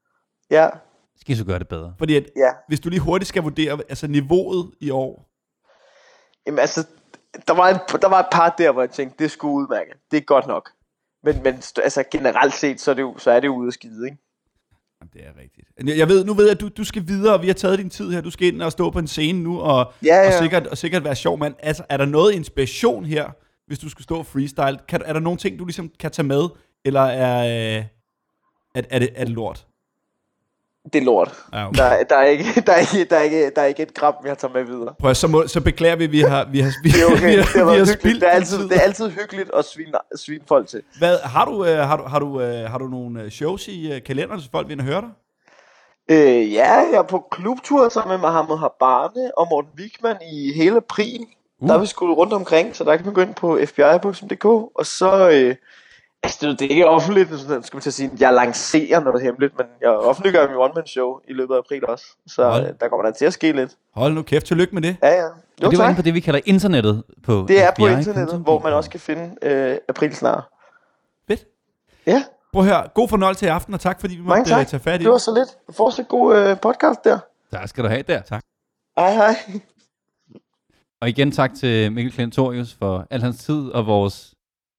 Ja, 0.51 0.69
Skal 1.21 1.33
I 1.33 1.37
så 1.37 1.45
gøre 1.45 1.59
det 1.59 1.69
bedre? 1.69 1.95
Fordi 1.99 2.17
at, 2.17 2.25
ja. 2.37 2.51
hvis 2.69 2.81
du 2.81 2.89
lige 2.89 3.01
hurtigt 3.01 3.29
skal 3.29 3.43
vurdere 3.43 3.79
altså 3.89 4.07
niveauet 4.07 4.71
i 4.81 4.91
år, 4.91 5.29
Jamen 6.47 6.59
altså, 6.59 6.87
der 7.49 7.55
var, 7.55 7.69
en, 7.69 7.77
der 8.03 8.09
var 8.09 8.21
et 8.21 8.27
par 8.33 8.55
der, 8.59 8.73
hvor 8.73 8.83
jeg 8.83 8.91
tænkte, 8.91 9.25
det 9.25 9.31
skulle 9.31 9.55
udmærke. 9.55 9.91
Det 10.11 10.17
er 10.17 10.21
godt 10.21 10.47
nok. 10.47 10.71
Men, 11.25 11.43
men 11.43 11.55
altså, 11.83 12.05
generelt 12.11 12.55
set, 12.55 12.81
så 12.81 12.91
er 12.91 12.95
det 12.95 13.03
jo, 13.03 13.19
så 13.19 13.31
er 13.31 13.41
det 13.41 13.47
jo 13.47 13.55
ude 13.55 13.67
at 13.69 13.75
skide, 13.75 14.07
ikke? 14.07 14.19
Jamen, 15.03 15.11
det 15.13 15.23
er 15.39 15.41
rigtigt. 15.43 15.99
Jeg- 15.99 16.09
ved, 16.09 16.25
nu 16.25 16.35
ved 16.35 16.45
jeg, 16.45 16.53
at 16.55 16.61
du, 16.61 16.69
du 16.77 16.85
skal 16.85 17.09
videre, 17.09 17.35
og 17.35 17.43
vi 17.43 17.47
har 17.47 17.55
taget 17.55 17.79
din 17.79 17.91
tid 17.91 18.11
her. 18.11 18.21
Du 18.21 18.31
skal 18.31 18.49
ind 18.49 18.63
og 18.63 18.73
stå 18.73 18.91
på 18.91 18.99
en 18.99 19.07
scene 19.07 19.43
nu, 19.43 19.61
og, 19.61 19.93
Ja, 20.05 20.15
ja. 20.17 20.27
og, 20.27 20.33
sikkert, 20.43 20.67
og 20.67 20.79
sikkert 20.79 21.05
være 21.05 21.17
sjov 21.17 21.39
mand. 21.39 21.55
Altså, 21.59 21.85
er 21.89 21.97
der 21.97 22.05
noget 22.05 22.33
inspiration 22.33 23.05
her, 23.05 23.31
hvis 23.67 23.79
du 23.79 23.89
skal 23.89 24.03
stå 24.03 24.23
freestyle? 24.23 24.79
Kan, 24.89 25.03
er 25.05 25.13
der 25.13 25.21
nogle 25.21 25.39
ting, 25.39 25.59
du 25.59 25.65
ligesom 25.65 25.91
kan 26.01 26.11
tage 26.11 26.27
med, 26.27 26.43
eller 26.85 27.01
er, 27.01 27.77
øh, 27.79 27.85
er, 28.75 28.83
er, 28.91 28.99
det, 28.99 29.09
er 29.15 29.25
det 29.25 29.35
lort? 29.35 29.67
Det 30.85 31.01
er 31.01 31.05
lort. 31.05 31.35
Ja, 31.53 31.69
okay. 31.69 31.79
Der, 31.79 31.85
er- 31.85 32.05
der, 32.05 32.17
er 32.17 32.25
ikke, 32.25 32.45
der, 32.67 32.73
er 32.73 32.79
ikke, 32.79 33.05
der, 33.11 33.17
er 33.17 33.23
ikke, 33.23 33.51
der 33.57 33.63
er 33.63 33.67
ikke 33.67 33.83
et 33.83 33.95
gram, 33.95 34.15
jeg 34.27 34.39
tager 34.39 34.55
med 34.55 34.65
videre. 34.65 34.95
Prøv, 35.01 35.15
så, 35.15 35.29
må, 35.29 35.47
så 35.47 35.61
beklager 35.61 35.97
vi, 35.97 36.07
vi 36.07 36.21
har, 36.21 36.49
vi 36.53 36.61
har, 36.61 36.73
vi, 36.83 36.89
Det 36.91 37.03
er 37.03 37.07
okay. 37.13 37.37
vi 37.37 37.43
har, 37.43 37.73
vi 37.73 37.79
har 37.79 37.85
spildt. 37.85 38.21
Det 38.21 38.29
er, 38.29 38.33
altid, 38.33 38.59
tid. 38.59 38.69
det 38.69 38.77
er 38.77 38.81
altid 38.81 39.11
hyggeligt 39.11 39.51
at 39.57 39.65
svine, 39.65 39.93
svine 40.17 40.41
folk 40.49 40.69
til. 40.69 40.83
Hvad, 40.99 41.19
har, 41.19 41.45
du, 41.45 41.65
øh, 41.65 41.79
har, 41.79 41.97
du, 41.97 42.03
har, 42.03 42.19
du, 42.19 42.41
øh, 42.41 42.71
har 42.71 42.79
du 42.79 42.87
nogle 42.89 43.23
øh, 43.23 43.31
shows 43.31 43.69
i 43.69 43.93
øh, 43.93 44.03
kalenderen, 44.03 44.41
så 44.41 44.49
folk 44.53 44.69
vil 44.69 44.83
høre 44.83 45.01
dig? 45.01 45.11
Øh, 46.11 46.53
ja, 46.53 46.73
jeg 46.75 46.99
er 46.99 47.03
på 47.03 47.25
klubtur 47.31 47.89
sammen 47.89 48.11
med 48.15 48.19
Mohammed 48.19 48.57
Habane 48.59 49.39
og 49.39 49.47
Morten 49.51 49.71
Wigman 49.79 50.17
i 50.33 50.53
hele 50.53 50.77
april. 50.77 51.21
Uh. 51.61 51.69
Der 51.69 51.75
er 51.75 51.79
vi 51.79 51.87
sgu 51.87 52.15
rundt 52.15 52.33
omkring, 52.33 52.77
så 52.77 52.85
der 52.85 52.97
kan 52.97 53.05
man 53.07 53.15
gå 53.15 53.21
ind 53.21 53.35
på 53.35 53.59
fbi.dk, 53.67 54.45
og 54.45 54.87
så... 54.87 55.31
Øh, 55.31 55.55
altså, 56.23 56.39
det, 56.51 56.59
det 56.59 56.65
er 56.67 56.71
ikke 56.71 56.89
offentligt, 56.89 57.41
sådan, 57.41 57.63
skal 57.63 57.77
man 57.77 57.83
til 57.83 57.91
at 57.91 57.95
sige, 57.95 58.11
jeg 58.21 58.35
lancerer 58.35 59.01
noget 59.01 59.23
hemmeligt, 59.23 59.59
men 59.59 59.67
jeg 59.81 59.91
offentliggør 59.91 60.49
min 60.49 60.57
one-man-show 60.57 61.19
i 61.29 61.33
løbet 61.33 61.55
af 61.55 61.59
april 61.59 61.87
også. 61.89 62.05
Så 62.27 62.49
Hold. 62.51 62.67
øh, 62.67 62.73
der 62.81 62.89
kommer 62.89 63.05
der 63.07 63.13
til 63.13 63.25
at 63.25 63.33
ske 63.33 63.53
lidt. 63.53 63.77
Hold 63.95 64.13
nu 64.15 64.23
kæft, 64.23 64.47
tillykke 64.47 64.75
med 64.75 64.83
det. 64.83 64.97
Ja, 65.03 65.09
ja. 65.09 65.25
Og 65.27 65.33
Jo, 65.63 65.71
det 65.71 65.79
tak. 65.79 65.89
inde 65.89 65.97
på 65.97 66.03
det, 66.03 66.15
vi 66.15 66.21
kalder 66.21 66.41
internettet 66.45 67.03
på 67.23 67.45
Det 67.49 67.63
er 67.63 67.71
på 67.71 67.75
FBI. 67.85 67.93
internettet, 67.93 68.41
hvor 68.41 68.59
man 68.59 68.73
også 68.73 68.91
kan 68.91 69.01
finde 69.01 69.37
øh, 69.43 69.77
april 69.89 70.15
snart. 70.17 70.45
Fedt. 71.29 71.45
Ja, 72.07 72.25
Prøv 72.53 72.65
høre, 72.65 72.89
god 72.95 73.09
fornøjelse 73.09 73.47
i 73.47 73.49
aften, 73.49 73.75
og 73.75 73.81
tak 73.81 74.01
fordi 74.01 74.15
vi 74.15 74.23
mange 74.23 74.41
måtte 74.41 74.53
øh, 74.55 74.59
tak. 74.59 74.67
tage 74.69 74.81
fat 74.81 75.01
i 75.01 75.05
Det 75.05 75.13
var 75.13 75.19
så 75.19 75.35
lidt. 75.35 75.77
Fortsæt 75.77 76.09
god 76.09 76.37
øh, 76.37 76.61
podcast 76.61 77.05
der. 77.05 77.19
Der 77.51 77.67
skal 77.67 77.85
du 77.85 77.89
have 77.89 78.03
der. 78.03 78.23
Tak. 78.23 78.43
Hej, 78.99 79.15
hej. 79.15 79.37
Og 81.01 81.09
igen 81.09 81.33
tak 81.33 81.55
til 81.55 81.93
Mikkel 81.93 82.13
Klentorius 82.13 82.75
for 82.79 83.07
al 83.11 83.23
hans 83.23 83.45
tid 83.45 83.69
og 83.71 83.87
vores... 83.87 84.32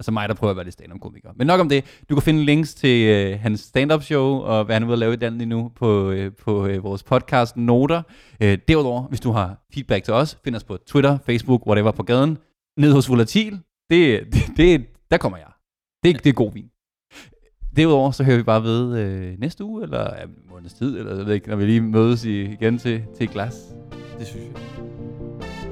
Altså 0.04 0.12
mig, 0.12 0.30
der 0.30 0.36
prøver 0.36 0.52
at 0.52 0.58
være 0.58 0.66
lidt 0.66 0.74
stand-up-komiker. 0.74 1.30
Men 1.36 1.48
nok 1.48 1.60
om 1.60 1.70
det. 1.70 1.86
Du 2.10 2.16
kan 2.16 2.22
finde 2.22 2.46
links 2.46 2.74
til 2.74 3.08
øh, 3.08 3.40
hans 3.40 3.60
stand-up 3.60 4.04
show 4.04 4.26
og 4.26 4.66
hvad 4.66 4.76
han 4.76 4.84
er 4.84 4.88
ude 4.88 4.94
at 4.94 5.00
lave 5.00 5.14
i 5.14 5.16
Danmark 5.16 5.38
lige 5.38 5.50
nu 5.50 5.72
på, 5.76 6.12
øh, 6.12 6.32
på 6.32 6.66
øh, 6.66 6.84
vores 6.84 7.04
podcast 7.04 7.58
Noter. 7.58 8.02
Øh, 8.42 8.58
derudover, 8.68 9.08
hvis 9.08 9.20
du 9.20 9.32
har 9.32 9.66
feedback 9.74 10.04
til 10.04 10.14
os, 10.14 10.38
find 10.44 10.56
os 10.56 10.64
på 10.64 10.78
Twitter, 10.88 11.18
Facebook, 11.26 11.68
whatever 11.68 11.92
på 11.92 12.04
gaden. 12.04 12.38
Ned 12.78 12.94
hos 12.94 13.10
Volatil. 13.10 13.60
Det, 13.90 14.26
det, 14.34 14.44
det, 14.58 14.86
der 15.12 15.18
kommer 15.18 15.38
jeg. 15.38 15.48
Det, 16.04 16.24
det 16.24 16.30
er 16.30 16.34
god 16.34 16.54
vin. 16.54 16.70
Derudover 17.76 18.12
så 18.12 18.24
hører 18.24 18.38
vi 18.38 18.44
bare 18.44 18.64
ved 18.64 18.98
øh, 19.00 19.40
næste 19.40 19.64
uge, 19.64 19.84
eller 19.84 20.00
ja, 20.00 20.26
måneds 20.52 20.74
tid, 20.74 20.98
eller 21.00 21.18
jeg 21.18 21.26
ved 21.26 21.34
ikke, 21.34 21.50
når 21.50 21.56
vi 21.56 21.66
lige 21.66 21.82
mødes 21.82 22.26
i, 22.26 22.42
igen 22.42 22.78
til, 22.78 23.04
til 23.18 23.24
et 23.24 23.32
glas. 23.32 23.56
Det 24.20 24.28
synes 24.28 24.46
jeg. 24.46 25.63